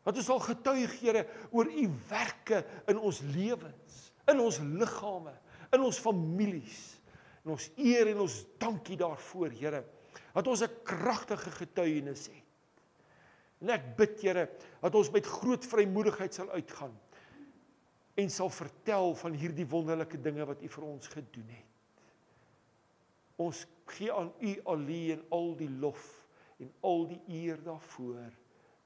Dat 0.04 0.18
ons 0.20 0.28
sal 0.28 0.42
getuig, 0.44 0.98
Here, 1.00 1.24
oor 1.50 1.70
u 1.70 1.86
werke 2.10 2.60
in 2.90 3.00
ons 3.00 3.22
lewens, 3.32 3.96
in 4.28 4.42
ons 4.42 4.60
liggame, 4.60 5.32
in 5.72 5.86
ons 5.86 6.02
families. 6.02 6.82
En 7.46 7.54
ons 7.56 7.70
eer 7.80 8.12
en 8.12 8.20
ons 8.26 8.36
dankie 8.60 8.98
daarvoor, 9.00 9.54
Here, 9.56 9.84
dat 10.34 10.46
ons 10.46 10.62
'n 10.62 10.82
kragtige 10.84 11.50
getuienis 11.50 12.26
het. 12.26 12.44
En 13.64 13.70
ek 13.70 13.96
bid, 13.96 14.20
Here, 14.20 14.50
dat 14.82 14.94
ons 14.94 15.10
met 15.10 15.26
groot 15.26 15.64
vrymoedigheid 15.64 16.34
sal 16.34 16.50
uitgaan 16.50 17.05
en 18.16 18.30
sal 18.32 18.50
vertel 18.50 19.14
van 19.20 19.36
hierdie 19.36 19.66
wonderlike 19.68 20.20
dinge 20.24 20.44
wat 20.48 20.62
U 20.64 20.70
vir 20.72 20.86
ons 20.88 21.10
gedoen 21.12 21.50
het. 21.52 22.04
Ons 23.36 23.66
gee 23.92 24.12
aan 24.12 24.32
U 24.40 24.54
alleen 24.72 25.24
al 25.36 25.52
die 25.58 25.70
lof 25.70 26.06
en 26.62 26.72
al 26.80 27.04
die 27.12 27.20
eer 27.42 27.60
daarvoor 27.64 28.32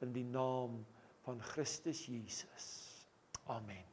in 0.02 0.16
die 0.16 0.26
naam 0.26 0.80
van 1.22 1.42
Christus 1.52 2.06
Jesus. 2.10 2.66
Amen. 3.46 3.89